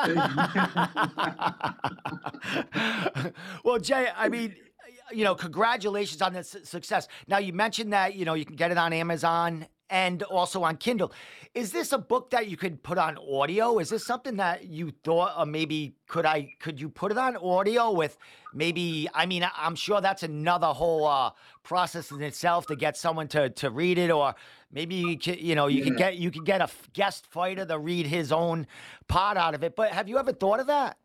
well, 3.63 3.79
Jay, 3.79 4.07
I 4.15 4.29
mean, 4.29 4.55
you 5.13 5.24
know, 5.24 5.36
congratulations 5.36 6.21
on 6.21 6.34
this 6.34 6.56
success. 6.63 7.08
Now, 7.28 7.38
you 7.38 7.54
mentioned 7.54 7.93
that, 7.93 8.15
you 8.15 8.26
know, 8.26 8.34
you 8.34 8.45
can 8.45 8.56
get 8.56 8.71
it 8.71 8.78
on 8.78 8.93
Amazon 8.93 9.67
and 9.89 10.24
also 10.24 10.63
on 10.63 10.78
Kindle. 10.78 11.12
Is 11.54 11.74
this 11.74 11.91
a 11.91 11.97
book 11.97 12.30
that 12.30 12.47
you 12.47 12.56
could 12.56 12.82
put 12.82 12.97
on 12.97 13.17
audio? 13.17 13.78
Is 13.80 13.89
this 13.89 14.06
something 14.06 14.38
that 14.38 14.65
you 14.65 14.93
thought, 15.04 15.34
or 15.38 15.45
maybe 15.45 15.95
could 16.08 16.26
I, 16.26 16.54
could 16.60 16.80
you 16.80 16.88
put 16.88 17.12
it 17.12 17.17
on 17.17 17.36
audio 17.36 17.91
with 17.91 18.17
maybe, 18.54 19.10
I 19.13 19.26
mean, 19.26 19.45
I'm 19.58 19.76
sure 19.76 20.00
that's 20.00 20.24
another 20.24 20.67
whole 20.67 21.06
uh, 21.06 21.32
process 21.63 22.10
in 22.12 22.21
itself 22.21 22.67
to 22.67 22.78
get 22.78 22.95
someone 22.95 23.28
to, 23.30 23.50
to 23.50 23.69
read 23.69 23.97
it, 23.97 24.12
or 24.12 24.34
maybe 24.71 24.95
you 24.95 25.17
could, 25.17 25.41
you 25.41 25.56
know, 25.56 25.67
you 25.67 25.84
could 25.84 26.00
Yeah. 26.00 26.12
get, 26.12 26.17
you 26.17 26.32
could 26.32 26.45
get 26.45 26.62
a 26.62 26.69
guest 26.93 27.28
fighter 27.28 27.65
to 27.65 27.78
read 27.78 28.08
his 28.08 28.32
own 28.32 28.67
part 29.10 29.36
out 29.36 29.56
of 29.56 29.63
it. 29.63 29.76
But 29.76 29.91
have 29.91 30.08
you 30.08 30.17
ever 30.19 30.32
thought 30.32 30.62
of 30.62 30.67
that? 30.67 30.97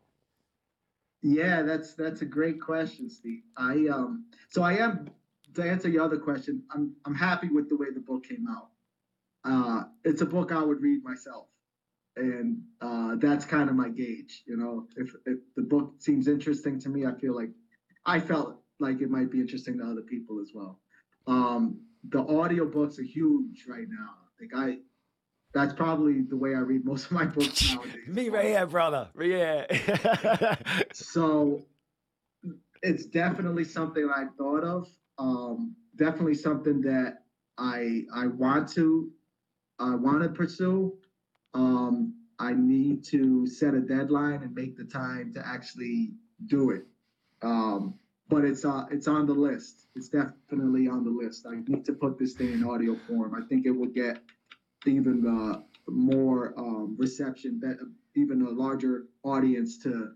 Yeah, 1.27 1.61
that's 1.63 1.93
that's 1.93 2.21
a 2.21 2.25
great 2.25 2.61
question, 2.61 3.09
Steve. 3.09 3.43
I 3.57 3.87
um 3.87 4.23
so 4.49 4.61
I 4.63 4.75
am 4.75 5.09
to 5.55 5.63
answer 5.63 5.89
your 5.89 6.03
other 6.03 6.17
question, 6.17 6.63
I'm 6.71 6.95
I'm 7.05 7.15
happy 7.15 7.49
with 7.49 7.67
the 7.67 7.75
way 7.75 7.87
the 7.93 7.99
book 7.99 8.23
came 8.23 8.47
out. 8.47 8.69
Uh 9.43 9.83
it's 10.05 10.21
a 10.21 10.25
book 10.25 10.53
I 10.53 10.63
would 10.63 10.81
read 10.81 11.03
myself. 11.03 11.47
And 12.15 12.61
uh 12.81 13.17
that's 13.17 13.45
kind 13.45 13.69
of 13.69 13.75
my 13.75 13.89
gauge, 13.89 14.43
you 14.47 14.55
know. 14.57 14.87
If 14.95 15.15
if 15.25 15.39
the 15.57 15.63
book 15.63 15.95
seems 15.99 16.29
interesting 16.29 16.79
to 16.79 16.89
me, 16.89 17.05
I 17.05 17.13
feel 17.13 17.35
like 17.35 17.51
I 18.05 18.21
felt 18.21 18.61
like 18.79 19.01
it 19.01 19.09
might 19.09 19.29
be 19.29 19.41
interesting 19.41 19.79
to 19.79 19.85
other 19.85 20.03
people 20.03 20.39
as 20.39 20.51
well. 20.53 20.79
Um 21.27 21.81
the 22.09 22.23
audiobooks 22.23 22.99
are 22.99 23.03
huge 23.03 23.65
right 23.67 23.89
now. 23.89 24.11
Like 24.39 24.51
I 24.55 24.79
that's 25.53 25.73
probably 25.73 26.21
the 26.21 26.35
way 26.35 26.55
I 26.55 26.59
read 26.59 26.85
most 26.85 27.05
of 27.05 27.11
my 27.11 27.25
books 27.25 27.73
nowadays. 27.73 28.07
Me 28.07 28.29
right 28.29 28.45
here, 28.45 28.65
brother. 28.65 29.09
Yeah. 29.19 30.55
So 30.93 31.65
it's 32.83 33.05
definitely 33.05 33.63
something 33.63 34.09
I 34.09 34.25
thought 34.37 34.63
of. 34.63 34.87
Um, 35.17 35.75
definitely 35.95 36.35
something 36.35 36.81
that 36.81 37.23
I 37.57 38.03
I 38.13 38.27
want 38.27 38.69
to 38.73 39.11
I 39.79 39.95
want 39.95 40.23
to 40.23 40.29
pursue. 40.29 40.93
Um, 41.53 42.13
I 42.39 42.53
need 42.53 43.03
to 43.05 43.47
set 43.47 43.73
a 43.73 43.79
deadline 43.79 44.43
and 44.43 44.53
make 44.53 44.77
the 44.77 44.83
time 44.83 45.33
to 45.33 45.47
actually 45.47 46.11
do 46.45 46.69
it. 46.71 46.85
Um, 47.41 47.95
but 48.29 48.43
it's 48.43 48.65
uh 48.65 48.85
it's 48.91 49.07
on 49.07 49.25
the 49.25 49.33
list. 49.33 49.87
It's 49.95 50.09
definitely 50.09 50.87
on 50.87 51.03
the 51.03 51.09
list. 51.09 51.45
I 51.47 51.55
need 51.67 51.85
to 51.85 51.93
put 51.93 52.19
this 52.19 52.33
thing 52.33 52.53
in 52.53 52.63
audio 52.63 52.95
form. 53.07 53.33
I 53.35 53.45
think 53.47 53.65
it 53.65 53.71
would 53.71 53.93
get 53.93 54.19
even 54.87 55.25
uh, 55.27 55.61
more 55.89 56.53
um, 56.57 56.95
reception, 56.97 57.59
that 57.61 57.77
even 58.15 58.41
a 58.41 58.49
larger 58.49 59.05
audience 59.23 59.77
to 59.79 60.11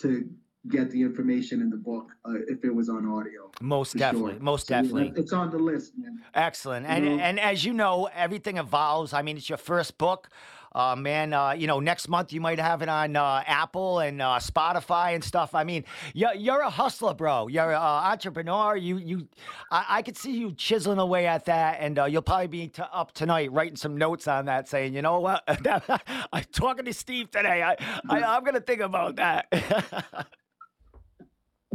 to 0.00 0.28
get 0.68 0.90
the 0.90 1.00
information 1.00 1.62
in 1.62 1.70
the 1.70 1.76
book 1.76 2.10
uh, 2.26 2.32
if 2.46 2.64
it 2.64 2.74
was 2.74 2.88
on 2.90 3.06
audio. 3.08 3.50
most 3.62 3.96
definitely. 3.96 4.32
sure. 4.34 4.40
Most 4.42 4.66
So, 4.66 4.74
yeah, 4.74 4.82
definitely. 4.82 5.12
it's 5.16 5.32
on 5.32 5.50
the 5.50 5.58
list, 5.58 5.92
man. 5.96 6.20
Excellent. 6.34 6.86
And 6.86 7.04
know- 7.04 7.18
and 7.18 7.40
as 7.40 7.64
you 7.64 7.72
know, 7.72 8.08
everything 8.14 8.58
evolves. 8.58 9.12
I 9.14 9.22
mean, 9.22 9.36
it's 9.38 9.48
your 9.48 9.58
first 9.58 9.96
book. 9.98 10.28
Uh, 10.72 10.94
man, 10.96 11.32
uh, 11.32 11.50
you 11.52 11.66
know, 11.66 11.80
next 11.80 12.08
month 12.08 12.32
you 12.32 12.40
might 12.40 12.58
have 12.58 12.80
it 12.82 12.88
on 12.88 13.16
uh, 13.16 13.42
Apple 13.46 13.98
and 13.98 14.22
uh, 14.22 14.38
Spotify 14.38 15.14
and 15.14 15.24
stuff. 15.24 15.54
I 15.54 15.64
mean, 15.64 15.84
you're, 16.14 16.34
you're 16.34 16.60
a 16.60 16.70
hustler, 16.70 17.14
bro. 17.14 17.48
You're 17.48 17.72
an 17.72 17.76
entrepreneur. 17.76 18.76
You, 18.76 18.98
you, 18.98 19.28
I, 19.70 19.86
I 19.88 20.02
could 20.02 20.16
see 20.16 20.32
you 20.32 20.52
chiseling 20.52 20.98
away 20.98 21.26
at 21.26 21.46
that, 21.46 21.78
and 21.80 21.98
uh, 21.98 22.04
you'll 22.04 22.22
probably 22.22 22.46
be 22.46 22.68
t- 22.68 22.82
up 22.92 23.12
tonight 23.12 23.50
writing 23.52 23.76
some 23.76 23.96
notes 23.96 24.28
on 24.28 24.44
that, 24.46 24.68
saying, 24.68 24.94
you 24.94 25.02
know 25.02 25.20
what, 25.20 25.42
I'm 26.32 26.44
talking 26.52 26.84
to 26.84 26.92
Steve 26.92 27.30
today. 27.30 27.62
I, 27.62 27.76
I 28.08 28.22
I'm 28.22 28.44
gonna 28.44 28.60
think 28.60 28.80
about 28.80 29.16
that. 29.16 29.46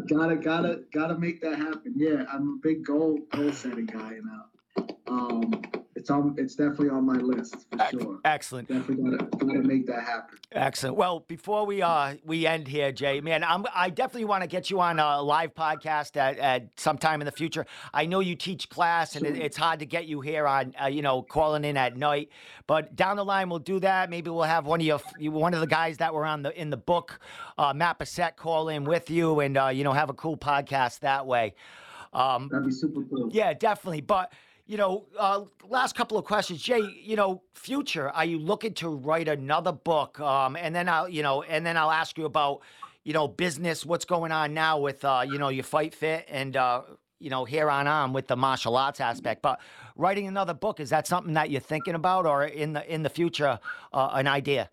gotta 0.07 0.35
gotta 0.35 0.81
gotta 0.93 1.17
make 1.17 1.41
that 1.41 1.57
happen. 1.57 1.93
Yeah, 1.95 2.23
I'm 2.31 2.49
a 2.49 2.57
big 2.61 2.85
goal 2.85 3.19
goal 3.31 3.51
setting 3.51 3.85
guy 3.85 4.19
now. 4.23 4.45
Um, 5.07 5.63
it's 6.06 6.12
on. 6.12 6.36
It's 6.38 6.53
definitely 6.53 6.89
on 6.89 7.03
my 7.03 7.16
list 7.16 7.56
for 7.72 7.88
sure. 7.89 8.20
Excellent. 8.26 8.68
Definitely 8.68 9.18
gotta 9.18 9.26
gotta 9.38 9.64
make 9.64 9.88
that 9.88 10.03
happen. 10.03 10.38
Excellent. 10.51 10.95
Well, 10.97 11.22
before 11.22 11.66
we 11.66 11.82
uh 11.82 12.16
we 12.24 12.45
end 12.45 12.68
here, 12.68 12.91
Jay, 12.91 13.22
man, 13.22 13.43
I'm 13.43 13.66
I 13.74 13.89
definitely 13.89 14.26
want 14.26 14.43
to 14.43 14.47
get 14.47 14.70
you 14.70 14.80
on 14.80 14.99
a 14.99 15.20
live 15.24 15.56
podcast 15.56 16.16
at, 16.16 16.38
at 16.38 16.80
sometime 16.80 17.22
in 17.22 17.26
the 17.26 17.32
future. 17.32 17.66
I 17.91 18.06
know 18.06 18.20
you 18.20 18.36
teach 18.36 18.70
class, 18.70 19.16
and 19.16 19.26
it, 19.26 19.36
it's 19.36 19.58
hard 19.58 19.80
to 19.80 19.88
get 19.88 20.06
you 20.06 20.22
here 20.22 20.45
on 20.45 20.76
uh, 20.80 20.86
you 20.86 21.01
know 21.01 21.24
calling 21.24 21.66
in 21.66 21.76
at 21.76 21.97
night. 21.97 22.30
But 22.68 22.95
down 22.95 23.18
the 23.18 23.26
line, 23.26 23.49
we'll 23.49 23.58
do 23.58 23.80
that. 23.80 24.12
Maybe 24.12 24.30
we'll 24.30 24.43
have 24.43 24.68
one 24.68 24.82
of 24.82 24.86
your 24.86 24.99
one 25.32 25.56
of 25.56 25.60
the 25.60 25.68
guys 25.68 25.97
that 25.97 26.14
were 26.14 26.26
on 26.26 26.43
the 26.43 26.60
in 26.60 26.70
the 26.70 26.78
book, 26.78 27.20
uh, 27.58 27.74
Matt 27.74 27.97
Bessette, 27.97 28.36
call 28.36 28.70
in 28.70 28.84
with 28.84 29.10
you, 29.10 29.39
and 29.39 29.58
uh, 29.58 29.68
you 29.70 29.84
know 29.84 29.93
have 29.93 30.12
a 30.12 30.14
cool 30.14 30.38
podcast 30.38 30.99
that 30.99 31.26
way. 31.26 31.56
Um, 32.14 32.47
That'd 32.49 32.68
be 32.68 32.72
super 32.72 33.01
cool. 33.03 33.30
yeah, 33.32 33.53
definitely. 33.53 34.01
But 34.01 34.32
you 34.68 34.78
know, 34.78 35.05
uh, 35.18 35.41
last 35.68 35.95
couple 35.95 36.18
of 36.18 36.26
questions, 36.26 36.61
Jay. 36.61 36.82
You 37.03 37.16
know, 37.16 37.43
future. 37.53 38.09
Are 38.09 38.26
you 38.26 38.39
looking 38.39 38.74
to 38.76 38.89
write 38.89 39.28
another 39.28 39.72
book? 39.72 40.20
Um, 40.20 40.55
and 40.55 40.76
then 40.76 40.89
I'll, 40.89 41.07
you 41.07 41.22
know, 41.22 41.43
and 41.43 41.66
then 41.66 41.78
I'll 41.78 41.91
ask 41.91 42.18
you 42.18 42.26
about, 42.26 42.61
you 43.03 43.13
know, 43.13 43.28
business. 43.28 43.86
What's 43.86 44.05
going 44.05 44.32
on 44.32 44.53
now 44.53 44.80
with, 44.80 45.05
uh, 45.05 45.24
you 45.28 45.38
know, 45.38 45.49
your 45.49 45.63
fight 45.63 45.93
fit 45.93 46.26
and, 46.30 46.57
uh, 46.57 46.82
you 47.20 47.30
know, 47.30 47.45
here 47.45 47.70
on 47.70 47.88
on 47.88 48.11
with 48.11 48.28
the 48.28 48.36
martial 48.36 48.76
arts 48.76 48.99
aspect. 48.99 49.41
But 49.41 49.59
writing 49.95 50.28
another 50.28 50.53
book 50.53 50.80
is 50.80 50.89
that 50.89 51.05
something 51.05 51.34
that 51.36 51.51
you're 51.51 51.61
thinking 51.61 51.95
about, 51.95 52.26
or 52.26 52.45
in 52.45 52.74
the 52.74 52.93
in 52.93 53.03
the 53.03 53.09
future, 53.09 53.59
uh, 53.93 54.09
an 54.13 54.28
idea? 54.28 54.70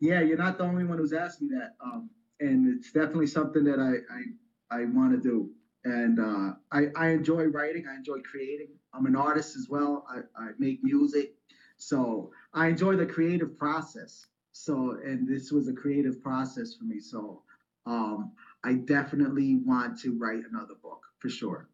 Yeah, 0.00 0.20
you're 0.20 0.38
not 0.38 0.58
the 0.58 0.64
only 0.64 0.84
one 0.84 0.98
who's 0.98 1.12
asked 1.12 1.40
me 1.40 1.48
that. 1.52 1.74
Um, 1.82 2.10
and 2.40 2.68
it's 2.76 2.92
definitely 2.92 3.26
something 3.28 3.64
that 3.64 3.78
I 3.78 4.76
I, 4.76 4.82
I 4.82 4.84
want 4.86 5.12
to 5.12 5.18
do. 5.18 5.50
And 5.88 6.20
uh, 6.20 6.52
I 6.70 6.88
I 6.96 7.08
enjoy 7.08 7.44
writing. 7.44 7.86
I 7.90 7.96
enjoy 7.96 8.18
creating. 8.20 8.68
I'm 8.92 9.06
an 9.06 9.16
artist 9.16 9.56
as 9.56 9.68
well. 9.68 10.04
I, 10.08 10.18
I 10.40 10.50
make 10.58 10.82
music, 10.82 11.34
so 11.76 12.30
I 12.52 12.68
enjoy 12.68 12.96
the 12.96 13.06
creative 13.06 13.56
process. 13.56 14.26
So 14.52 14.98
and 15.04 15.28
this 15.28 15.50
was 15.50 15.68
a 15.68 15.72
creative 15.72 16.22
process 16.22 16.74
for 16.74 16.84
me. 16.84 17.00
So 17.00 17.42
um, 17.86 18.32
I 18.64 18.74
definitely 18.74 19.56
want 19.64 19.98
to 20.00 20.18
write 20.18 20.42
another 20.50 20.74
book 20.82 21.02
for 21.18 21.28
sure. 21.28 21.68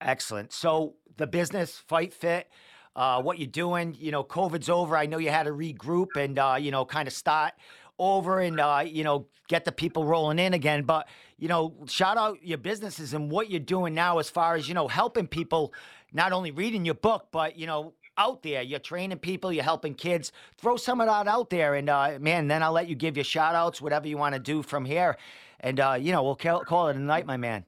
Excellent. 0.00 0.52
So 0.52 0.94
the 1.16 1.26
business, 1.26 1.78
Fight 1.78 2.12
Fit, 2.12 2.48
uh, 2.94 3.20
what 3.20 3.38
you're 3.38 3.46
doing, 3.46 3.96
you 3.98 4.10
know, 4.10 4.24
COVID's 4.24 4.68
over. 4.68 4.96
I 4.96 5.06
know 5.06 5.18
you 5.18 5.30
had 5.30 5.44
to 5.44 5.52
regroup 5.52 6.16
and, 6.16 6.38
uh, 6.38 6.56
you 6.58 6.70
know, 6.70 6.84
kind 6.84 7.06
of 7.06 7.14
start 7.14 7.54
over 7.98 8.40
and, 8.40 8.60
uh, 8.60 8.84
you 8.86 9.04
know, 9.04 9.26
get 9.48 9.64
the 9.64 9.72
people 9.72 10.04
rolling 10.04 10.38
in 10.38 10.54
again. 10.54 10.82
But, 10.82 11.08
you 11.38 11.48
know, 11.48 11.74
shout 11.86 12.16
out 12.16 12.42
your 12.42 12.58
businesses 12.58 13.14
and 13.14 13.30
what 13.30 13.50
you're 13.50 13.60
doing 13.60 13.94
now 13.94 14.18
as 14.18 14.28
far 14.28 14.56
as, 14.56 14.68
you 14.68 14.74
know, 14.74 14.88
helping 14.88 15.26
people, 15.26 15.72
not 16.12 16.32
only 16.32 16.50
reading 16.50 16.84
your 16.84 16.94
book, 16.94 17.28
but, 17.30 17.56
you 17.56 17.66
know, 17.66 17.94
out 18.18 18.42
there. 18.42 18.62
You're 18.62 18.80
training 18.80 19.18
people, 19.18 19.52
you're 19.52 19.64
helping 19.64 19.94
kids. 19.94 20.32
Throw 20.58 20.76
some 20.76 21.00
of 21.00 21.06
that 21.06 21.28
out 21.28 21.50
there. 21.50 21.74
And, 21.74 21.88
uh, 21.88 22.18
man, 22.20 22.48
then 22.48 22.62
I'll 22.62 22.72
let 22.72 22.88
you 22.88 22.94
give 22.94 23.16
your 23.16 23.24
shout 23.24 23.54
outs, 23.54 23.80
whatever 23.80 24.08
you 24.08 24.16
want 24.16 24.34
to 24.34 24.40
do 24.40 24.62
from 24.62 24.84
here. 24.84 25.16
And, 25.60 25.80
uh, 25.80 25.96
you 25.98 26.12
know, 26.12 26.22
we'll 26.22 26.36
call, 26.36 26.64
call 26.64 26.88
it 26.88 26.96
a 26.96 27.00
night, 27.00 27.26
my 27.26 27.36
man. 27.36 27.64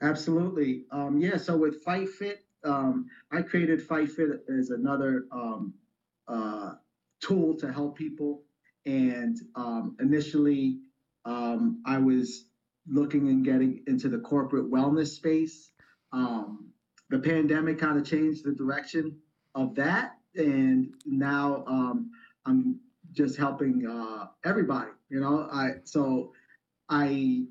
Absolutely. 0.00 0.84
Um, 0.92 1.18
yeah. 1.18 1.36
So 1.36 1.56
with 1.56 1.82
Fight 1.82 2.08
Fit, 2.08 2.44
um, 2.64 3.06
I 3.32 3.42
created 3.42 3.82
Fight 3.82 4.10
Fit 4.10 4.28
as 4.48 4.70
another 4.70 5.26
um, 5.32 5.74
uh, 6.28 6.74
tool 7.20 7.56
to 7.56 7.72
help 7.72 7.98
people. 7.98 8.42
And 8.88 9.36
um, 9.54 9.96
initially, 10.00 10.78
um, 11.26 11.82
I 11.84 11.98
was 11.98 12.46
looking 12.90 13.28
and 13.28 13.44
getting 13.44 13.82
into 13.86 14.08
the 14.08 14.16
corporate 14.16 14.70
wellness 14.70 15.08
space. 15.08 15.72
Um, 16.12 16.70
the 17.10 17.18
pandemic 17.18 17.78
kind 17.78 17.98
of 17.98 18.06
changed 18.06 18.46
the 18.46 18.52
direction 18.52 19.14
of 19.54 19.74
that, 19.74 20.16
and 20.36 20.94
now 21.04 21.64
um, 21.66 22.10
I'm 22.46 22.80
just 23.12 23.36
helping 23.36 23.86
uh, 23.86 24.28
everybody. 24.46 24.90
You 25.10 25.20
know, 25.20 25.50
I 25.52 25.72
so 25.84 26.32
I 26.88 27.44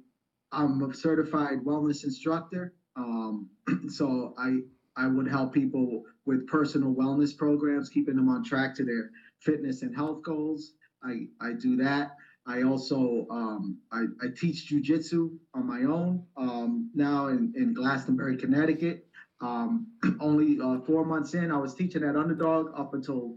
I'm 0.51 0.81
a 0.81 0.91
certified 0.91 1.59
wellness 1.63 2.03
instructor. 2.03 2.73
Um, 2.95 3.47
so 3.89 4.33
I 4.39 4.61
I 4.95 5.05
would 5.05 5.27
help 5.27 5.53
people 5.53 6.03
with 6.25 6.47
personal 6.47 6.95
wellness 6.95 7.38
programs, 7.38 7.89
keeping 7.89 8.15
them 8.15 8.27
on 8.27 8.43
track 8.43 8.73
to 8.77 8.83
their 8.83 9.11
fitness 9.39 9.83
and 9.83 9.95
health 9.95 10.23
goals. 10.23 10.73
I, 11.04 11.28
I 11.41 11.54
do 11.54 11.76
that. 11.78 12.16
I 12.45 12.64
also 12.64 13.28
um, 13.30 13.78
I, 13.91 14.06
I 14.22 14.28
teach 14.36 14.72
jujitsu 14.72 15.32
on 15.54 15.68
my 15.68 15.84
own 15.84 16.24
um, 16.38 16.89
now 16.93 17.28
in, 17.28 17.52
in 17.56 17.74
Glastonbury, 17.74 18.38
Connecticut. 18.38 19.06
Um, 19.41 19.88
only 20.22 20.60
uh, 20.60 20.80
four 20.80 21.06
months 21.06 21.34
in, 21.34 21.52
I 21.52 21.58
was 21.58 21.76
teaching 21.76 22.04
at 22.04 22.16
Underdog 22.16 22.72
up 22.76 22.93
until 22.93 23.36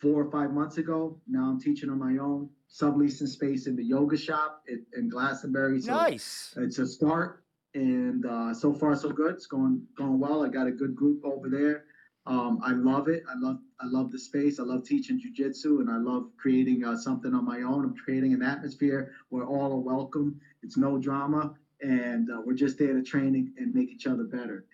four 0.00 0.22
or 0.22 0.30
five 0.30 0.52
months 0.52 0.76
ago. 0.76 1.18
Now 1.26 1.44
I'm 1.48 1.60
teaching 1.60 1.88
on 1.90 1.98
my 1.98 2.22
own, 2.22 2.50
subleasing 2.70 3.28
space 3.28 3.66
in 3.66 3.74
the 3.74 3.84
yoga 3.84 4.16
shop 4.16 4.62
in, 4.68 4.84
in 4.96 5.08
Glastonbury. 5.08 5.80
So 5.80 5.92
Nice. 5.92 6.54
it's 6.58 6.78
a 6.78 6.86
start, 6.86 7.42
and 7.74 8.24
uh, 8.26 8.52
so 8.52 8.72
far 8.74 8.94
so 8.94 9.10
good. 9.10 9.34
It's 9.34 9.46
going 9.46 9.82
going 9.96 10.18
well. 10.18 10.44
I 10.44 10.48
got 10.48 10.66
a 10.66 10.72
good 10.72 10.94
group 10.94 11.24
over 11.24 11.48
there. 11.48 11.84
Um, 12.26 12.60
I 12.62 12.72
love 12.72 13.08
it. 13.08 13.22
I 13.28 13.34
love 13.38 13.58
I 13.80 13.86
love 13.86 14.10
the 14.10 14.18
space. 14.18 14.60
I 14.60 14.64
love 14.64 14.84
teaching 14.84 15.20
jujitsu, 15.20 15.80
and 15.80 15.90
I 15.90 15.98
love 15.98 16.26
creating 16.38 16.84
uh, 16.84 16.96
something 16.96 17.34
on 17.34 17.44
my 17.44 17.62
own. 17.62 17.84
I'm 17.84 17.94
creating 17.94 18.34
an 18.34 18.42
atmosphere 18.42 19.12
where 19.30 19.44
all 19.44 19.72
are 19.72 19.78
welcome. 19.80 20.36
It's 20.62 20.76
no 20.78 20.98
drama, 20.98 21.52
and 21.82 22.30
uh, 22.30 22.40
we're 22.44 22.54
just 22.54 22.78
there 22.78 22.94
to 22.94 23.02
train 23.02 23.34
and, 23.36 23.48
make 23.74 23.92
each 23.92 24.06
other 24.06 24.24
better. 24.24 24.64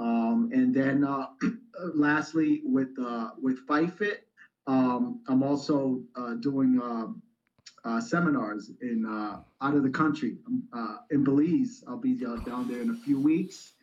Um, 0.00 0.48
and 0.52 0.74
then 0.74 1.04
uh, 1.04 1.26
lastly, 1.94 2.62
with 2.64 2.90
uh, 3.00 3.30
with 3.40 3.58
Fight 3.68 3.90
Fit, 3.92 4.20
um, 4.66 5.18
I'm 5.28 5.42
also 5.42 6.02
uh, 6.16 6.34
doing. 6.34 6.80
uh, 7.84 8.00
seminars 8.00 8.70
in 8.82 9.06
out 9.62 9.74
of 9.74 9.82
the 9.82 9.90
country. 9.90 10.36
In 11.10 11.24
Belize, 11.24 11.82
I'll 11.86 11.98
be 11.98 12.14
down 12.14 12.68
there 12.68 12.82
in 12.82 12.90
a 12.90 12.94
few 12.94 13.20
weeks, 13.20 13.74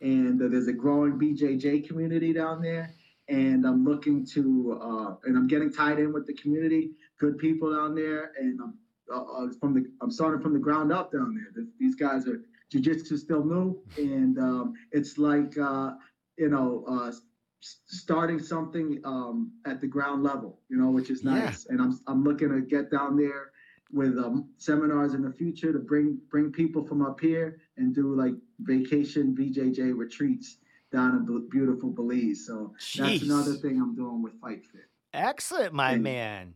and 0.00 0.40
there's 0.40 0.68
a 0.68 0.72
growing 0.72 1.18
BJJ 1.18 1.86
community 1.86 2.32
down 2.32 2.60
there. 2.62 2.90
And 3.28 3.64
I'm 3.66 3.84
looking 3.84 4.26
to, 4.34 4.78
uh, 4.82 5.14
and 5.24 5.36
I'm 5.36 5.46
getting 5.46 5.72
tied 5.72 5.98
in 5.98 6.12
with 6.12 6.26
the 6.26 6.34
community. 6.34 6.90
Good 7.18 7.38
people 7.38 7.72
down 7.74 7.94
there, 7.94 8.32
and 8.38 8.60
I'm 8.60 8.74
uh, 9.12 9.20
uh, 9.22 9.48
from 9.60 9.74
the, 9.74 9.84
I'm 10.00 10.10
starting 10.10 10.40
from 10.40 10.52
the 10.54 10.58
ground 10.58 10.92
up 10.92 11.12
down 11.12 11.34
there. 11.34 11.64
These 11.78 11.94
guys 11.94 12.26
are 12.26 12.42
jujitsu 12.74 13.16
still 13.18 13.44
new, 13.44 13.78
and 13.96 14.38
um, 14.38 14.72
it's 14.90 15.18
like 15.18 15.56
uh, 15.58 15.92
you 16.36 16.48
know. 16.48 16.84
Uh, 16.88 17.12
starting 17.60 18.40
something 18.40 19.00
um, 19.04 19.52
at 19.66 19.80
the 19.80 19.86
ground 19.86 20.22
level, 20.24 20.58
you 20.68 20.76
know, 20.76 20.90
which 20.90 21.10
is 21.10 21.22
Yeah. 21.22 21.34
nice. 21.34 21.66
And 21.66 21.80
I'm 21.80 21.96
I'm 22.08 22.24
looking 22.24 22.48
to 22.50 22.60
get 22.60 22.90
down 22.90 23.16
there 23.16 23.52
with 23.92 24.18
um, 24.18 24.48
seminars 24.56 25.14
in 25.14 25.22
the 25.22 25.30
future 25.30 25.72
to 25.72 25.78
bring 25.78 26.18
bring 26.30 26.50
people 26.50 26.84
from 26.84 27.02
up 27.02 27.20
here 27.20 27.58
and 27.76 27.94
do 27.94 28.14
like 28.14 28.34
vacation 28.60 29.34
BJJ 29.34 29.96
retreats 29.96 30.58
down 30.92 31.16
in 31.16 31.48
beautiful 31.48 31.90
Belize. 31.90 32.46
So 32.46 32.74
that's 32.96 33.22
another 33.22 33.54
thing 33.54 33.80
I'm 33.80 33.94
doing 33.94 34.22
with 34.22 34.38
Fight 34.40 34.64
Fit. 34.66 34.82
Excellent, 35.12 35.72
my 35.72 35.92
And- 35.92 36.02
man. 36.02 36.54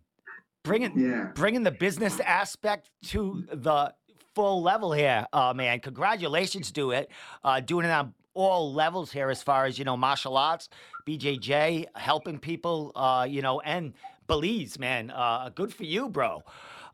Bringing 0.62 0.99
Yeah. 0.99 1.30
bringing 1.34 1.62
the 1.62 1.70
business 1.70 2.18
aspect 2.20 2.91
to 3.05 3.47
the 3.53 3.95
full 4.34 4.62
level 4.62 4.93
here, 4.93 5.24
uh, 5.32 5.55
man. 5.55 5.78
Congratulations, 5.78 6.72
do 6.72 6.91
it. 6.91 7.09
Uh, 7.45 7.61
doing 7.61 7.87
it 7.87 7.91
on 7.91 8.14
all 8.34 8.72
levels 8.74 9.12
here, 9.12 9.30
as 9.30 9.43
far 9.45 9.64
as 9.66 9.78
you 9.78 9.84
know, 9.84 9.97
martial 9.97 10.37
arts, 10.37 10.68
BJJ, 11.07 11.87
helping 11.95 12.39
people, 12.41 12.91
uh, 12.97 13.26
you 13.30 13.43
know, 13.43 13.61
and 13.61 13.95
Belize, 14.26 14.76
man. 14.76 15.11
Uh, 15.11 15.51
good 15.55 15.72
for 15.72 15.84
you, 15.84 16.09
bro. 16.09 16.43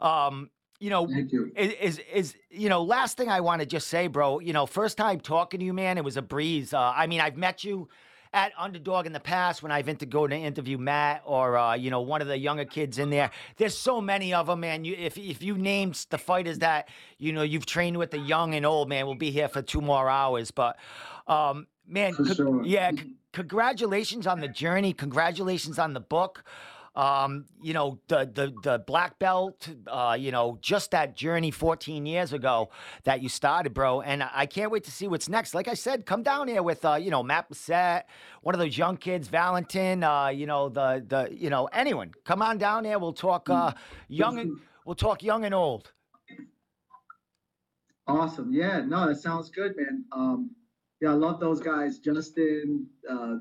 Um, 0.02 0.50
you 0.82 0.90
know, 0.90 1.08
you. 1.08 1.52
is, 1.56 1.72
is 1.80 2.00
is 2.12 2.34
you 2.50 2.68
know 2.68 2.82
last 2.82 3.16
thing 3.16 3.28
i 3.28 3.40
want 3.40 3.60
to 3.60 3.66
just 3.66 3.86
say 3.86 4.08
bro 4.08 4.40
you 4.40 4.52
know 4.52 4.66
first 4.66 4.98
time 4.98 5.20
talking 5.20 5.60
to 5.60 5.66
you 5.66 5.72
man 5.72 5.96
it 5.96 6.04
was 6.04 6.16
a 6.16 6.22
breeze. 6.22 6.74
Uh, 6.74 6.92
i 6.96 7.06
mean 7.06 7.20
i've 7.20 7.36
met 7.36 7.62
you 7.62 7.88
at 8.34 8.50
underdog 8.58 9.06
in 9.06 9.12
the 9.12 9.20
past 9.20 9.62
when 9.62 9.70
i've 9.70 9.86
been 9.86 9.96
to 9.96 10.06
go 10.06 10.26
to 10.26 10.34
interview 10.34 10.76
matt 10.76 11.22
or 11.24 11.56
uh, 11.56 11.74
you 11.74 11.88
know 11.88 12.00
one 12.00 12.20
of 12.20 12.26
the 12.26 12.36
younger 12.36 12.64
kids 12.64 12.98
in 12.98 13.10
there. 13.10 13.30
There's 13.58 13.78
so 13.78 14.00
many 14.00 14.34
of 14.34 14.48
them 14.48 14.60
man. 14.60 14.84
You 14.84 14.96
if, 14.98 15.16
if 15.16 15.40
you 15.40 15.56
named 15.56 16.04
the 16.10 16.18
fighters 16.18 16.58
that 16.58 16.88
you 17.18 17.32
know 17.32 17.42
you've 17.42 17.66
trained 17.66 17.96
with 17.96 18.10
the 18.10 18.18
young 18.18 18.54
and 18.54 18.66
old 18.66 18.88
man 18.88 19.06
we'll 19.06 19.14
be 19.14 19.30
here 19.30 19.48
for 19.48 19.62
two 19.62 19.80
more 19.80 20.10
hours. 20.10 20.50
But 20.50 20.78
um 21.28 21.68
man 21.86 22.14
sure. 22.34 22.64
yeah 22.64 22.90
c- 22.90 23.14
congratulations 23.32 24.26
on 24.26 24.40
the 24.40 24.48
journey. 24.48 24.92
Congratulations 24.92 25.78
on 25.78 25.92
the 25.92 26.00
book 26.00 26.42
um, 26.94 27.46
you 27.62 27.72
know, 27.72 27.98
the 28.08 28.30
the 28.32 28.52
the 28.62 28.78
black 28.80 29.18
belt, 29.18 29.68
uh, 29.86 30.16
you 30.18 30.30
know, 30.30 30.58
just 30.60 30.90
that 30.90 31.16
journey 31.16 31.50
14 31.50 32.04
years 32.04 32.32
ago 32.32 32.70
that 33.04 33.22
you 33.22 33.28
started, 33.28 33.72
bro. 33.72 34.02
And 34.02 34.22
I 34.22 34.46
can't 34.46 34.70
wait 34.70 34.84
to 34.84 34.90
see 34.90 35.08
what's 35.08 35.28
next. 35.28 35.54
Like 35.54 35.68
I 35.68 35.74
said, 35.74 36.04
come 36.04 36.22
down 36.22 36.48
here 36.48 36.62
with 36.62 36.84
uh, 36.84 36.94
you 36.94 37.10
know, 37.10 37.22
Matt 37.22 37.50
Bessette, 37.50 38.02
one 38.42 38.54
of 38.54 38.58
those 38.60 38.76
young 38.76 38.96
kids, 38.98 39.28
Valentin, 39.28 40.04
uh, 40.04 40.28
you 40.28 40.46
know, 40.46 40.68
the 40.68 41.04
the 41.06 41.34
you 41.34 41.48
know, 41.48 41.66
anyone. 41.72 42.12
Come 42.24 42.42
on 42.42 42.58
down 42.58 42.84
here. 42.84 42.98
We'll 42.98 43.14
talk 43.14 43.48
uh 43.48 43.72
young 44.08 44.38
and 44.38 44.58
we'll 44.84 44.94
talk 44.94 45.22
young 45.22 45.44
and 45.44 45.54
old. 45.54 45.92
Awesome. 48.06 48.52
Yeah, 48.52 48.82
no, 48.84 49.06
that 49.06 49.16
sounds 49.16 49.48
good, 49.48 49.76
man. 49.76 50.04
Um, 50.12 50.50
yeah, 51.00 51.10
I 51.10 51.14
love 51.14 51.40
those 51.40 51.60
guys. 51.60 51.98
Justin, 51.98 52.86
uh, 53.08 53.36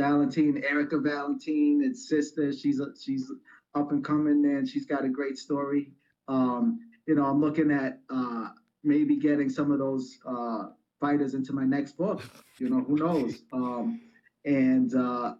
Valentine, 0.00 0.62
Erica 0.66 0.98
Valentine, 0.98 1.82
and 1.84 1.96
sister. 1.96 2.52
She's 2.52 2.80
a, 2.80 2.86
she's 2.98 3.30
up 3.74 3.92
and 3.92 4.02
coming, 4.02 4.44
and 4.46 4.66
She's 4.66 4.86
got 4.86 5.04
a 5.04 5.08
great 5.08 5.36
story. 5.36 5.92
Um, 6.26 6.80
you 7.06 7.14
know, 7.14 7.26
I'm 7.26 7.40
looking 7.40 7.70
at 7.70 8.00
uh, 8.08 8.48
maybe 8.82 9.16
getting 9.16 9.50
some 9.50 9.70
of 9.70 9.78
those 9.78 10.18
uh, 10.26 10.68
fighters 11.00 11.34
into 11.34 11.52
my 11.52 11.64
next 11.64 11.98
book. 11.98 12.22
You 12.58 12.70
know, 12.70 12.80
who 12.80 12.96
knows? 12.96 13.42
Um, 13.52 14.00
and 14.46 14.94
uh, 14.94 15.34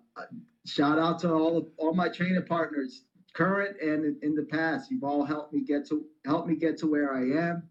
shout 0.67 0.99
out 0.99 1.19
to 1.21 1.33
all 1.33 1.69
all 1.79 1.95
my 1.95 2.09
training 2.09 2.45
partners, 2.47 3.05
current 3.33 3.81
and 3.81 4.05
in, 4.05 4.19
in 4.23 4.35
the 4.35 4.45
past. 4.45 4.91
You've 4.91 5.05
all 5.05 5.25
helped 5.25 5.55
me 5.55 5.63
get 5.63 5.89
to 5.89 6.05
help 6.27 6.47
me 6.47 6.55
get 6.55 6.77
to 6.79 6.87
where 6.87 7.15
I 7.15 7.23
am. 7.49 7.63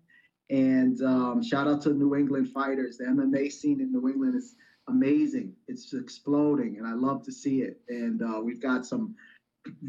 And 0.50 1.00
um, 1.04 1.44
shout 1.44 1.68
out 1.68 1.82
to 1.84 1.90
New 1.94 2.16
England 2.16 2.50
fighters. 2.50 2.98
The 2.98 3.04
MMA 3.06 3.52
scene 3.52 3.80
in 3.80 3.92
New 3.92 4.10
England 4.10 4.36
is 4.36 4.56
amazing. 4.90 5.54
It's 5.68 5.94
exploding, 5.94 6.78
and 6.78 6.88
I 6.88 6.94
love 6.94 7.24
to 7.24 7.32
see 7.32 7.62
it. 7.62 7.80
And 7.90 8.22
uh, 8.22 8.42
we've 8.42 8.62
got 8.62 8.86
some 8.86 9.16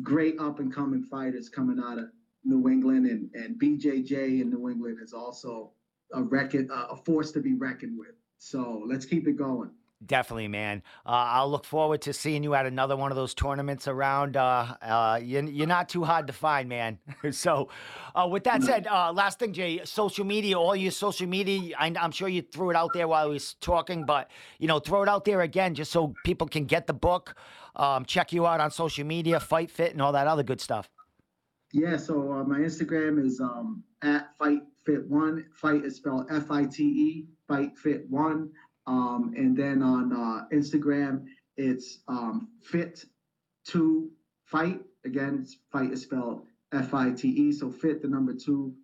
great 0.02 0.38
up 0.38 0.58
and 0.58 0.72
coming 0.72 1.02
fighters 1.02 1.48
coming 1.48 1.80
out 1.82 1.98
of 1.98 2.06
New 2.44 2.68
England, 2.68 3.06
and 3.06 3.30
and 3.34 3.60
BJJ 3.60 4.40
in 4.40 4.50
New 4.50 4.68
England 4.68 4.98
is 5.02 5.12
also 5.12 5.72
a 6.12 6.22
record, 6.22 6.68
a 6.72 6.96
force 6.96 7.32
to 7.32 7.40
be 7.40 7.54
reckoned 7.54 7.98
with. 7.98 8.14
So 8.38 8.82
let's 8.86 9.04
keep 9.04 9.28
it 9.28 9.36
going. 9.36 9.70
Definitely, 10.04 10.48
man. 10.48 10.82
Uh, 11.04 11.10
I'll 11.10 11.50
look 11.50 11.66
forward 11.66 12.00
to 12.02 12.14
seeing 12.14 12.42
you 12.42 12.54
at 12.54 12.64
another 12.64 12.96
one 12.96 13.12
of 13.12 13.16
those 13.16 13.34
tournaments 13.34 13.86
around. 13.86 14.34
Uh, 14.34 14.74
uh, 14.80 15.20
you're, 15.22 15.44
you're 15.44 15.66
not 15.66 15.90
too 15.90 16.04
hard 16.04 16.26
to 16.28 16.32
find, 16.32 16.70
man. 16.70 16.98
so, 17.32 17.68
uh, 18.14 18.26
with 18.26 18.44
that 18.44 18.62
said, 18.62 18.86
uh, 18.86 19.12
last 19.12 19.38
thing, 19.38 19.52
Jay, 19.52 19.82
social 19.84 20.24
media, 20.24 20.58
all 20.58 20.74
your 20.74 20.90
social 20.90 21.26
media, 21.26 21.76
I, 21.78 21.92
am 21.94 22.12
sure 22.12 22.28
you 22.28 22.40
threw 22.40 22.70
it 22.70 22.76
out 22.76 22.94
there 22.94 23.08
while 23.08 23.28
we 23.28 23.34
was 23.34 23.54
talking, 23.54 24.06
but, 24.06 24.30
you 24.58 24.68
know, 24.68 24.78
throw 24.78 25.02
it 25.02 25.08
out 25.08 25.26
there 25.26 25.42
again 25.42 25.74
just 25.74 25.92
so 25.92 26.14
people 26.24 26.48
can 26.48 26.64
get 26.64 26.86
the 26.86 26.94
book, 26.94 27.34
um, 27.76 28.06
check 28.06 28.32
you 28.32 28.46
out 28.46 28.60
on 28.60 28.70
social 28.70 29.04
media, 29.04 29.38
Fight 29.38 29.70
Fit, 29.70 29.92
and 29.92 30.00
all 30.00 30.12
that 30.12 30.26
other 30.26 30.42
good 30.42 30.62
stuff. 30.62 30.88
Yeah, 31.72 31.98
so 31.98 32.32
uh, 32.32 32.44
my 32.44 32.58
Instagram 32.58 33.24
is 33.24 33.38
um, 33.38 33.84
at 34.02 34.30
Fight 34.38 34.62
Fit 34.84 35.08
One. 35.08 35.44
Fight 35.54 35.84
is 35.84 35.96
spelled 35.96 36.26
F 36.30 36.50
I 36.50 36.64
T 36.64 36.82
E, 36.82 37.26
Fight 37.46 37.76
Fit 37.78 38.10
One. 38.10 38.50
Um, 38.86 39.32
and 39.36 39.56
then 39.56 39.82
on 39.82 40.12
uh, 40.12 40.46
Instagram, 40.54 41.24
it's 41.56 42.00
um, 42.08 42.48
fit 42.62 43.04
to 43.68 44.10
fight. 44.44 44.80
Again, 45.04 45.46
fight 45.70 45.92
is 45.92 46.02
spelled 46.02 46.46
F 46.72 46.94
I 46.94 47.10
T 47.10 47.28
E. 47.28 47.52
So 47.52 47.70
fit 47.70 48.02
the 48.02 48.08
number 48.08 48.34
two 48.34 48.74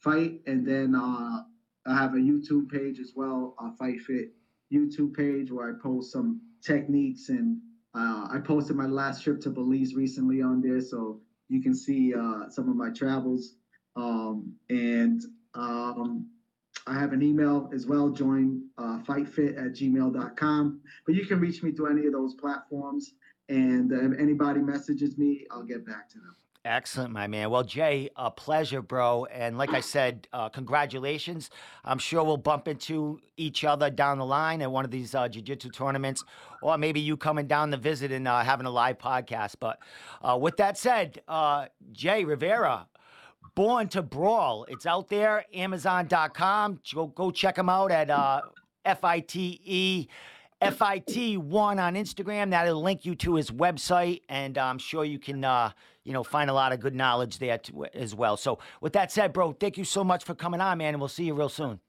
fight. 0.00 0.40
And 0.46 0.66
then 0.66 0.94
uh, 0.94 1.42
I 1.86 1.94
have 1.94 2.14
a 2.14 2.18
YouTube 2.18 2.70
page 2.70 2.98
as 2.98 3.12
well, 3.14 3.54
a 3.58 3.72
Fight 3.76 4.00
Fit 4.00 4.32
YouTube 4.72 5.14
page 5.14 5.50
where 5.50 5.70
I 5.70 5.82
post 5.82 6.12
some 6.12 6.40
techniques 6.64 7.28
and 7.28 7.58
uh, 7.94 8.26
I 8.32 8.38
posted 8.38 8.76
my 8.76 8.86
last 8.86 9.22
trip 9.22 9.40
to 9.42 9.50
Belize 9.50 9.94
recently 9.94 10.40
on 10.42 10.62
there. 10.62 10.80
So 10.80 11.20
you 11.48 11.62
can 11.62 11.74
see 11.74 12.14
uh, 12.14 12.48
some 12.48 12.68
of 12.68 12.76
my 12.76 12.90
travels. 12.90 13.56
Um, 13.96 14.54
and 14.70 15.20
um, 15.54 16.26
I 16.86 16.94
have 16.94 17.12
an 17.12 17.22
email 17.22 17.70
as 17.72 17.86
well, 17.86 18.10
join 18.10 18.62
uh, 18.78 18.98
fightfit 19.06 19.56
at 19.58 19.72
gmail.com. 19.72 20.80
But 21.06 21.14
you 21.14 21.26
can 21.26 21.40
reach 21.40 21.62
me 21.62 21.72
through 21.72 21.90
any 21.90 22.06
of 22.06 22.12
those 22.12 22.34
platforms. 22.34 23.14
And 23.48 23.92
uh, 23.92 24.10
if 24.12 24.18
anybody 24.18 24.60
messages 24.60 25.18
me, 25.18 25.46
I'll 25.50 25.64
get 25.64 25.86
back 25.86 26.08
to 26.10 26.18
them. 26.18 26.36
Excellent, 26.64 27.12
my 27.12 27.26
man. 27.26 27.50
Well, 27.50 27.64
Jay, 27.64 28.08
a 28.14 28.30
pleasure, 28.30 28.82
bro. 28.82 29.24
And 29.24 29.58
like 29.58 29.70
I 29.70 29.80
said, 29.80 30.28
uh, 30.32 30.48
congratulations. 30.48 31.50
I'm 31.84 31.98
sure 31.98 32.22
we'll 32.22 32.36
bump 32.36 32.68
into 32.68 33.18
each 33.36 33.64
other 33.64 33.90
down 33.90 34.18
the 34.18 34.24
line 34.24 34.62
at 34.62 34.70
one 34.70 34.84
of 34.84 34.92
these 34.92 35.12
uh, 35.12 35.26
jiu-jitsu 35.26 35.70
tournaments, 35.70 36.24
or 36.62 36.78
maybe 36.78 37.00
you 37.00 37.16
coming 37.16 37.48
down 37.48 37.72
to 37.72 37.78
visit 37.78 38.12
and 38.12 38.28
uh, 38.28 38.44
having 38.44 38.66
a 38.66 38.70
live 38.70 38.98
podcast. 38.98 39.56
But 39.58 39.80
uh, 40.22 40.38
with 40.40 40.56
that 40.58 40.78
said, 40.78 41.20
uh, 41.26 41.66
Jay 41.90 42.24
Rivera, 42.24 42.86
Born 43.54 43.88
to 43.88 44.02
Brawl. 44.02 44.64
It's 44.68 44.86
out 44.86 45.08
there, 45.08 45.44
Amazon.com. 45.52 46.80
Go, 46.94 47.06
go 47.08 47.30
check 47.30 47.58
him 47.58 47.68
out 47.68 47.90
at 47.90 48.10
uh. 48.10 48.40
FIT1 50.62 51.82
on 51.82 51.94
Instagram. 51.94 52.50
That'll 52.50 52.80
link 52.80 53.04
you 53.04 53.14
to 53.16 53.34
his 53.34 53.50
website, 53.50 54.22
and 54.28 54.56
I'm 54.56 54.78
sure 54.78 55.04
you 55.04 55.18
can, 55.18 55.44
uh, 55.44 55.72
you 56.04 56.12
know, 56.12 56.22
find 56.22 56.50
a 56.50 56.52
lot 56.52 56.72
of 56.72 56.80
good 56.80 56.94
knowledge 56.94 57.38
there 57.38 57.60
as 57.94 58.14
well. 58.14 58.36
So, 58.36 58.58
with 58.80 58.92
that 58.92 59.10
said, 59.10 59.32
bro, 59.32 59.52
thank 59.52 59.76
you 59.76 59.84
so 59.84 60.04
much 60.04 60.24
for 60.24 60.34
coming 60.34 60.60
on, 60.60 60.78
man, 60.78 60.94
and 60.94 61.00
we'll 61.00 61.08
see 61.08 61.24
you 61.24 61.34
real 61.34 61.48
soon. 61.48 61.80